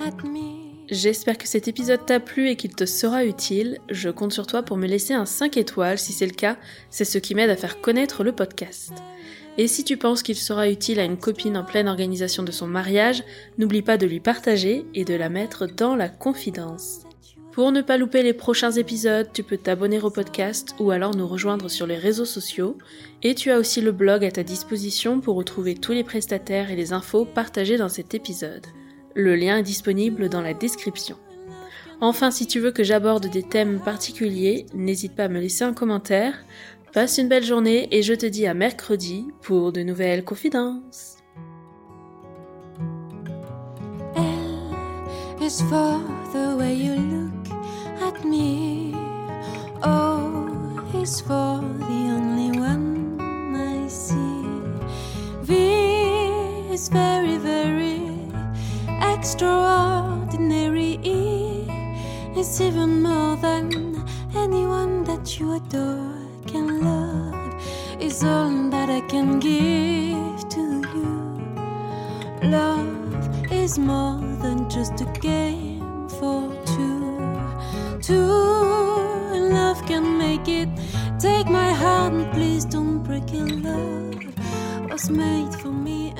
[0.00, 0.53] at me.
[0.90, 3.78] J'espère que cet épisode t'a plu et qu'il te sera utile.
[3.88, 5.98] Je compte sur toi pour me laisser un 5 étoiles.
[5.98, 6.58] Si c'est le cas,
[6.90, 8.92] c'est ce qui m'aide à faire connaître le podcast.
[9.56, 12.66] Et si tu penses qu'il sera utile à une copine en pleine organisation de son
[12.66, 13.24] mariage,
[13.56, 17.00] n'oublie pas de lui partager et de la mettre dans la confidence.
[17.52, 21.28] Pour ne pas louper les prochains épisodes, tu peux t'abonner au podcast ou alors nous
[21.28, 22.76] rejoindre sur les réseaux sociaux.
[23.22, 26.76] Et tu as aussi le blog à ta disposition pour retrouver tous les prestataires et
[26.76, 28.66] les infos partagées dans cet épisode.
[29.14, 31.16] Le lien est disponible dans la description.
[32.00, 35.72] Enfin, si tu veux que j'aborde des thèmes particuliers, n'hésite pas à me laisser un
[35.72, 36.34] commentaire.
[36.92, 41.18] Passe une belle journée et je te dis à mercredi pour de nouvelles confidences.
[51.02, 53.20] Is for the only one
[53.54, 54.24] I see.
[59.24, 61.00] Extraordinary.
[62.36, 64.04] Is even more than
[64.36, 66.12] anyone that you adore
[66.46, 67.54] can love.
[67.98, 70.62] Is all that I can give to
[70.94, 71.12] you.
[72.50, 76.42] Love is more than just a game for
[76.76, 77.16] two.
[78.02, 78.28] Two,
[79.56, 80.68] love can make it.
[81.18, 83.48] Take my hand, please don't break it.
[83.64, 86.12] Love was made for me